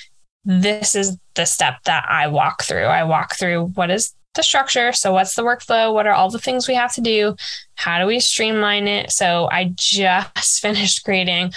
this 0.45 0.95
is 0.95 1.19
the 1.35 1.45
step 1.45 1.83
that 1.85 2.07
I 2.09 2.29
walk 2.29 2.63
through. 2.63 2.85
I 2.85 3.05
walk 3.05 3.37
through 3.37 3.67
what 3.75 3.91
is 3.91 4.15
the 4.35 4.43
structure. 4.43 4.93
So, 4.93 5.13
what's 5.13 5.35
the 5.35 5.43
workflow? 5.43 5.93
What 5.93 6.07
are 6.07 6.15
all 6.15 6.31
the 6.31 6.39
things 6.39 6.69
we 6.69 6.75
have 6.75 6.95
to 6.95 7.01
do? 7.01 7.37
How 7.75 7.99
do 7.99 8.07
we 8.07 8.21
streamline 8.21 8.89
it? 8.89 9.11
So, 9.11 9.49
I 9.51 9.73
just 9.75 10.61
finished 10.63 11.05
creating 11.05 11.53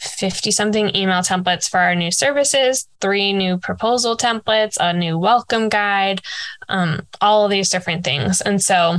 50 0.00 0.50
something 0.52 0.94
email 0.94 1.22
templates 1.22 1.68
for 1.68 1.78
our 1.78 1.94
new 1.94 2.10
services, 2.10 2.88
three 3.00 3.32
new 3.32 3.58
proposal 3.58 4.16
templates, 4.16 4.76
a 4.80 4.92
new 4.92 5.18
welcome 5.18 5.68
guide, 5.68 6.20
um, 6.68 7.00
all 7.20 7.44
of 7.44 7.50
these 7.50 7.70
different 7.70 8.04
things. 8.04 8.40
And 8.40 8.60
so, 8.62 8.98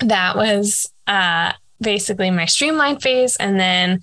that 0.00 0.36
was 0.36 0.90
uh, 1.06 1.52
basically 1.80 2.30
my 2.30 2.46
streamline 2.46 2.98
phase. 2.98 3.36
And 3.36 3.58
then 3.58 4.00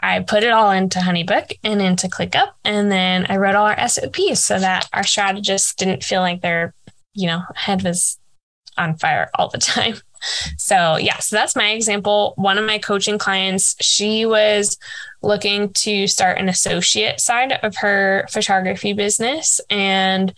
I 0.00 0.20
put 0.20 0.42
it 0.42 0.50
all 0.52 0.70
into 0.70 0.98
Honeybook 0.98 1.52
and 1.62 1.80
into 1.80 2.08
ClickUp. 2.08 2.52
And 2.64 2.90
then 2.90 3.26
I 3.28 3.36
wrote 3.36 3.54
all 3.54 3.66
our 3.66 3.88
SOPs 3.88 4.40
so 4.40 4.58
that 4.58 4.88
our 4.92 5.04
strategists 5.04 5.74
didn't 5.74 6.02
feel 6.02 6.20
like 6.20 6.40
they're 6.40 6.74
you 7.14 7.26
know, 7.26 7.42
head 7.54 7.82
was 7.82 8.18
on 8.76 8.96
fire 8.96 9.30
all 9.34 9.48
the 9.48 9.58
time. 9.58 9.96
So, 10.56 10.96
yeah, 10.96 11.18
so 11.18 11.36
that's 11.36 11.54
my 11.54 11.70
example. 11.70 12.32
One 12.36 12.58
of 12.58 12.64
my 12.64 12.78
coaching 12.78 13.18
clients, 13.18 13.76
she 13.80 14.24
was 14.24 14.78
looking 15.22 15.72
to 15.74 16.06
start 16.06 16.38
an 16.38 16.48
associate 16.48 17.20
side 17.20 17.52
of 17.62 17.76
her 17.76 18.26
photography 18.30 18.92
business 18.94 19.60
and 19.68 20.32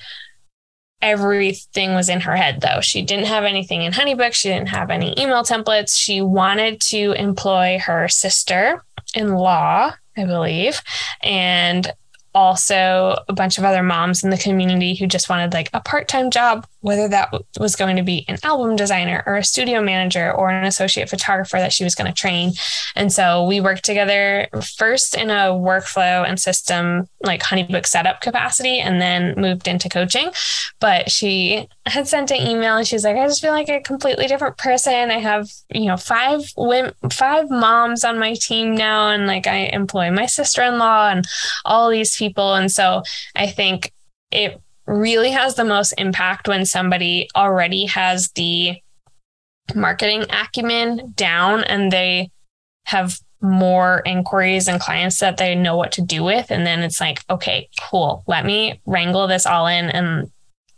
everything 1.02 1.94
was 1.94 2.08
in 2.08 2.20
her 2.20 2.34
head 2.34 2.60
though. 2.60 2.80
She 2.80 3.02
didn't 3.02 3.26
have 3.26 3.44
anything 3.44 3.82
in 3.82 3.92
Honeybook, 3.92 4.32
she 4.32 4.48
didn't 4.48 4.70
have 4.70 4.90
any 4.90 5.14
email 5.20 5.44
templates. 5.44 5.96
She 5.96 6.20
wanted 6.20 6.80
to 6.82 7.12
employ 7.12 7.78
her 7.84 8.08
sister 8.08 8.84
in 9.14 9.34
law, 9.34 9.92
I 10.16 10.24
believe, 10.24 10.80
and 11.22 11.92
also 12.36 13.18
a 13.28 13.32
bunch 13.32 13.56
of 13.56 13.64
other 13.64 13.82
moms 13.82 14.22
in 14.22 14.28
the 14.28 14.36
community 14.36 14.94
who 14.94 15.06
just 15.06 15.30
wanted 15.30 15.54
like 15.54 15.70
a 15.72 15.80
part-time 15.80 16.30
job 16.30 16.66
whether 16.86 17.08
that 17.08 17.34
was 17.58 17.74
going 17.74 17.96
to 17.96 18.02
be 18.04 18.24
an 18.28 18.38
album 18.44 18.76
designer 18.76 19.20
or 19.26 19.34
a 19.34 19.42
studio 19.42 19.82
manager 19.82 20.32
or 20.32 20.50
an 20.50 20.64
associate 20.64 21.10
photographer 21.10 21.56
that 21.56 21.72
she 21.72 21.82
was 21.82 21.96
going 21.96 22.06
to 22.06 22.16
train. 22.16 22.52
And 22.94 23.12
so 23.12 23.44
we 23.44 23.60
worked 23.60 23.84
together 23.84 24.46
first 24.78 25.16
in 25.16 25.28
a 25.28 25.50
workflow 25.50 26.24
and 26.24 26.38
system 26.38 27.08
like 27.24 27.42
Honeybook 27.42 27.86
setup 27.86 28.20
capacity 28.20 28.78
and 28.78 29.00
then 29.00 29.34
moved 29.36 29.66
into 29.66 29.88
coaching. 29.88 30.30
But 30.78 31.10
she 31.10 31.66
had 31.86 32.06
sent 32.06 32.30
an 32.30 32.46
email 32.46 32.76
and 32.76 32.86
she's 32.86 33.02
like, 33.02 33.16
I 33.16 33.26
just 33.26 33.40
feel 33.40 33.50
like 33.50 33.68
a 33.68 33.80
completely 33.80 34.28
different 34.28 34.56
person. 34.56 35.10
I 35.10 35.18
have, 35.18 35.48
you 35.74 35.86
know, 35.86 35.96
five 35.96 36.42
women, 36.56 36.94
five 37.10 37.50
moms 37.50 38.04
on 38.04 38.20
my 38.20 38.34
team 38.34 38.76
now. 38.76 39.10
And 39.10 39.26
like 39.26 39.48
I 39.48 39.70
employ 39.72 40.12
my 40.12 40.26
sister 40.26 40.62
in 40.62 40.78
law 40.78 41.08
and 41.08 41.26
all 41.64 41.90
these 41.90 42.16
people. 42.16 42.54
And 42.54 42.70
so 42.70 43.02
I 43.34 43.48
think 43.48 43.92
it 44.30 44.60
really 44.86 45.30
has 45.30 45.54
the 45.54 45.64
most 45.64 45.92
impact 45.98 46.48
when 46.48 46.64
somebody 46.64 47.28
already 47.34 47.86
has 47.86 48.30
the 48.30 48.76
marketing 49.74 50.24
acumen 50.30 51.12
down 51.16 51.64
and 51.64 51.90
they 51.90 52.30
have 52.84 53.18
more 53.40 54.02
inquiries 54.06 54.68
and 54.68 54.80
clients 54.80 55.18
that 55.18 55.36
they 55.36 55.54
know 55.54 55.76
what 55.76 55.92
to 55.92 56.02
do 56.02 56.22
with. 56.22 56.50
And 56.50 56.66
then 56.66 56.80
it's 56.80 57.00
like, 57.00 57.22
okay, 57.28 57.68
cool. 57.80 58.22
Let 58.26 58.44
me 58.44 58.80
wrangle 58.86 59.26
this 59.26 59.46
all 59.46 59.66
in 59.66 59.86
and 59.86 60.30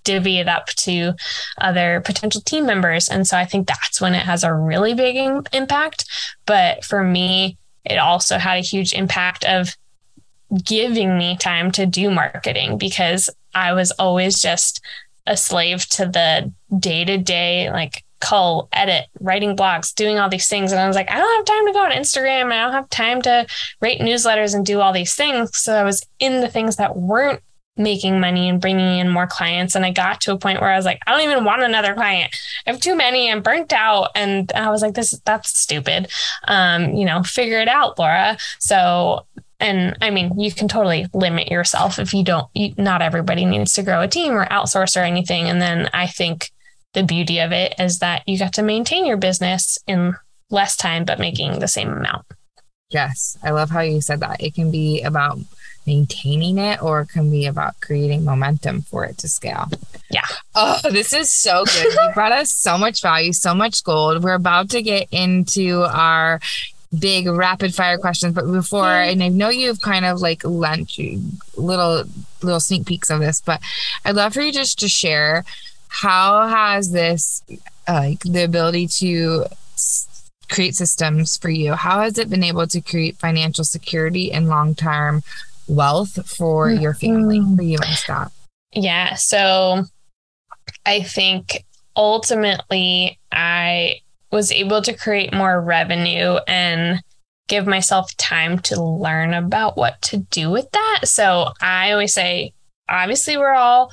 divvy 0.05 0.39
it 0.39 0.49
up 0.49 0.67
to 0.69 1.13
other 1.61 2.03
potential 2.05 2.41
team 2.41 2.65
members. 2.65 3.09
And 3.09 3.27
so 3.27 3.37
I 3.37 3.45
think 3.45 3.69
that's 3.69 4.01
when 4.01 4.15
it 4.15 4.25
has 4.25 4.43
a 4.43 4.55
really 4.55 4.95
big 4.95 5.17
impact. 5.53 6.07
But 6.47 6.85
for 6.85 7.05
me, 7.05 7.59
it 7.85 7.99
also 7.99 8.39
had 8.39 8.59
a 8.59 8.67
huge 8.67 8.93
impact 8.93 9.45
of 9.45 9.77
giving 10.65 11.19
me 11.19 11.37
time 11.37 11.71
to 11.73 11.85
do 11.85 12.11
marketing 12.11 12.79
because 12.79 13.29
I 13.59 13.73
was 13.73 13.91
always 13.93 14.41
just 14.41 14.81
a 15.27 15.37
slave 15.37 15.87
to 15.91 16.07
the 16.07 16.53
day 16.79 17.05
to 17.05 17.19
day, 17.19 17.71
like 17.71 18.05
call, 18.21 18.69
edit, 18.73 19.07
writing 19.21 19.57
blogs, 19.57 19.95
doing 19.95 20.19
all 20.19 20.29
these 20.29 20.49
things. 20.49 20.73
And 20.73 20.81
I 20.81 20.87
was 20.87 20.97
like, 20.97 21.11
I 21.11 21.19
don't 21.19 21.37
have 21.37 21.45
time 21.45 21.67
to 21.67 21.73
go 21.73 21.85
on 21.85 21.93
Instagram. 21.93 22.53
I 22.53 22.63
don't 22.63 22.73
have 22.73 22.91
time 22.91 23.23
to 23.23 23.47
write 23.81 24.01
newsletters 24.01 24.55
and 24.55 24.65
do 24.65 24.81
all 24.81 24.93
these 24.93 25.15
things. 25.15 25.57
So 25.59 25.75
I 25.75 25.85
was 25.85 26.05
in 26.19 26.41
the 26.41 26.49
things 26.49 26.77
that 26.77 26.97
weren't 26.97 27.43
making 27.77 28.19
money 28.19 28.49
and 28.49 28.61
bringing 28.61 28.99
in 28.99 29.09
more 29.09 29.27
clients. 29.29 29.77
And 29.77 29.87
I 29.87 29.93
got 29.93 30.21
to 30.23 30.33
a 30.33 30.39
point 30.39 30.61
where 30.61 30.71
I 30.71 30.77
was 30.77 30.85
like, 30.85 31.01
I 31.07 31.13
don't 31.13 31.31
even 31.31 31.45
want 31.45 31.63
another 31.63 31.95
client. 31.95 32.35
I 32.67 32.73
have 32.73 32.81
too 32.81 32.97
many. 32.97 33.31
I'm 33.31 33.41
burnt 33.41 33.73
out. 33.73 34.11
And 34.17 34.51
I 34.53 34.71
was 34.71 34.83
like, 34.83 34.95
this, 34.95 35.13
that's 35.25 35.57
stupid. 35.57 36.11
Um, 36.49 36.95
you 36.95 37.05
know, 37.05 37.23
figure 37.23 37.61
it 37.61 37.69
out, 37.69 37.99
Laura. 37.99 38.37
So 38.59 39.27
and 39.61 39.97
I 40.01 40.11
mean, 40.11 40.39
you 40.39 40.53
can 40.53 40.69
totally 40.69 41.07
limit 41.13 41.51
yourself 41.51 41.99
if 41.99 42.15
you 42.15 42.23
don't, 42.23 42.47
you, 42.55 42.75
not 42.77 43.03
everybody 43.03 43.45
needs 43.45 43.73
to 43.75 43.83
grow 43.83 44.03
a 44.03 44.09
team 44.09 44.33
or 44.33 44.47
outsource 44.47 44.97
or 44.97 45.05
anything. 45.05 45.49
And 45.49 45.61
then 45.61 45.91
I 45.93 46.07
think 46.07 46.53
the 46.95 47.03
beauty 47.03 47.41
of 47.41 47.53
it 47.53 47.75
is 47.79 47.99
that 47.99 48.23
you 48.29 48.39
get 48.39 48.55
to 48.55 48.63
maintain 48.63 49.05
your 49.05 49.17
business 49.17 49.79
in 49.87 50.15
less 50.51 50.77
time, 50.77 51.05
but 51.05 51.19
making 51.19 51.59
the 51.59 51.69
same 51.69 51.91
amount. 51.91 52.25
Yes. 52.91 53.37
I 53.43 53.51
love 53.51 53.71
how 53.71 53.81
you 53.81 54.01
said 54.01 54.21
that. 54.21 54.43
It 54.43 54.55
can 54.55 54.71
be 54.71 55.03
about 55.03 55.39
maintaining 55.87 56.59
it 56.59 56.83
or 56.83 57.01
it 57.01 57.09
can 57.09 57.31
be 57.31 57.47
about 57.47 57.81
creating 57.81 58.25
momentum 58.25 58.83
for 58.83 59.05
it 59.05 59.19
to 59.19 59.29
scale. 59.29 59.67
Yeah. 60.11 60.27
Oh, 60.55 60.79
this 60.85 61.13
is 61.13 61.33
so 61.33 61.65
good. 61.65 61.93
you 61.93 62.09
brought 62.15 62.33
us 62.33 62.53
so 62.53 62.79
much 62.79 63.03
value, 63.03 63.33
so 63.33 63.55
much 63.55 63.83
gold. 63.83 64.23
We're 64.23 64.35
about 64.35 64.71
to 64.71 64.83
get 64.83 65.09
into 65.11 65.83
our 65.83 66.41
big 66.97 67.27
rapid 67.27 67.75
fire 67.75 67.99
questions. 67.99 68.35
But 68.35 68.51
before, 68.51 68.89
and 68.89 69.23
I 69.23 69.29
know 69.29 69.49
you've 69.49 69.81
kind 69.81 70.05
of 70.05 70.21
like 70.21 70.45
lent 70.45 70.99
you 70.99 71.23
little 71.57 72.05
little 72.43 72.61
sneak 72.61 72.87
peeks 72.87 73.11
of 73.11 73.21
this, 73.21 73.41
but 73.41 73.61
I'd 74.05 74.17
love 74.17 74.35
for 74.35 74.41
you 74.41 74.53
just 74.53 74.79
to 74.81 74.89
share 74.89 75.45
how 75.89 76.47
has 76.47 76.93
this 76.93 77.43
uh, 77.89 77.95
like 77.95 78.21
the 78.21 78.45
ability 78.45 78.87
to 78.87 79.45
create 80.51 80.75
systems 80.75 81.37
for 81.37 81.51
you 81.51 81.75
how 81.75 82.01
has 82.01 82.19
it 82.19 82.31
been 82.31 82.45
able 82.45 82.67
to 82.67 82.81
create 82.81 83.17
financial 83.17 83.65
security 83.65 84.33
and 84.33 84.49
long-term 84.49 85.23
wealth 85.67 86.27
for 86.29 86.71
your 86.71 86.95
family 86.95 87.43
for 87.57 87.63
you 87.63 87.79
and 87.85 87.97
scott 87.97 88.33
yeah 88.73 89.15
so 89.15 89.85
i 90.87 91.03
think 91.03 91.65
ultimately 91.97 93.19
i 93.31 94.01
was 94.31 94.53
able 94.53 94.83
to 94.83 94.97
create 94.97 95.33
more 95.33 95.61
revenue 95.61 96.39
and 96.47 97.03
give 97.49 97.67
myself 97.67 98.15
time 98.17 98.59
to 98.59 98.83
learn 98.83 99.33
about 99.33 99.77
what 99.77 100.01
to 100.03 100.19
do 100.19 100.51
with 100.51 100.71
that. 100.73 101.01
So 101.05 101.53
I 101.61 101.93
always 101.93 102.13
say, 102.13 102.53
obviously, 102.89 103.37
we're 103.37 103.55
all, 103.55 103.91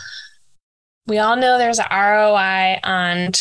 we 1.07 1.19
all 1.19 1.38
know 1.38 1.57
there's 1.57 1.79
an 1.79 1.86
ROI 1.89 2.79
on 2.83 3.31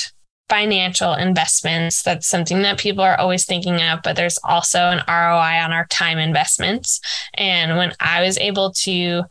financial 0.48 1.14
investments. 1.14 2.02
That's 2.02 2.28
something 2.28 2.62
that 2.62 2.78
people 2.78 3.02
are 3.02 3.18
always 3.18 3.44
thinking 3.44 3.82
of, 3.82 4.00
but 4.02 4.14
there's 4.14 4.38
also 4.44 4.78
an 4.78 5.02
ROI 5.08 5.64
on 5.64 5.72
our 5.72 5.86
time 5.86 6.18
investments. 6.18 7.00
And 7.34 7.76
when 7.76 7.92
I 7.98 8.22
was 8.22 8.38
able 8.38 8.72
to 8.82 9.24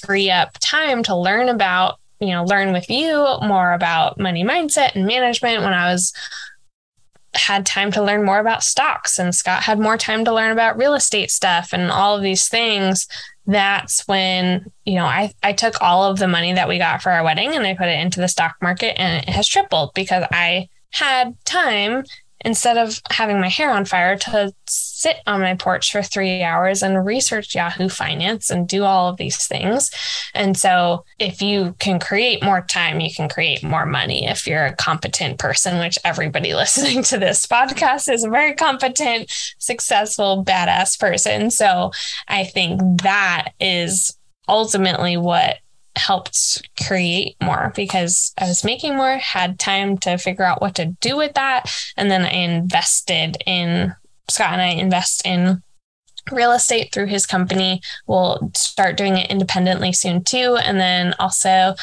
free 0.00 0.30
up 0.30 0.58
time 0.60 1.02
to 1.04 1.16
learn 1.16 1.48
about, 1.48 1.98
you 2.20 2.28
know, 2.28 2.44
learn 2.44 2.72
with 2.72 2.90
you 2.90 3.36
more 3.42 3.72
about 3.72 4.18
money 4.18 4.44
mindset 4.44 4.94
and 4.94 5.06
management 5.06 5.62
when 5.62 5.72
I 5.72 5.90
was 5.90 6.12
had 7.34 7.66
time 7.66 7.92
to 7.92 8.02
learn 8.02 8.24
more 8.24 8.38
about 8.38 8.62
stocks 8.62 9.18
and 9.18 9.34
Scott 9.34 9.62
had 9.62 9.78
more 9.78 9.98
time 9.98 10.24
to 10.24 10.32
learn 10.32 10.50
about 10.50 10.78
real 10.78 10.94
estate 10.94 11.30
stuff 11.30 11.70
and 11.72 11.90
all 11.90 12.16
of 12.16 12.22
these 12.22 12.48
things 12.48 13.06
that's 13.46 14.06
when 14.06 14.64
you 14.84 14.94
know 14.94 15.04
I 15.04 15.32
I 15.42 15.52
took 15.52 15.80
all 15.80 16.04
of 16.04 16.18
the 16.18 16.28
money 16.28 16.52
that 16.52 16.68
we 16.68 16.78
got 16.78 17.02
for 17.02 17.10
our 17.10 17.24
wedding 17.24 17.54
and 17.54 17.66
I 17.66 17.74
put 17.74 17.88
it 17.88 18.00
into 18.00 18.20
the 18.20 18.28
stock 18.28 18.56
market 18.62 18.98
and 19.00 19.22
it 19.22 19.30
has 19.30 19.48
tripled 19.48 19.92
because 19.94 20.24
I 20.30 20.68
had 20.90 21.34
time 21.44 22.04
instead 22.44 22.76
of 22.76 23.00
having 23.10 23.40
my 23.40 23.48
hair 23.48 23.70
on 23.70 23.84
fire 23.84 24.16
to 24.16 24.52
sit 24.66 25.16
on 25.26 25.40
my 25.40 25.54
porch 25.54 25.90
for 25.90 26.02
three 26.02 26.42
hours 26.42 26.82
and 26.82 27.04
research 27.04 27.54
Yahoo 27.54 27.88
Finance 27.88 28.50
and 28.50 28.68
do 28.68 28.84
all 28.84 29.08
of 29.08 29.16
these 29.16 29.46
things. 29.46 29.90
And 30.34 30.56
so, 30.56 31.04
if 31.18 31.42
you 31.42 31.74
can 31.78 31.98
create 31.98 32.42
more 32.42 32.62
time, 32.62 33.00
you 33.00 33.12
can 33.14 33.28
create 33.28 33.62
more 33.62 33.86
money 33.86 34.26
if 34.26 34.46
you're 34.46 34.66
a 34.66 34.76
competent 34.76 35.38
person, 35.38 35.78
which 35.78 35.98
everybody 36.04 36.54
listening 36.54 37.02
to 37.04 37.18
this 37.18 37.46
podcast 37.46 38.12
is 38.12 38.24
a 38.24 38.30
very 38.30 38.54
competent, 38.54 39.30
successful, 39.58 40.44
badass 40.44 40.98
person. 40.98 41.50
So, 41.50 41.92
I 42.28 42.44
think 42.44 43.02
that 43.02 43.52
is 43.60 44.16
ultimately 44.48 45.16
what 45.16 45.58
helped 45.98 46.62
create 46.86 47.36
more 47.42 47.72
because 47.76 48.32
I 48.38 48.46
was 48.46 48.64
making 48.64 48.96
more, 48.96 49.18
had 49.18 49.58
time 49.58 49.98
to 49.98 50.16
figure 50.16 50.44
out 50.44 50.60
what 50.62 50.74
to 50.76 50.86
do 51.00 51.16
with 51.16 51.34
that. 51.34 51.70
And 51.96 52.10
then 52.10 52.22
I 52.22 52.30
invested 52.30 53.36
in 53.46 53.94
Scott 54.28 54.52
and 54.52 54.62
I 54.62 54.68
invest 54.68 55.26
in 55.26 55.62
real 56.30 56.52
estate 56.52 56.92
through 56.92 57.06
his 57.06 57.26
company. 57.26 57.80
We'll 58.06 58.50
start 58.54 58.96
doing 58.96 59.16
it 59.16 59.30
independently 59.30 59.92
soon 59.92 60.24
too. 60.24 60.56
And 60.62 60.78
then 60.78 61.14
also, 61.18 61.74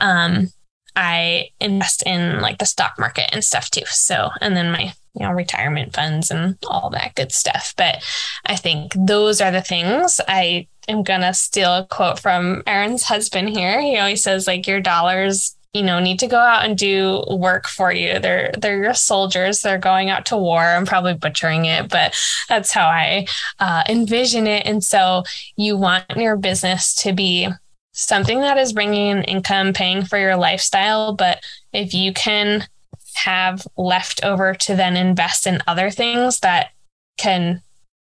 um, 0.00 0.48
I 0.96 1.48
invest 1.60 2.04
in 2.06 2.40
like 2.40 2.58
the 2.58 2.66
stock 2.66 2.98
market 2.98 3.30
and 3.32 3.42
stuff 3.42 3.70
too. 3.70 3.86
So, 3.86 4.30
and 4.40 4.56
then 4.56 4.70
my 4.70 4.94
you 5.14 5.26
know 5.26 5.32
retirement 5.32 5.94
funds 5.94 6.30
and 6.30 6.56
all 6.68 6.90
that 6.90 7.14
good 7.14 7.32
stuff. 7.32 7.74
But 7.76 8.02
I 8.46 8.56
think 8.56 8.92
those 8.96 9.40
are 9.40 9.50
the 9.50 9.62
things 9.62 10.20
I 10.26 10.68
am 10.88 11.02
gonna 11.02 11.34
steal 11.34 11.70
a 11.74 11.86
quote 11.88 12.18
from 12.18 12.62
Erinn's 12.66 13.04
husband 13.04 13.50
here. 13.50 13.80
He 13.80 13.96
always 13.98 14.22
says 14.22 14.46
like 14.46 14.66
your 14.66 14.80
dollars 14.80 15.56
you 15.72 15.82
know 15.82 15.98
need 15.98 16.20
to 16.20 16.28
go 16.28 16.38
out 16.38 16.64
and 16.64 16.78
do 16.78 17.22
work 17.28 17.66
for 17.66 17.92
you. 17.92 18.18
They're 18.18 18.52
they're 18.56 18.82
your 18.82 18.94
soldiers. 18.94 19.60
They're 19.60 19.78
going 19.78 20.08
out 20.08 20.26
to 20.26 20.36
war. 20.36 20.62
I'm 20.62 20.86
probably 20.86 21.14
butchering 21.14 21.64
it 21.66 21.88
but 21.90 22.16
that's 22.48 22.72
how 22.72 22.86
i 22.86 23.26
uh, 23.58 23.82
envision 23.88 24.46
it. 24.46 24.66
And 24.66 24.82
so 24.82 25.24
you 25.56 25.76
want 25.76 26.04
your 26.16 26.36
business 26.36 26.94
to 26.96 27.12
be 27.12 27.48
something 27.92 28.40
that 28.40 28.58
is 28.58 28.72
bringing 28.72 29.18
in 29.18 29.24
income 29.24 29.72
paying 29.72 30.04
for 30.04 30.18
your 30.18 30.36
lifestyle. 30.36 31.14
But 31.14 31.42
if 31.72 31.94
you 31.94 32.12
can 32.12 32.66
have 33.14 33.66
left 33.76 34.24
over 34.24 34.54
to 34.54 34.76
then 34.76 34.96
invest 34.96 35.46
in 35.46 35.62
other 35.66 35.90
things 35.90 36.40
that 36.40 36.70
can 37.16 37.62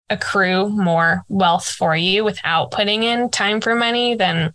accrue 0.10 0.70
more 0.70 1.24
wealth 1.30 1.68
for 1.68 1.96
you 1.96 2.24
without 2.24 2.72
putting 2.72 3.04
in 3.04 3.30
time 3.30 3.62
for 3.62 3.76
money, 3.76 4.16
then 4.16 4.54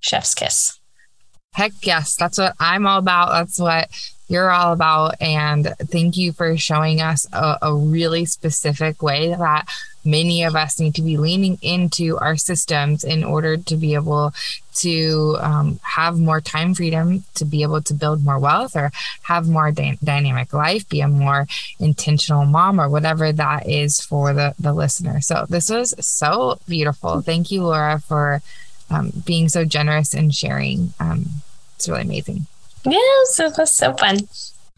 chef's 0.00 0.34
kiss. 0.34 0.78
Heck 1.54 1.72
yes, 1.82 2.16
that's 2.16 2.38
what 2.38 2.54
I'm 2.58 2.86
all 2.86 2.98
about. 2.98 3.30
That's 3.30 3.58
what 3.58 3.88
you're 4.28 4.50
all 4.50 4.72
about. 4.72 5.20
And 5.20 5.74
thank 5.78 6.16
you 6.16 6.32
for 6.32 6.56
showing 6.56 7.00
us 7.00 7.26
a, 7.32 7.58
a, 7.62 7.74
really 7.74 8.24
specific 8.24 9.02
way 9.02 9.34
that 9.34 9.68
many 10.04 10.42
of 10.44 10.56
us 10.56 10.80
need 10.80 10.94
to 10.94 11.02
be 11.02 11.16
leaning 11.16 11.58
into 11.62 12.16
our 12.18 12.36
systems 12.36 13.04
in 13.04 13.24
order 13.24 13.56
to 13.56 13.76
be 13.76 13.94
able 13.94 14.32
to 14.74 15.36
um, 15.40 15.78
have 15.82 16.18
more 16.18 16.40
time 16.40 16.74
freedom, 16.74 17.24
to 17.34 17.44
be 17.44 17.62
able 17.62 17.82
to 17.82 17.94
build 17.94 18.24
more 18.24 18.38
wealth 18.38 18.76
or 18.76 18.90
have 19.22 19.48
more 19.48 19.70
dy- 19.70 19.98
dynamic 20.02 20.52
life, 20.52 20.88
be 20.88 21.00
a 21.00 21.08
more 21.08 21.46
intentional 21.78 22.44
mom 22.46 22.80
or 22.80 22.88
whatever 22.88 23.32
that 23.32 23.68
is 23.68 24.00
for 24.00 24.32
the, 24.32 24.54
the 24.58 24.72
listener. 24.72 25.20
So 25.20 25.44
this 25.48 25.68
was 25.68 25.94
so 26.04 26.58
beautiful. 26.66 27.20
Thank 27.20 27.50
you, 27.50 27.64
Laura, 27.64 27.98
for 27.98 28.42
um, 28.88 29.12
being 29.24 29.48
so 29.48 29.64
generous 29.64 30.14
and 30.14 30.34
sharing. 30.34 30.94
Um, 30.98 31.26
it's 31.76 31.88
really 31.88 32.02
amazing. 32.02 32.46
Yes, 32.84 33.38
it 33.38 33.54
was 33.58 33.72
so 33.72 33.92
fun. 33.94 34.28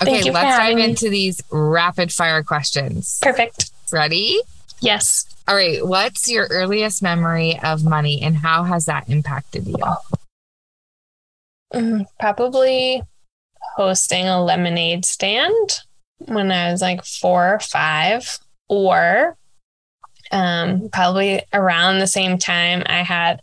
Okay, 0.01 0.31
let's 0.31 0.57
dive 0.57 0.79
into 0.79 1.09
these 1.09 1.41
rapid 1.51 2.13
fire 2.13 2.43
questions. 2.43 3.19
Perfect. 3.23 3.71
Ready? 3.93 4.41
Yes. 4.83 5.25
All 5.47 5.55
right. 5.55 5.87
What's 5.87 6.29
your 6.29 6.49
earliest 6.51 7.03
memory 7.03 7.59
of 7.63 7.85
money 7.85 8.21
and 8.21 8.37
how 8.37 8.65
has 8.65 8.87
that 8.87 9.09
impacted 9.09 9.67
you? 9.67 9.77
Mm, 11.73 12.05
probably 12.19 13.03
hosting 13.77 14.27
a 14.27 14.43
lemonade 14.43 15.05
stand 15.05 15.81
when 16.19 16.51
I 16.51 16.73
was 16.73 16.83
like 16.83 17.05
four 17.05 17.55
or 17.55 17.61
five, 17.61 18.39
or 18.69 19.37
um, 20.33 20.89
probably 20.91 21.43
around 21.53 21.99
the 21.99 22.07
same 22.07 22.39
time 22.39 22.83
I 22.87 23.03
had, 23.03 23.43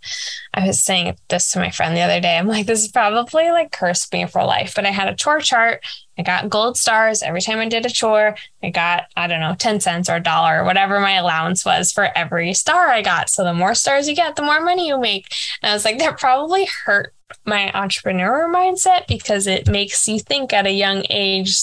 I 0.54 0.66
was 0.66 0.84
saying 0.84 1.18
this 1.30 1.52
to 1.52 1.60
my 1.60 1.70
friend 1.70 1.96
the 1.96 2.02
other 2.02 2.20
day. 2.20 2.38
I'm 2.38 2.48
like, 2.48 2.66
this 2.66 2.84
is 2.84 2.92
probably 2.92 3.52
like 3.52 3.72
cursed 3.72 4.12
me 4.12 4.26
for 4.26 4.44
life, 4.44 4.74
but 4.76 4.86
I 4.86 4.90
had 4.90 5.08
a 5.08 5.16
chore 5.16 5.40
chart. 5.40 5.84
I 6.18 6.24
got 6.24 6.50
gold 6.50 6.76
stars 6.76 7.24
every 7.24 7.42
time 7.42 7.60
I 7.60 7.70
did 7.70 7.86
a 7.86 7.90
chore. 7.90 8.36
I 8.62 8.72
got, 8.72 9.06
I 9.16 9.28
don't 9.28 9.40
know, 9.40 9.56
10 9.58 9.80
cents 9.80 10.10
or 10.10 10.16
a 10.16 10.20
dollar 10.20 10.62
or 10.62 10.66
whatever 10.66 11.00
my 11.00 11.14
allowance 11.14 11.64
was 11.64 11.94
for 11.94 12.10
every 12.18 12.54
star 12.54 12.90
I 12.90 13.02
got. 13.02 13.30
So 13.30 13.44
the 13.44 13.54
more 13.54 13.76
stars 13.76 14.10
you 14.10 14.16
get, 14.16 14.36
the 14.36 14.42
more 14.42 14.60
money 14.60 14.88
you 14.88 15.00
make. 15.00 15.28
And 15.62 15.72
I 15.72 15.74
was 15.74 15.86
like, 15.86 16.00
that 16.00 16.20
probably 16.20 16.68
hurt 16.86 17.14
my 17.46 17.72
entrepreneur 17.74 18.52
mindset 18.52 19.08
because 19.08 19.48
it 19.48 19.70
makes 19.70 20.08
you 20.08 20.20
think 20.20 20.52
at 20.52 20.66
a 20.66 20.72
young 20.72 21.06
age 21.10 21.56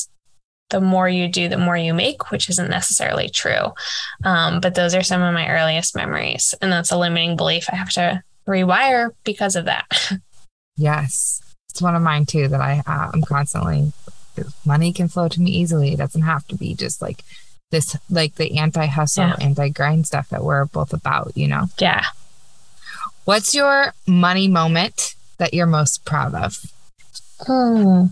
the 0.70 0.80
more 0.80 1.08
you 1.08 1.28
do, 1.28 1.48
the 1.48 1.58
more 1.58 1.76
you 1.76 1.94
make, 1.94 2.30
which 2.30 2.50
isn't 2.50 2.70
necessarily 2.70 3.28
true. 3.28 3.72
Um, 4.24 4.60
but 4.60 4.74
those 4.74 4.94
are 4.94 5.02
some 5.02 5.22
of 5.22 5.34
my 5.34 5.48
earliest 5.48 5.94
memories. 5.94 6.54
And 6.60 6.72
that's 6.72 6.90
a 6.90 6.98
limiting 6.98 7.36
belief 7.36 7.68
I 7.70 7.76
have 7.76 7.90
to 7.90 8.22
rewire 8.46 9.10
because 9.24 9.56
of 9.56 9.66
that. 9.66 9.86
Yes. 10.78 11.40
It's 11.70 11.80
one 11.80 11.94
of 11.94 12.02
mine 12.02 12.26
too 12.26 12.48
that 12.48 12.60
I, 12.60 12.82
uh, 12.86 13.10
I'm 13.14 13.22
constantly, 13.22 13.92
money 14.66 14.92
can 14.92 15.08
flow 15.08 15.26
to 15.28 15.40
me 15.40 15.50
easily. 15.50 15.94
It 15.94 15.96
doesn't 15.96 16.20
have 16.20 16.46
to 16.48 16.54
be 16.54 16.74
just 16.74 17.00
like 17.00 17.24
this, 17.70 17.96
like 18.10 18.34
the 18.34 18.58
anti 18.58 18.84
hustle, 18.84 19.28
yeah. 19.28 19.36
anti 19.40 19.70
grind 19.70 20.06
stuff 20.06 20.28
that 20.28 20.44
we're 20.44 20.66
both 20.66 20.92
about, 20.92 21.32
you 21.34 21.48
know? 21.48 21.68
Yeah. 21.78 22.04
What's 23.24 23.54
your 23.54 23.94
money 24.06 24.48
moment 24.48 25.14
that 25.38 25.54
you're 25.54 25.66
most 25.66 26.04
proud 26.04 26.34
of? 26.34 26.58
Hmm. 27.40 28.04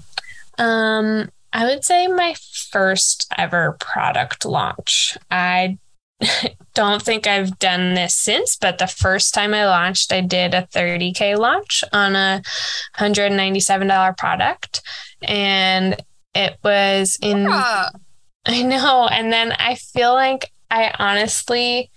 Um, 0.59 1.29
I 1.55 1.65
would 1.67 1.85
say 1.85 2.09
my 2.09 2.35
first 2.73 3.33
ever 3.39 3.77
product 3.79 4.45
launch. 4.45 5.17
I 5.31 5.79
don't 6.75 7.01
think 7.01 7.29
I've 7.29 7.61
done 7.61 7.95
this 7.95 8.17
since, 8.17 8.57
but 8.57 8.79
the 8.79 8.89
first 8.89 9.33
time 9.33 9.55
I 9.55 9.65
launched, 9.67 10.13
I 10.13 10.21
did 10.21 10.53
a 10.53 10.69
30K 10.75 11.39
launch 11.39 11.85
on 11.93 12.17
a 12.17 12.43
$197 12.99 14.19
product. 14.19 14.83
And 15.23 15.97
it 16.35 16.59
was 16.65 17.17
in, 17.23 17.43
yeah. 17.43 17.91
I 18.47 18.63
know. 18.63 19.07
And 19.07 19.33
then 19.33 19.53
I 19.53 19.77
feel 19.77 20.13
like 20.13 20.51
I 20.73 20.93
honestly, 20.99 21.89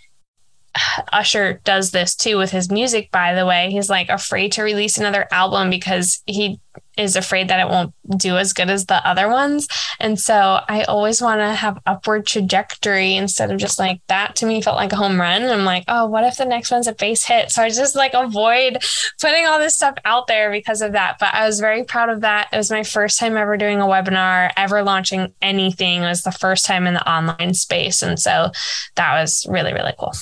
Usher 1.12 1.62
does 1.64 1.90
this 1.90 2.16
too 2.16 2.38
with 2.38 2.52
his 2.52 2.70
music, 2.70 3.10
by 3.10 3.34
the 3.34 3.48
way. 3.48 3.72
He's 3.72 3.90
like 3.90 4.10
afraid 4.10 4.52
to 4.54 4.62
release 4.62 5.00
another 5.00 5.28
album 5.32 5.72
because 5.72 6.22
he 6.28 6.60
is 6.98 7.16
afraid 7.16 7.50
that 7.50 7.60
it 7.60 7.70
won't 7.70 7.94
do 8.18 8.38
as 8.38 8.54
good 8.54 8.70
as 8.70 8.86
the 8.86 9.06
other 9.08 9.30
ones. 9.30 9.68
And 10.00 10.20
so 10.20 10.60
I 10.68 10.84
always 10.84 11.22
want 11.22 11.40
to 11.42 11.54
have 11.54 11.80
upward 11.86 12.26
trajectory 12.26 13.16
instead 13.16 13.52
of 13.52 13.60
just 13.60 13.80
like 13.80 14.02
that 14.08 14.36
to 14.38 14.46
me 14.46 14.62
felt 14.62 14.78
like 14.78 14.92
a 14.92 14.96
home 14.96 15.20
run. 15.20 15.44
I'm 15.44 15.66
like, 15.66 15.84
oh, 15.88 16.08
what 16.08 16.24
if 16.24 16.38
the 16.38 16.46
next 16.46 16.72
one's 16.72 16.88
a 16.88 16.94
base 16.94 17.24
hit? 17.24 17.52
So 17.52 17.62
I 17.62 17.70
just 17.70 17.96
like 17.96 18.14
avoid 18.14 18.78
putting 19.22 19.46
all 19.46 19.60
this 19.60 19.76
stuff 19.76 19.96
out 20.06 20.28
there 20.28 20.52
because 20.52 20.82
of 20.82 20.94
that. 20.94 21.18
But 21.20 21.34
I 21.34 21.46
was 21.46 21.60
very 21.60 21.84
proud 21.84 22.10
of 22.10 22.22
that. 22.22 22.50
It 22.52 22.58
was 22.58 22.72
my 22.72 22.84
first 22.84 23.20
time 23.20 23.38
ever 23.38 23.58
doing 23.58 23.82
a 23.82 23.86
webinar, 23.86 24.52
ever 24.58 24.84
launching 24.84 25.34
anything. 25.42 26.04
It 26.04 26.08
was 26.08 26.24
the 26.24 26.32
first 26.32 26.66
time 26.66 26.88
in 26.88 26.94
the 26.94 27.10
online 27.10 27.54
space. 27.54 28.02
And 28.02 28.20
so 28.20 28.52
that 28.96 29.20
was 29.20 29.46
really, 29.50 29.74
really 29.74 29.94
cool. 29.98 30.14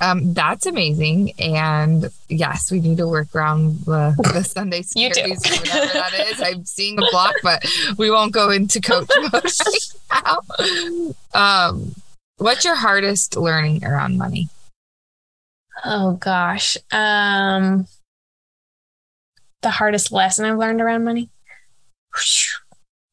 Um, 0.00 0.34
that's 0.34 0.66
amazing. 0.66 1.32
And 1.38 2.10
yes, 2.28 2.70
we 2.70 2.80
need 2.80 2.98
to 2.98 3.08
work 3.08 3.34
around 3.34 3.78
the, 3.80 4.14
the 4.34 4.42
Sunday 4.42 4.82
securities 4.82 5.44
or 5.46 5.60
whatever 5.60 5.92
that 5.92 6.28
is. 6.28 6.42
I'm 6.42 6.64
seeing 6.64 6.98
a 6.98 7.02
block, 7.10 7.34
but 7.42 7.64
we 7.96 8.10
won't 8.10 8.32
go 8.32 8.50
into 8.50 8.80
coach 8.80 9.08
mode 9.32 9.32
right 9.32 11.14
now. 11.32 11.70
Um, 11.70 11.94
what's 12.36 12.64
your 12.64 12.74
hardest 12.74 13.36
learning 13.36 13.84
around 13.84 14.18
money? 14.18 14.48
Oh 15.84 16.12
gosh. 16.12 16.76
Um, 16.90 17.86
the 19.62 19.70
hardest 19.70 20.12
lesson 20.12 20.44
I've 20.44 20.58
learned 20.58 20.80
around 20.80 21.04
money. 21.04 21.30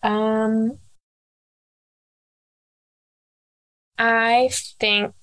Um, 0.01 0.79
I 3.97 4.49
think 4.79 5.13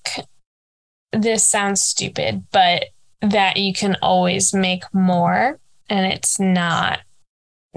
this 1.13 1.45
sounds 1.45 1.81
stupid, 1.81 2.45
but 2.51 2.85
that 3.21 3.57
you 3.57 3.73
can 3.73 3.97
always 4.01 4.53
make 4.53 4.83
more 4.93 5.59
and 5.89 6.11
it's 6.11 6.39
not 6.39 7.01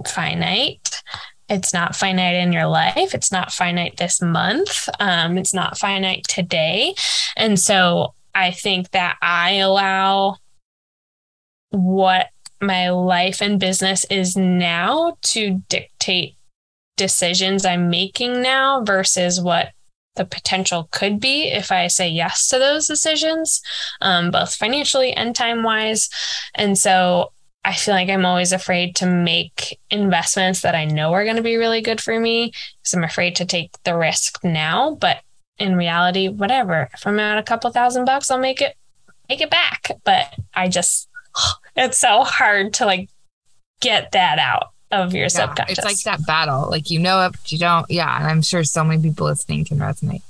finite. 0.06 1.02
It's 1.48 1.74
not 1.74 1.94
finite 1.94 2.36
in 2.36 2.52
your 2.52 2.66
life. 2.66 3.14
It's 3.14 3.30
not 3.30 3.52
finite 3.52 3.96
this 3.98 4.22
month. 4.22 4.88
Um, 4.98 5.36
it's 5.36 5.52
not 5.52 5.76
finite 5.76 6.26
today. 6.28 6.94
And 7.36 7.60
so 7.60 8.14
I 8.34 8.50
think 8.50 8.90
that 8.92 9.16
I 9.20 9.56
allow 9.56 10.36
what 11.70 12.28
my 12.60 12.90
life 12.90 13.42
and 13.42 13.60
business 13.60 14.06
is 14.10 14.36
now 14.36 15.18
to 15.22 15.62
dictate 15.68 16.36
decisions 16.96 17.66
I'm 17.66 17.90
making 17.90 18.40
now 18.40 18.82
versus 18.82 19.40
what 19.40 19.73
the 20.16 20.24
potential 20.24 20.88
could 20.90 21.20
be 21.20 21.44
if 21.44 21.72
I 21.72 21.86
say 21.88 22.08
yes 22.08 22.48
to 22.48 22.58
those 22.58 22.86
decisions, 22.86 23.60
um, 24.00 24.30
both 24.30 24.54
financially 24.54 25.12
and 25.12 25.34
time 25.34 25.62
wise. 25.62 26.08
And 26.54 26.78
so 26.78 27.32
I 27.64 27.74
feel 27.74 27.94
like 27.94 28.08
I'm 28.08 28.26
always 28.26 28.52
afraid 28.52 28.96
to 28.96 29.06
make 29.06 29.78
investments 29.90 30.60
that 30.60 30.74
I 30.74 30.84
know 30.84 31.12
are 31.12 31.24
going 31.24 31.36
to 31.36 31.42
be 31.42 31.56
really 31.56 31.80
good 31.80 32.00
for 32.00 32.18
me 32.18 32.52
because 32.82 32.94
I'm 32.94 33.04
afraid 33.04 33.36
to 33.36 33.46
take 33.46 33.70
the 33.84 33.96
risk 33.96 34.42
now. 34.44 34.94
But 34.94 35.22
in 35.58 35.76
reality, 35.76 36.28
whatever. 36.28 36.90
If 36.92 37.06
I'm 37.06 37.18
at 37.18 37.38
a 37.38 37.42
couple 37.42 37.70
thousand 37.70 38.04
bucks, 38.04 38.30
I'll 38.30 38.38
make 38.38 38.60
it 38.60 38.76
make 39.28 39.40
it 39.40 39.50
back. 39.50 39.90
But 40.04 40.34
I 40.54 40.68
just 40.68 41.08
it's 41.76 41.98
so 41.98 42.22
hard 42.22 42.74
to 42.74 42.86
like 42.86 43.08
get 43.80 44.12
that 44.12 44.38
out 44.38 44.73
of 45.02 45.12
your 45.12 45.24
yeah, 45.24 45.28
subconscious. 45.28 45.78
It's 45.78 45.84
like 45.84 46.02
that 46.04 46.26
battle. 46.26 46.68
Like 46.70 46.90
you 46.90 46.98
know 46.98 47.26
it, 47.26 47.32
but 47.32 47.52
you 47.52 47.58
don't. 47.58 47.90
Yeah. 47.90 48.16
And 48.16 48.26
I'm 48.26 48.42
sure 48.42 48.64
so 48.64 48.84
many 48.84 49.02
people 49.02 49.26
listening 49.26 49.64
can 49.64 49.78
resonate. 49.78 50.22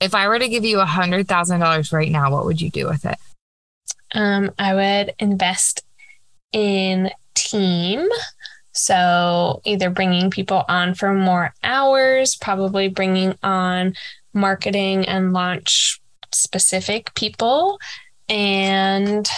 If 0.00 0.14
I 0.14 0.28
were 0.28 0.38
to 0.38 0.48
give 0.48 0.64
you 0.64 0.80
a 0.80 0.86
hundred 0.86 1.28
thousand 1.28 1.60
dollars 1.60 1.92
right 1.92 2.10
now, 2.10 2.30
what 2.30 2.44
would 2.44 2.60
you 2.60 2.70
do 2.70 2.86
with 2.86 3.04
it? 3.04 3.18
Um, 4.12 4.50
I 4.58 4.74
would 4.74 5.14
invest 5.18 5.84
in 6.52 7.10
team. 7.34 8.08
So 8.72 9.60
either 9.64 9.90
bringing 9.90 10.30
people 10.30 10.64
on 10.68 10.94
for 10.94 11.12
more 11.12 11.54
hours, 11.62 12.36
probably 12.36 12.88
bringing 12.88 13.34
on 13.42 13.94
marketing 14.32 15.06
and 15.06 15.32
launch 15.32 16.00
specific 16.32 17.14
people, 17.14 17.78
and 18.28 19.28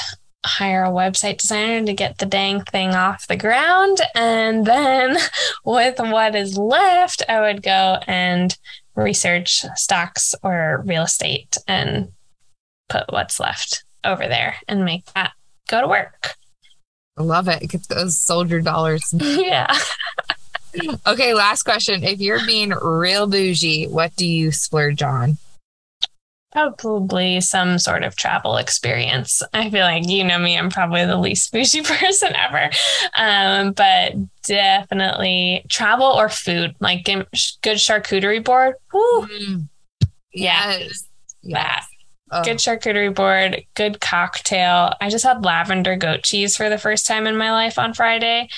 hire 0.44 0.84
a 0.84 0.90
website 0.90 1.38
designer 1.38 1.86
to 1.86 1.92
get 1.92 2.18
the 2.18 2.26
dang 2.26 2.62
thing 2.62 2.94
off 2.94 3.26
the 3.28 3.36
ground. 3.36 4.00
And 4.14 4.66
then 4.66 5.16
with 5.64 5.98
what 5.98 6.34
is 6.34 6.58
left, 6.58 7.22
I 7.28 7.40
would 7.40 7.62
go 7.62 7.98
and 8.06 8.56
research 8.94 9.64
stocks 9.74 10.34
or 10.42 10.82
real 10.84 11.04
estate 11.04 11.56
and 11.66 12.12
put 12.88 13.04
what's 13.10 13.40
left 13.40 13.84
over 14.04 14.26
there 14.26 14.56
and 14.68 14.84
make 14.84 15.06
that 15.14 15.32
go 15.68 15.80
to 15.80 15.88
work. 15.88 16.34
I 17.16 17.22
love 17.22 17.48
it. 17.48 17.68
Get 17.68 17.88
those 17.88 18.18
soldier 18.18 18.60
dollars. 18.60 19.02
yeah. 19.18 19.74
okay, 21.06 21.34
last 21.34 21.62
question. 21.62 22.02
If 22.02 22.20
you're 22.20 22.44
being 22.46 22.70
real 22.70 23.26
bougie, 23.26 23.86
what 23.86 24.14
do 24.16 24.26
you 24.26 24.50
splurge 24.50 25.02
on? 25.02 25.38
Probably 26.52 27.40
some 27.40 27.78
sort 27.78 28.04
of 28.04 28.14
travel 28.14 28.58
experience. 28.58 29.42
I 29.54 29.70
feel 29.70 29.84
like 29.84 30.06
you 30.06 30.22
know 30.22 30.38
me, 30.38 30.58
I'm 30.58 30.70
probably 30.70 31.04
the 31.04 31.16
least 31.16 31.50
bougie 31.50 31.82
person 31.84 32.34
ever. 32.34 32.70
Um, 33.16 33.72
but 33.72 34.14
definitely 34.44 35.64
travel 35.68 36.06
or 36.06 36.28
food, 36.28 36.76
like 36.78 37.04
good 37.04 37.26
charcuterie 37.32 38.44
board. 38.44 38.74
Woo. 38.92 39.26
Mm. 39.26 39.68
Yes. 40.34 41.08
That. 41.44 41.86
Oh. 42.30 42.42
Good 42.42 42.58
charcuterie 42.58 43.14
board, 43.14 43.62
good 43.74 44.00
cocktail. 44.00 44.94
I 45.00 45.10
just 45.10 45.24
had 45.24 45.44
lavender 45.44 45.96
goat 45.96 46.22
cheese 46.22 46.56
for 46.56 46.70
the 46.70 46.78
first 46.78 47.06
time 47.06 47.26
in 47.26 47.36
my 47.36 47.52
life 47.52 47.78
on 47.78 47.92
Friday. 47.92 48.48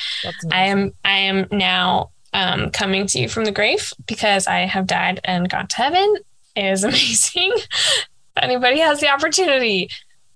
I 0.53 0.67
am 0.67 0.93
I 1.05 1.19
am 1.19 1.47
now 1.51 2.11
um, 2.33 2.71
coming 2.71 3.07
to 3.09 3.19
you 3.19 3.29
from 3.29 3.45
the 3.45 3.53
grave 3.53 3.93
because 4.07 4.47
I 4.47 4.61
have 4.61 4.87
died 4.87 5.21
and 5.25 5.49
gone 5.49 5.67
to 5.69 5.77
heaven 5.77 6.17
is 6.57 6.85
amazing. 6.85 7.53
if 7.55 8.09
anybody 8.37 8.81
has 8.81 9.01
the 9.01 9.09
opportunity, 9.09 9.91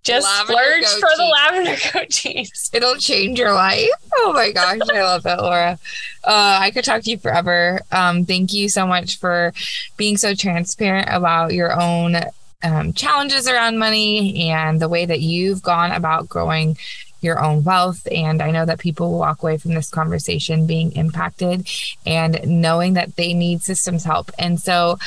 just 0.05 0.29
splurge 0.41 0.87
for 0.87 1.09
the 1.17 1.25
lavender 1.25 1.77
goat 1.93 2.11
cheese. 2.11 2.71
It'll 2.73 2.97
change 2.97 3.39
your 3.39 3.53
life. 3.53 3.89
Oh 4.15 4.33
my 4.33 4.53
gosh, 4.53 4.79
I 4.91 5.03
love 5.03 5.25
that, 5.25 5.41
Laura. 5.41 5.79
Uh, 6.25 6.59
I 6.61 6.71
could 6.71 6.85
talk 6.85 7.03
to 7.03 7.11
you 7.11 7.19
forever. 7.19 7.81
Um, 7.93 8.25
thank 8.25 8.53
you 8.53 8.69
so 8.69 8.87
much 8.87 9.19
for 9.19 9.53
being 9.97 10.17
so 10.17 10.35
transparent 10.35 11.09
about 11.11 11.53
your 11.53 11.79
own 11.79 12.17
um, 12.63 12.93
challenges 12.93 13.49
around 13.49 13.79
money 13.79 14.51
and 14.51 14.81
the 14.81 14.89
way 14.89 15.05
that 15.05 15.21
you've 15.21 15.63
gone 15.63 15.93
about 15.93 16.29
growing 16.29 16.77
your 17.21 17.43
own 17.43 17.65
wealth. 17.65 18.07
And 18.11 18.41
I 18.41 18.51
know 18.51 18.65
that 18.65 18.79
people 18.79 19.11
will 19.11 19.19
walk 19.19 19.43
away 19.43 19.59
from 19.59 19.75
this 19.75 19.91
conversation 19.91 20.67
being 20.67 20.93
impacted 20.93 21.69
and 22.07 22.41
knowing 22.47 22.95
that 22.95 23.17
they 23.17 23.35
need 23.35 23.63
systems 23.63 24.05
help. 24.05 24.31
And 24.39 24.61
so, 24.61 24.99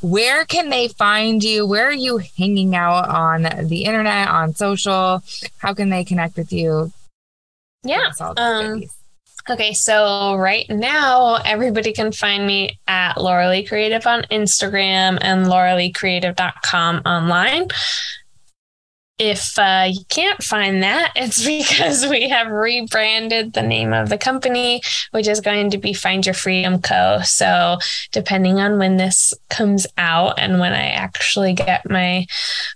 where 0.00 0.44
can 0.44 0.70
they 0.70 0.88
find 0.88 1.42
you? 1.42 1.66
Where 1.66 1.86
are 1.86 1.92
you 1.92 2.20
hanging 2.38 2.74
out 2.74 3.08
on 3.08 3.42
the 3.68 3.84
internet, 3.84 4.28
on 4.28 4.54
social? 4.54 5.22
How 5.58 5.74
can 5.74 5.90
they 5.90 6.04
connect 6.04 6.36
with 6.36 6.52
you? 6.52 6.92
Yeah. 7.82 8.10
Um, 8.36 8.84
okay, 9.48 9.72
so 9.72 10.36
right 10.36 10.68
now 10.68 11.36
everybody 11.36 11.92
can 11.92 12.12
find 12.12 12.46
me 12.46 12.78
at 12.86 13.16
Laura 13.16 13.48
Lee 13.48 13.64
Creative 13.64 14.06
on 14.06 14.22
Instagram 14.30 15.18
and 15.20 15.46
lauraleecreative.com 15.46 17.02
online 17.06 17.68
if 19.20 19.58
uh, 19.58 19.86
you 19.86 20.02
can't 20.08 20.42
find 20.42 20.82
that, 20.82 21.12
it's 21.14 21.44
because 21.46 22.06
we 22.06 22.30
have 22.30 22.50
rebranded 22.50 23.52
the 23.52 23.62
name 23.62 23.92
of 23.92 24.08
the 24.08 24.16
company, 24.16 24.80
which 25.10 25.28
is 25.28 25.40
going 25.40 25.70
to 25.70 25.78
be 25.78 25.92
Find 25.92 26.24
Your 26.24 26.34
Freedom 26.34 26.80
Co. 26.80 27.20
So, 27.22 27.78
depending 28.12 28.58
on 28.58 28.78
when 28.78 28.96
this 28.96 29.34
comes 29.50 29.86
out 29.98 30.38
and 30.38 30.58
when 30.58 30.72
I 30.72 30.88
actually 30.88 31.52
get 31.52 31.88
my 31.88 32.26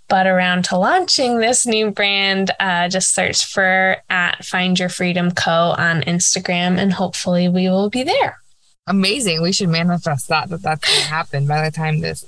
butt 0.08 0.26
around 0.26 0.66
to 0.66 0.76
launching 0.76 1.38
this 1.38 1.66
new 1.66 1.90
brand, 1.90 2.50
uh, 2.60 2.88
just 2.88 3.14
search 3.14 3.46
for 3.46 3.96
at 4.10 4.44
Find 4.44 4.78
Your 4.78 4.90
Freedom 4.90 5.30
Co. 5.30 5.74
on 5.78 6.02
Instagram, 6.02 6.78
and 6.78 6.92
hopefully 6.92 7.48
we 7.48 7.70
will 7.70 7.88
be 7.88 8.02
there. 8.02 8.38
Amazing. 8.86 9.40
We 9.40 9.52
should 9.52 9.70
manifest 9.70 10.28
that 10.28 10.50
that 10.50 10.60
that's 10.60 10.86
going 10.86 11.00
to 11.00 11.06
happen 11.06 11.46
by 11.46 11.64
the 11.64 11.74
time 11.74 12.00
this 12.00 12.22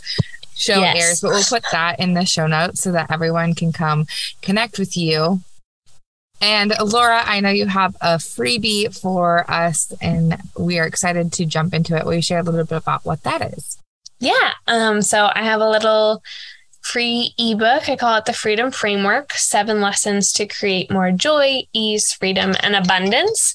show 0.56 0.80
yes. 0.80 0.96
airs, 0.96 1.20
but 1.20 1.30
we'll 1.30 1.42
put 1.44 1.64
that 1.72 2.00
in 2.00 2.14
the 2.14 2.24
show 2.24 2.46
notes 2.46 2.82
so 2.82 2.92
that 2.92 3.10
everyone 3.10 3.54
can 3.54 3.72
come 3.72 4.06
connect 4.42 4.78
with 4.78 4.96
you. 4.96 5.40
And 6.40 6.74
Laura, 6.82 7.22
I 7.24 7.40
know 7.40 7.50
you 7.50 7.66
have 7.66 7.96
a 8.00 8.16
freebie 8.16 8.98
for 8.98 9.50
us, 9.50 9.92
and 10.00 10.36
we 10.58 10.78
are 10.78 10.86
excited 10.86 11.32
to 11.34 11.46
jump 11.46 11.72
into 11.72 11.96
it. 11.96 12.04
Will 12.04 12.14
you 12.14 12.22
share 12.22 12.40
a 12.40 12.42
little 12.42 12.64
bit 12.64 12.76
about 12.76 13.04
what 13.04 13.22
that 13.22 13.54
is? 13.54 13.78
Yeah. 14.18 14.52
Um, 14.66 15.02
so 15.02 15.30
I 15.34 15.42
have 15.44 15.60
a 15.60 15.70
little 15.70 16.22
free 16.82 17.34
ebook. 17.38 17.88
I 17.88 17.96
call 17.96 18.16
it 18.16 18.26
the 18.26 18.32
Freedom 18.32 18.70
Framework 18.70 19.32
Seven 19.32 19.80
Lessons 19.80 20.32
to 20.32 20.46
Create 20.46 20.90
More 20.90 21.10
Joy, 21.10 21.62
Ease, 21.72 22.12
Freedom, 22.12 22.54
and 22.60 22.76
Abundance 22.76 23.54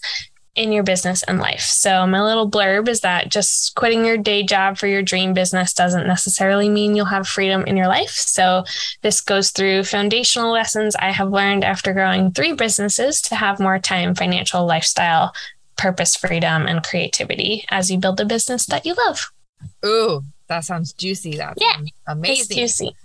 in 0.55 0.71
your 0.71 0.83
business 0.83 1.23
and 1.23 1.39
life. 1.39 1.61
So, 1.61 2.05
my 2.05 2.21
little 2.21 2.49
blurb 2.49 2.89
is 2.89 3.01
that 3.01 3.29
just 3.29 3.73
quitting 3.75 4.05
your 4.05 4.17
day 4.17 4.43
job 4.43 4.77
for 4.77 4.87
your 4.87 5.01
dream 5.01 5.33
business 5.33 5.73
doesn't 5.73 6.07
necessarily 6.07 6.67
mean 6.67 6.95
you'll 6.95 7.05
have 7.05 7.27
freedom 7.27 7.63
in 7.63 7.77
your 7.77 7.87
life. 7.87 8.09
So, 8.09 8.65
this 9.01 9.21
goes 9.21 9.51
through 9.51 9.83
foundational 9.83 10.51
lessons 10.51 10.95
I 10.97 11.11
have 11.11 11.31
learned 11.31 11.63
after 11.63 11.93
growing 11.93 12.31
three 12.31 12.53
businesses 12.53 13.21
to 13.23 13.35
have 13.35 13.59
more 13.59 13.79
time, 13.79 14.13
financial, 14.13 14.65
lifestyle, 14.65 15.33
purpose, 15.77 16.15
freedom, 16.15 16.67
and 16.67 16.83
creativity 16.83 17.65
as 17.69 17.89
you 17.89 17.97
build 17.97 18.19
a 18.19 18.25
business 18.25 18.65
that 18.65 18.85
you 18.85 18.93
love. 19.07 19.31
Ooh, 19.85 20.21
that 20.47 20.65
sounds 20.65 20.91
juicy. 20.93 21.37
That's 21.37 21.61
yeah, 21.61 21.77
amazing. 22.07 22.57
juicy. 22.57 22.95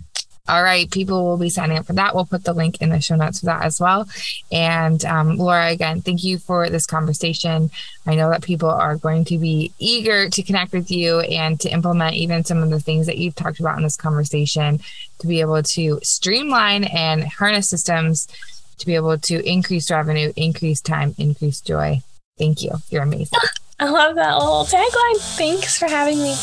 All 0.47 0.63
right, 0.63 0.89
people 0.89 1.25
will 1.25 1.37
be 1.37 1.49
signing 1.49 1.77
up 1.77 1.85
for 1.85 1.93
that. 1.93 2.15
We'll 2.15 2.25
put 2.25 2.43
the 2.43 2.53
link 2.53 2.81
in 2.81 2.89
the 2.89 3.01
show 3.01 3.15
notes 3.15 3.39
for 3.39 3.47
that 3.47 3.63
as 3.63 3.79
well. 3.79 4.07
And 4.51 5.03
um, 5.05 5.37
Laura, 5.37 5.69
again, 5.69 6.01
thank 6.01 6.23
you 6.23 6.37
for 6.37 6.69
this 6.69 6.85
conversation. 6.85 7.69
I 8.05 8.15
know 8.15 8.29
that 8.29 8.43
people 8.43 8.69
are 8.69 8.95
going 8.95 9.25
to 9.25 9.37
be 9.37 9.73
eager 9.77 10.29
to 10.29 10.43
connect 10.43 10.71
with 10.71 10.89
you 10.89 11.19
and 11.19 11.59
to 11.59 11.69
implement 11.69 12.15
even 12.15 12.45
some 12.45 12.63
of 12.63 12.69
the 12.69 12.79
things 12.79 13.05
that 13.07 13.17
you've 13.17 13.35
talked 13.35 13.59
about 13.59 13.77
in 13.77 13.83
this 13.83 13.97
conversation 13.97 14.79
to 15.19 15.27
be 15.27 15.41
able 15.41 15.61
to 15.63 15.99
streamline 16.03 16.85
and 16.85 17.25
harness 17.25 17.69
systems 17.69 18.27
to 18.77 18.85
be 18.85 18.95
able 18.95 19.17
to 19.17 19.43
increase 19.47 19.89
revenue, 19.91 20.31
increase 20.35 20.81
time, 20.81 21.15
increase 21.17 21.61
joy. 21.61 22.01
Thank 22.37 22.61
you. 22.61 22.71
You're 22.89 23.03
amazing. 23.03 23.39
I 23.79 23.89
love 23.89 24.15
that 24.15 24.37
little 24.37 24.65
tagline. 24.65 25.19
Thanks 25.37 25.77
for 25.77 25.87
having 25.87 26.21
me. 26.21 26.35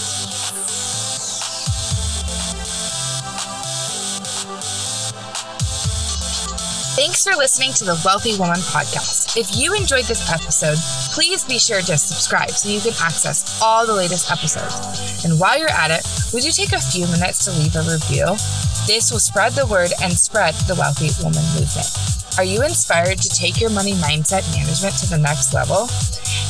Thanks 6.94 7.24
for 7.24 7.34
listening 7.34 7.72
to 7.74 7.84
the 7.84 8.00
Wealthy 8.04 8.38
Woman 8.38 8.60
Podcast. 8.70 9.36
If 9.36 9.56
you 9.58 9.74
enjoyed 9.74 10.04
this 10.04 10.30
episode, 10.30 10.78
please 11.12 11.42
be 11.42 11.58
sure 11.58 11.80
to 11.80 11.98
subscribe 11.98 12.50
so 12.50 12.68
you 12.68 12.78
can 12.78 12.92
access 13.02 13.60
all 13.60 13.84
the 13.84 13.92
latest 13.92 14.30
episodes. 14.30 15.24
And 15.24 15.40
while 15.40 15.58
you're 15.58 15.74
at 15.74 15.90
it, 15.90 16.06
would 16.32 16.44
you 16.44 16.52
take 16.52 16.70
a 16.70 16.78
few 16.78 17.08
minutes 17.08 17.44
to 17.46 17.50
leave 17.58 17.74
a 17.74 17.82
review? 17.82 18.26
This 18.86 19.10
will 19.10 19.18
spread 19.18 19.54
the 19.54 19.66
word 19.66 19.90
and 20.02 20.12
spread 20.12 20.54
the 20.70 20.76
wealthy 20.78 21.10
woman 21.18 21.42
movement. 21.58 21.90
Are 22.38 22.44
you 22.44 22.62
inspired 22.62 23.18
to 23.18 23.28
take 23.28 23.60
your 23.60 23.70
money 23.70 23.94
mindset 23.94 24.48
management 24.54 24.96
to 24.98 25.08
the 25.10 25.18
next 25.18 25.52
level? 25.54 25.88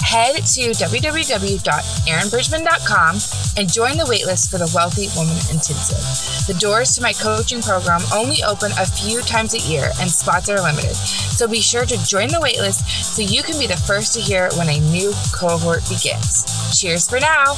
Head 0.00 0.36
to 0.36 0.70
www.erinnbridgman.com 0.76 3.16
and 3.56 3.72
join 3.72 3.96
the 3.96 4.04
waitlist 4.04 4.50
for 4.50 4.58
the 4.58 4.70
Wealthy 4.74 5.08
Woman 5.16 5.36
Intensive. 5.52 6.04
The 6.46 6.54
doors 6.60 6.94
to 6.94 7.02
my 7.02 7.12
coaching 7.12 7.62
program 7.62 8.00
only 8.12 8.42
open 8.44 8.70
a 8.72 8.86
few 8.86 9.22
times 9.22 9.54
a 9.54 9.58
year 9.58 9.90
and 10.00 10.10
spots 10.34 10.48
are 10.48 10.60
limited. 10.60 10.96
So 10.96 11.46
be 11.46 11.60
sure 11.60 11.86
to 11.86 12.04
join 12.04 12.28
the 12.28 12.38
waitlist 12.38 12.82
so 13.04 13.22
you 13.22 13.42
can 13.42 13.58
be 13.58 13.66
the 13.66 13.76
first 13.76 14.14
to 14.14 14.20
hear 14.20 14.50
when 14.56 14.68
a 14.68 14.80
new 14.80 15.12
cohort 15.32 15.82
begins. 15.88 16.44
Cheers 16.78 17.08
for 17.08 17.20
now! 17.20 17.54